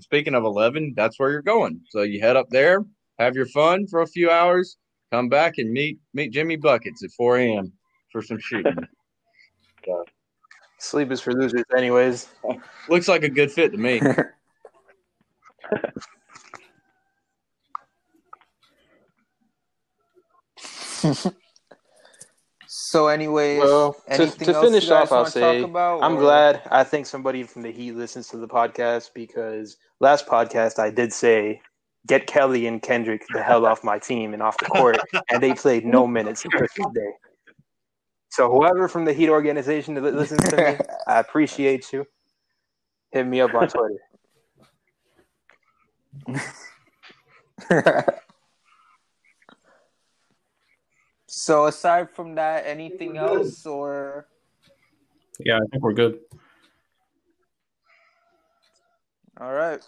Speaking 0.00 0.34
of 0.34 0.44
eleven, 0.44 0.92
that's 0.96 1.18
where 1.18 1.30
you're 1.30 1.42
going. 1.42 1.80
So 1.90 2.02
you 2.02 2.20
head 2.20 2.36
up 2.36 2.48
there, 2.50 2.84
have 3.18 3.34
your 3.34 3.46
fun 3.46 3.86
for 3.86 4.02
a 4.02 4.06
few 4.06 4.30
hours, 4.30 4.76
come 5.12 5.28
back 5.30 5.54
and 5.58 5.70
meet 5.72 5.98
meet 6.12 6.32
Jimmy 6.32 6.56
Buckets 6.56 7.02
at 7.02 7.10
four 7.12 7.38
a.m. 7.38 7.72
for 8.12 8.20
some 8.22 8.38
shooting. 8.38 8.76
Sleep 10.78 11.10
is 11.10 11.20
for 11.20 11.32
losers, 11.32 11.64
anyways. 11.76 12.28
Looks 12.88 13.08
like 13.08 13.22
a 13.22 13.28
good 13.28 13.50
fit 13.50 13.72
to 13.72 13.78
me. 13.78 14.00
so, 22.66 23.08
anyways, 23.08 23.60
Well, 23.60 23.96
to, 24.12 24.26
to 24.26 24.60
finish 24.60 24.90
off, 24.90 25.12
I'll 25.12 25.26
say 25.26 25.62
about? 25.62 26.02
I'm 26.02 26.16
or- 26.16 26.20
glad. 26.20 26.62
I 26.70 26.84
think 26.84 27.06
somebody 27.06 27.42
from 27.42 27.62
the 27.62 27.70
Heat 27.70 27.92
listens 27.92 28.28
to 28.28 28.36
the 28.36 28.48
podcast 28.48 29.10
because 29.14 29.76
last 30.00 30.26
podcast 30.26 30.78
I 30.78 30.90
did 30.90 31.12
say 31.12 31.60
get 32.06 32.26
Kelly 32.26 32.66
and 32.66 32.82
Kendrick 32.82 33.24
the 33.32 33.42
hell 33.42 33.66
off 33.66 33.82
my 33.82 33.98
team 33.98 34.34
and 34.34 34.42
off 34.42 34.56
the 34.58 34.66
court, 34.66 34.98
and 35.30 35.42
they 35.42 35.54
played 35.54 35.84
no 35.84 36.06
minutes 36.06 36.44
on 36.44 36.50
Christmas 36.52 36.86
Day. 36.94 37.10
So 38.36 38.50
whoever 38.50 38.86
from 38.86 39.06
the 39.06 39.14
Heat 39.14 39.30
organization 39.30 39.94
that 39.94 40.14
listens 40.14 40.46
to 40.50 40.56
me, 40.58 40.76
I 41.06 41.20
appreciate 41.20 41.90
you. 41.90 42.04
Hit 43.10 43.26
me 43.26 43.40
up 43.40 43.54
on 43.54 43.66
Twitter. 43.66 43.96
so, 51.26 51.64
aside 51.64 52.10
from 52.10 52.34
that, 52.34 52.66
anything 52.66 53.16
else, 53.16 53.64
or 53.64 54.28
Yeah, 55.40 55.56
I 55.56 55.64
think 55.72 55.82
we're 55.82 55.94
good. 55.94 56.18
all 59.40 59.54
right? 59.54 59.82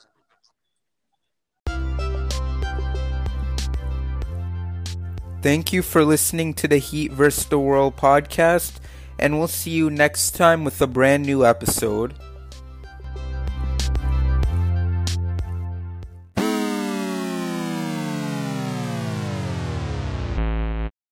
Thank 5.41 5.73
you 5.73 5.83
for 5.83 6.05
listening 6.05 6.53
to 6.55 6.67
the 6.67 6.79
Heat 6.79 7.13
vs. 7.13 7.47
the 7.47 7.61
World 7.61 7.97
podcast, 7.97 8.81
and 9.21 9.39
we'll 9.39 9.47
see 9.47 9.71
you 9.71 9.89
next 9.89 10.33
time 10.33 10.65
with 10.65 10.83
a 10.83 10.87
brand 10.89 11.27
new 11.27 11.47
episode. 11.47 12.13